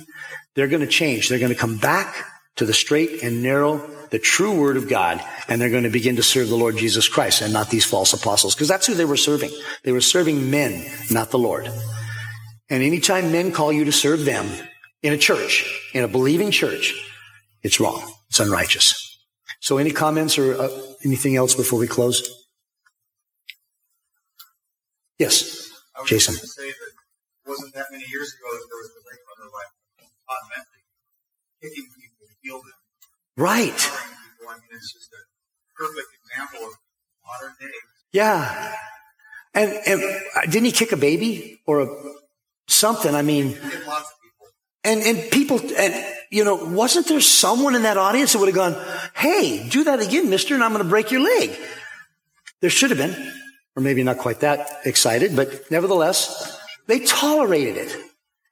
They're 0.56 0.68
going 0.68 0.82
to 0.82 0.88
change. 0.88 1.30
They're 1.30 1.38
going 1.38 1.54
to 1.54 1.58
come 1.60 1.78
back 1.78 2.26
to 2.56 2.66
the 2.66 2.74
straight 2.74 3.22
and 3.22 3.44
narrow, 3.44 3.88
the 4.12 4.20
true 4.20 4.60
word 4.60 4.78
of 4.78 4.88
God, 4.88 5.24
and 5.48 5.60
they're 5.60 5.70
going 5.70 5.84
to 5.84 5.90
begin 5.90 6.18
to 6.18 6.24
serve 6.24 6.50
the 6.50 6.56
Lord 6.56 6.78
Jesus 6.78 7.08
Christ 7.08 7.42
and 7.42 7.52
not 7.52 7.70
these 7.70 7.86
false 7.86 8.14
apostles, 8.14 8.54
because 8.54 8.68
that's 8.68 8.86
who 8.86 8.94
they 8.94 9.06
were 9.06 9.18
serving. 9.18 9.52
They 9.84 9.94
were 9.94 10.02
serving 10.02 10.52
men, 10.52 10.86
not 11.10 11.32
the 11.32 11.40
Lord. 11.40 11.72
And 12.70 12.84
anytime 12.84 13.32
men 13.32 13.52
call 13.52 13.72
you 13.72 13.86
to 13.86 13.92
serve 13.92 14.26
them 14.26 14.48
in 15.02 15.14
a 15.14 15.18
church, 15.18 15.90
in 15.94 16.04
a 16.04 16.08
believing 16.08 16.52
church, 16.52 16.94
it's 17.64 17.80
wrong. 17.80 18.04
It's 18.30 18.40
unrighteous. 18.40 19.18
So 19.60 19.78
any 19.78 19.92
comments 19.92 20.38
or 20.38 20.60
uh, 20.60 20.70
anything 21.06 21.36
else 21.36 21.56
before 21.56 21.80
we 21.80 21.88
close? 21.88 22.28
Yes, 25.20 25.70
I 25.96 26.02
was 26.02 26.10
Jason. 26.10 26.34
going 26.34 26.48
say 26.48 26.68
that 26.68 26.92
it 26.92 27.50
wasn't 27.50 27.74
that 27.76 27.86
many 27.92 28.06
years 28.10 28.34
ago 28.34 28.50
that 28.58 28.68
there 28.68 28.82
was 28.82 28.90
the 28.90 29.04
great 29.06 29.22
brother 29.22 29.52
like 29.54 29.70
Todd 30.26 30.44
Bentley 30.50 30.82
kicking 31.62 32.01
Right. 33.38 33.72
I 33.72 34.54
mean, 34.56 34.62
it's 34.72 34.94
just 34.94 35.12
a 35.14 35.22
perfect 35.78 36.08
example 36.26 36.68
of 36.68 36.74
modern 37.26 37.56
day. 37.60 37.74
Yeah. 38.12 38.76
And, 39.54 39.72
and 39.86 40.02
uh, 40.36 40.42
didn't 40.44 40.66
he 40.66 40.72
kick 40.72 40.92
a 40.92 40.98
baby 40.98 41.62
or 41.66 41.82
a, 41.82 41.88
something? 42.68 43.14
I 43.16 43.22
mean, 43.22 43.50
You 43.50 43.54
get 43.54 43.88
lots 43.88 44.10
of 44.12 44.16
people. 44.22 44.48
and, 44.84 45.02
and 45.02 45.32
people, 45.32 45.60
and, 45.78 46.06
you 46.30 46.44
know, 46.44 46.56
wasn't 46.56 47.08
there 47.08 47.22
someone 47.22 47.76
in 47.76 47.84
that 47.84 47.98
audience 47.98 48.34
that 48.34 48.40
would 48.40 48.48
have 48.48 48.56
gone, 48.56 48.76
Hey, 49.16 49.68
do 49.70 49.84
that 49.86 50.00
again, 50.00 50.30
mister, 50.30 50.54
and 50.54 50.64
I'm 50.64 50.72
going 50.72 50.84
to 50.84 50.90
break 50.90 51.12
your 51.12 51.22
leg? 51.22 51.52
There 52.62 52.70
should 52.70 52.92
have 52.92 53.00
been, 53.00 53.34
or 53.76 53.82
maybe 53.82 54.04
not 54.04 54.18
quite 54.20 54.42
that 54.42 54.82
excited, 54.86 55.36
but 55.36 55.72
nevertheless, 55.72 56.60
they 56.88 57.00
tolerated 57.00 57.78
it. 57.78 57.98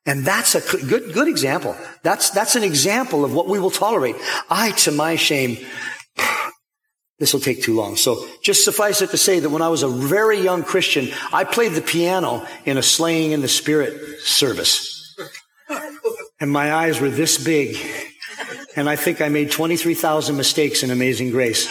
And 0.06 0.26
that's 0.26 0.56
a 0.56 0.62
good, 0.86 1.14
good 1.14 1.28
example. 1.28 1.76
That's, 2.04 2.30
that's 2.32 2.56
an 2.56 2.64
example 2.64 3.26
of 3.26 3.34
what 3.34 3.48
we 3.48 3.60
will 3.60 3.72
tolerate. 3.72 4.16
I, 4.50 4.72
to 4.72 4.92
my 4.92 5.16
shame, 5.16 5.58
this 7.20 7.34
will 7.34 7.42
take 7.42 7.62
too 7.62 7.76
long. 7.76 7.96
So 7.96 8.26
just 8.42 8.64
suffice 8.64 9.02
it 9.02 9.12
to 9.12 9.18
say 9.18 9.40
that 9.40 9.50
when 9.50 9.62
I 9.62 9.68
was 9.68 9.84
a 9.84 9.90
very 9.90 10.40
young 10.42 10.64
Christian, 10.64 11.10
I 11.34 11.44
played 11.44 11.74
the 11.74 11.82
piano 11.82 12.46
in 12.66 12.78
a 12.78 12.84
slaying 12.84 13.32
in 13.32 13.42
the 13.42 13.48
spirit 13.48 14.22
service. 14.22 14.96
And 16.40 16.50
my 16.50 16.74
eyes 16.74 17.02
were 17.02 17.10
this 17.10 17.38
big. 17.38 17.78
And 18.76 18.90
I 18.90 18.96
think 18.96 19.20
I 19.22 19.30
made 19.30 19.52
23,000 19.52 20.38
mistakes 20.38 20.84
in 20.84 20.92
Amazing 20.92 21.32
Grace. 21.32 21.68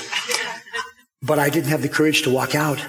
But 1.22 1.38
I 1.38 1.48
didn't 1.48 1.70
have 1.70 1.82
the 1.82 1.88
courage 1.88 2.22
to 2.22 2.30
walk 2.30 2.54
out. 2.54 2.84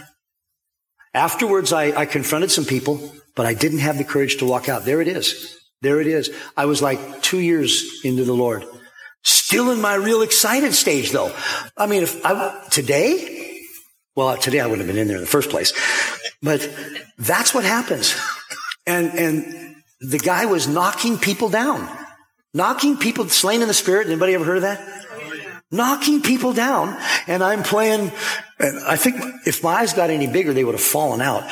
Afterwards, 1.14 1.74
I, 1.74 1.98
I 1.98 2.06
confronted 2.06 2.52
some 2.52 2.66
people, 2.66 3.14
but 3.40 3.46
I 3.46 3.54
didn't 3.54 3.80
have 3.80 3.98
the 3.98 4.04
courage 4.04 4.40
to 4.40 4.46
walk 4.46 4.68
out. 4.68 4.84
There 4.84 5.00
it 5.00 5.08
is. 5.08 5.58
There 5.82 6.02
it 6.02 6.08
is. 6.08 6.30
I 6.58 6.66
was 6.66 6.82
like 6.82 7.22
two 7.22 7.40
years 7.40 8.02
into 8.04 8.26
the 8.26 8.34
Lord. 8.34 8.66
Still 9.24 9.72
in 9.72 9.80
my 9.80 9.96
real 9.96 10.24
excited 10.24 10.74
stage 10.74 11.12
though. 11.12 11.34
I 11.78 11.88
mean, 11.88 12.04
if 12.04 12.20
I, 12.26 12.68
today, 12.70 13.62
well, 14.14 14.36
today 14.36 14.60
I 14.60 14.66
wouldn't 14.66 14.86
have 14.86 14.94
been 14.94 15.02
in 15.02 15.08
there 15.08 15.16
in 15.16 15.22
the 15.22 15.36
first 15.38 15.50
place, 15.50 15.72
but 16.42 16.70
that's 17.18 17.54
what 17.54 17.64
happens. 17.64 18.14
And, 18.86 19.18
and 19.18 19.76
the 20.02 20.20
guy 20.20 20.46
was 20.46 20.68
knocking 20.68 21.18
people 21.18 21.48
down, 21.48 21.88
knocking 22.54 22.98
people, 22.98 23.30
slain 23.30 23.62
in 23.62 23.70
the 23.70 23.74
spirit. 23.74 24.08
Anybody 24.08 24.34
ever 24.34 24.44
heard 24.44 24.58
of 24.58 24.64
that? 24.64 25.00
knocking 25.72 26.22
people 26.22 26.54
down 26.54 26.98
and 27.28 27.44
I'm 27.44 27.64
playing 27.64 28.12
and 28.60 28.80
I 28.86 28.98
think 28.98 29.22
if 29.46 29.64
my 29.64 29.74
eyes 29.76 29.94
got 29.94 30.10
any 30.10 30.28
bigger 30.28 30.54
they 30.54 30.64
would 30.64 30.76
have 30.76 30.84
fallen 30.84 31.22
out. 31.22 31.44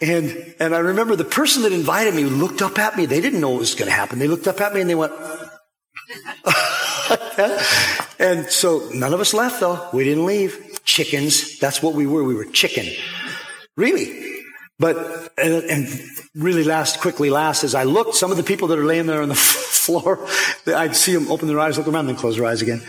And 0.00 0.54
and 0.58 0.74
I 0.74 0.78
remember 0.78 1.14
the 1.14 1.24
person 1.24 1.62
that 1.62 1.72
invited 1.72 2.14
me 2.14 2.24
looked 2.24 2.62
up 2.62 2.78
at 2.78 2.96
me. 2.96 3.06
They 3.06 3.20
didn't 3.20 3.40
know 3.40 3.50
what 3.50 3.60
was 3.60 3.74
going 3.74 3.88
to 3.88 3.94
happen. 3.94 4.18
They 4.18 4.28
looked 4.28 4.48
up 4.48 4.60
at 4.60 4.74
me 4.74 4.80
and 4.80 4.90
they 4.90 4.94
went 4.94 5.12
and 8.18 8.46
so 8.46 8.88
none 8.92 9.14
of 9.14 9.20
us 9.20 9.32
left 9.32 9.60
though. 9.60 9.88
We 9.92 10.04
didn't 10.04 10.26
leave. 10.26 10.80
Chickens. 10.84 11.58
That's 11.60 11.82
what 11.82 11.94
we 11.94 12.06
were. 12.06 12.24
We 12.24 12.34
were 12.34 12.44
chicken. 12.46 12.86
Really? 13.76 14.20
But 14.78 15.32
and, 15.38 15.64
and 15.64 15.88
really 16.34 16.64
last 16.64 17.00
quickly 17.00 17.30
last 17.30 17.62
as 17.62 17.74
I 17.74 17.84
looked 17.84 18.14
some 18.14 18.30
of 18.30 18.36
the 18.36 18.42
people 18.42 18.68
that 18.68 18.78
are 18.78 18.84
laying 18.84 19.06
there 19.06 19.22
on 19.22 19.28
the 19.28 19.34
floor 19.82 20.26
I'd 20.66 20.96
see 20.96 21.14
them 21.14 21.30
open 21.30 21.46
their 21.46 21.60
eyes 21.60 21.76
look 21.76 21.86
around 21.86 22.06
then 22.06 22.16
close 22.16 22.36
their 22.36 22.46
eyes 22.46 22.62
again 22.62 22.82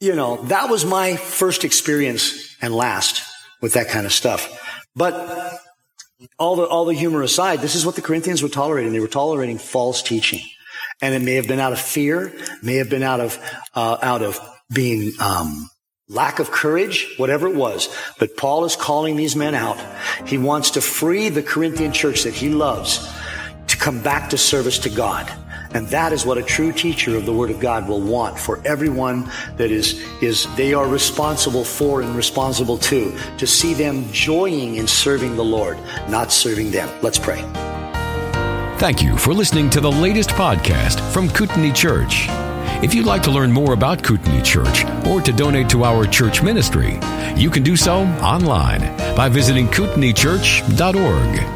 you 0.00 0.14
know, 0.14 0.36
that 0.44 0.70
was 0.70 0.84
my 0.84 1.16
first 1.16 1.64
experience 1.64 2.56
and 2.60 2.74
last 2.74 3.22
with 3.60 3.74
that 3.74 3.88
kind 3.88 4.06
of 4.06 4.12
stuff. 4.12 4.62
But 4.94 5.14
all 6.38 6.56
the, 6.56 6.64
all 6.64 6.84
the 6.84 6.94
humor 6.94 7.22
aside, 7.22 7.60
this 7.60 7.74
is 7.74 7.86
what 7.86 7.94
the 7.94 8.02
Corinthians 8.02 8.42
were 8.42 8.48
tolerating. 8.48 8.92
They 8.92 9.00
were 9.00 9.08
tolerating 9.08 9.58
false 9.58 10.02
teaching. 10.02 10.40
And 11.02 11.14
it 11.14 11.20
may 11.20 11.34
have 11.34 11.46
been 11.46 11.60
out 11.60 11.72
of 11.72 11.80
fear, 11.80 12.32
may 12.62 12.76
have 12.76 12.88
been 12.88 13.02
out 13.02 13.20
of, 13.20 13.38
uh, 13.74 13.98
out 14.02 14.22
of 14.22 14.40
being, 14.72 15.12
um, 15.20 15.68
lack 16.08 16.38
of 16.38 16.50
courage, 16.50 17.14
whatever 17.16 17.48
it 17.48 17.56
was. 17.56 17.94
But 18.18 18.36
Paul 18.36 18.64
is 18.64 18.76
calling 18.76 19.16
these 19.16 19.34
men 19.34 19.54
out. 19.54 19.78
He 20.26 20.38
wants 20.38 20.70
to 20.72 20.80
free 20.80 21.28
the 21.28 21.42
Corinthian 21.42 21.92
church 21.92 22.22
that 22.22 22.34
he 22.34 22.48
loves 22.48 23.06
to 23.66 23.76
come 23.76 24.02
back 24.02 24.30
to 24.30 24.38
service 24.38 24.78
to 24.80 24.90
God. 24.90 25.30
And 25.76 25.86
that 25.88 26.14
is 26.14 26.24
what 26.24 26.38
a 26.38 26.42
true 26.42 26.72
teacher 26.72 27.18
of 27.18 27.26
the 27.26 27.34
Word 27.34 27.50
of 27.50 27.60
God 27.60 27.86
will 27.86 28.00
want 28.00 28.38
for 28.38 28.62
everyone 28.64 29.30
that 29.58 29.70
is, 29.70 30.02
is 30.22 30.46
they 30.56 30.72
are 30.72 30.88
responsible 30.88 31.64
for 31.64 32.00
and 32.00 32.16
responsible 32.16 32.78
to, 32.78 33.14
to 33.36 33.46
see 33.46 33.74
them 33.74 34.10
joying 34.10 34.76
in 34.76 34.86
serving 34.86 35.36
the 35.36 35.44
Lord, 35.44 35.76
not 36.08 36.32
serving 36.32 36.70
them. 36.70 36.88
Let's 37.02 37.18
pray. 37.18 37.42
Thank 38.78 39.02
you 39.02 39.18
for 39.18 39.34
listening 39.34 39.68
to 39.68 39.82
the 39.82 39.92
latest 39.92 40.30
podcast 40.30 40.98
from 41.12 41.28
Kootenai 41.28 41.72
Church. 41.72 42.24
If 42.82 42.94
you'd 42.94 43.04
like 43.04 43.22
to 43.24 43.30
learn 43.30 43.52
more 43.52 43.74
about 43.74 44.02
Kootenai 44.02 44.40
Church 44.40 44.86
or 45.06 45.20
to 45.20 45.30
donate 45.30 45.68
to 45.70 45.84
our 45.84 46.06
church 46.06 46.42
ministry, 46.42 46.98
you 47.36 47.50
can 47.50 47.62
do 47.62 47.76
so 47.76 47.98
online 48.22 48.80
by 49.14 49.28
visiting 49.28 49.68
kootenaichurch.org. 49.68 51.55